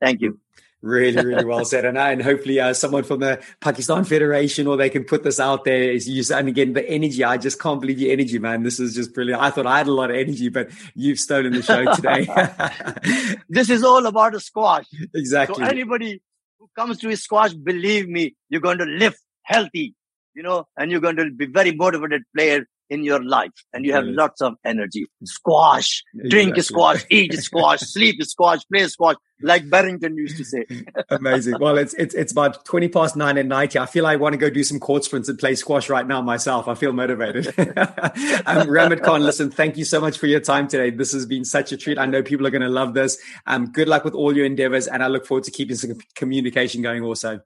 Thank 0.00 0.20
you. 0.20 0.40
Really, 0.82 1.22
really 1.22 1.44
well 1.44 1.64
said. 1.66 1.84
And, 1.84 1.98
and 1.98 2.22
hopefully 2.22 2.58
uh, 2.58 2.72
someone 2.72 3.04
from 3.04 3.20
the 3.20 3.42
Pakistan 3.60 4.04
Federation 4.04 4.66
or 4.66 4.78
they 4.78 4.88
can 4.88 5.04
put 5.04 5.22
this 5.22 5.38
out 5.38 5.64
there 5.64 5.92
is 5.92 6.08
use 6.08 6.30
and 6.30 6.48
again 6.48 6.72
the 6.72 6.88
energy. 6.88 7.22
I 7.22 7.36
just 7.36 7.60
can't 7.60 7.80
believe 7.80 7.98
your 7.98 8.12
energy, 8.12 8.38
man. 8.38 8.62
This 8.62 8.80
is 8.80 8.94
just 8.94 9.12
brilliant. 9.12 9.42
I 9.42 9.50
thought 9.50 9.66
I 9.66 9.78
had 9.78 9.88
a 9.88 9.92
lot 9.92 10.10
of 10.10 10.16
energy, 10.16 10.48
but 10.48 10.70
you've 10.94 11.18
stolen 11.18 11.52
the 11.52 11.62
show 11.62 11.84
today. 11.94 13.36
this 13.48 13.68
is 13.68 13.84
all 13.84 14.06
about 14.06 14.34
a 14.34 14.40
squash. 14.40 14.86
Exactly. 15.14 15.62
So 15.62 15.70
anybody 15.70 16.22
who 16.58 16.70
comes 16.74 16.98
to 16.98 17.10
a 17.10 17.16
squash, 17.16 17.52
believe 17.52 18.08
me, 18.08 18.34
you're 18.48 18.62
going 18.62 18.78
to 18.78 18.86
live 18.86 19.14
healthy, 19.42 19.94
you 20.34 20.42
know, 20.42 20.66
and 20.78 20.90
you're 20.90 21.00
going 21.00 21.16
to 21.16 21.30
be 21.30 21.44
very 21.44 21.72
motivated 21.72 22.22
player 22.34 22.66
in 22.90 23.04
your 23.04 23.22
life 23.22 23.52
and 23.72 23.84
you 23.84 23.92
have 23.92 24.06
yes. 24.06 24.16
lots 24.16 24.42
of 24.42 24.54
energy. 24.64 25.06
Squash, 25.24 26.02
exactly. 26.14 26.30
drink 26.30 26.62
squash, 26.62 27.04
eat 27.08 27.32
squash, 27.38 27.80
sleep 27.80 28.22
squash, 28.24 28.60
play 28.70 28.86
squash, 28.88 29.16
like 29.42 29.70
Barrington 29.70 30.16
used 30.16 30.36
to 30.36 30.44
say. 30.44 30.66
Amazing. 31.10 31.54
Well, 31.60 31.78
it's, 31.78 31.94
it's, 31.94 32.14
it's 32.14 32.32
about 32.32 32.64
20 32.64 32.88
past 32.88 33.16
nine 33.16 33.38
at 33.38 33.46
night. 33.46 33.76
I 33.76 33.86
feel 33.86 34.04
like 34.04 34.14
I 34.14 34.16
want 34.16 34.34
to 34.34 34.38
go 34.38 34.50
do 34.50 34.64
some 34.64 34.78
court 34.78 35.04
sprints 35.04 35.28
and 35.28 35.38
play 35.38 35.54
squash 35.54 35.88
right 35.88 36.06
now 36.06 36.20
myself. 36.20 36.68
I 36.68 36.74
feel 36.74 36.92
motivated. 36.92 37.46
um, 37.58 38.66
Rahmat 38.66 39.02
Khan, 39.02 39.22
listen, 39.22 39.50
thank 39.50 39.76
you 39.76 39.84
so 39.84 40.00
much 40.00 40.18
for 40.18 40.26
your 40.26 40.40
time 40.40 40.68
today. 40.68 40.90
This 40.90 41.12
has 41.12 41.24
been 41.26 41.44
such 41.44 41.72
a 41.72 41.76
treat. 41.76 41.98
I 41.98 42.06
know 42.06 42.22
people 42.22 42.46
are 42.46 42.50
going 42.50 42.62
to 42.62 42.68
love 42.68 42.92
this. 42.94 43.18
Um, 43.46 43.72
good 43.72 43.88
luck 43.88 44.04
with 44.04 44.14
all 44.14 44.36
your 44.36 44.44
endeavors 44.44 44.86
and 44.88 45.02
I 45.02 45.06
look 45.06 45.26
forward 45.26 45.44
to 45.44 45.50
keeping 45.50 45.76
some 45.76 45.98
communication 46.16 46.82
going 46.82 47.02
also. 47.02 47.40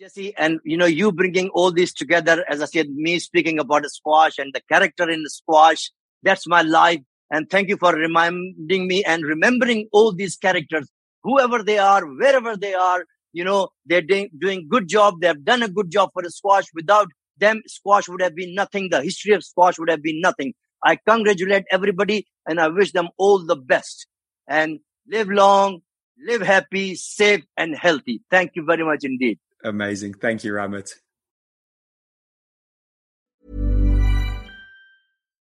Jesse, 0.00 0.34
and 0.38 0.60
you 0.64 0.78
know, 0.78 0.86
you 0.86 1.12
bringing 1.12 1.50
all 1.50 1.70
this 1.70 1.92
together, 1.92 2.42
as 2.48 2.62
I 2.62 2.64
said, 2.64 2.88
me 2.88 3.18
speaking 3.18 3.58
about 3.58 3.84
squash 3.90 4.38
and 4.38 4.50
the 4.54 4.62
character 4.72 5.10
in 5.10 5.22
the 5.22 5.28
squash, 5.28 5.90
that's 6.22 6.46
my 6.46 6.62
life. 6.62 7.00
And 7.30 7.50
thank 7.50 7.68
you 7.68 7.76
for 7.76 7.92
reminding 7.92 8.88
me 8.88 9.04
and 9.04 9.22
remembering 9.24 9.88
all 9.92 10.14
these 10.14 10.36
characters, 10.36 10.88
whoever 11.22 11.62
they 11.62 11.76
are, 11.76 12.06
wherever 12.06 12.56
they 12.56 12.72
are, 12.72 13.04
you 13.34 13.44
know, 13.44 13.68
they're 13.84 14.00
doing, 14.00 14.30
doing 14.40 14.66
good 14.70 14.88
job. 14.88 15.20
They've 15.20 15.44
done 15.44 15.62
a 15.62 15.68
good 15.68 15.90
job 15.90 16.10
for 16.14 16.22
the 16.22 16.30
squash. 16.30 16.64
Without 16.74 17.08
them, 17.36 17.60
squash 17.66 18.08
would 18.08 18.22
have 18.22 18.34
been 18.34 18.54
nothing. 18.54 18.88
The 18.88 19.02
history 19.02 19.34
of 19.34 19.44
squash 19.44 19.78
would 19.78 19.90
have 19.90 20.02
been 20.02 20.22
nothing. 20.22 20.54
I 20.82 20.96
congratulate 20.96 21.64
everybody 21.70 22.26
and 22.48 22.58
I 22.58 22.68
wish 22.68 22.92
them 22.92 23.10
all 23.18 23.44
the 23.44 23.56
best 23.56 24.06
and 24.48 24.80
live 25.06 25.28
long, 25.28 25.80
live 26.26 26.40
happy, 26.40 26.94
safe 26.94 27.44
and 27.58 27.76
healthy. 27.76 28.22
Thank 28.30 28.52
you 28.54 28.64
very 28.64 28.82
much 28.82 29.04
indeed. 29.04 29.38
Amazing. 29.64 30.14
Thank 30.14 30.44
you, 30.44 30.52
Rahmat. 30.52 30.94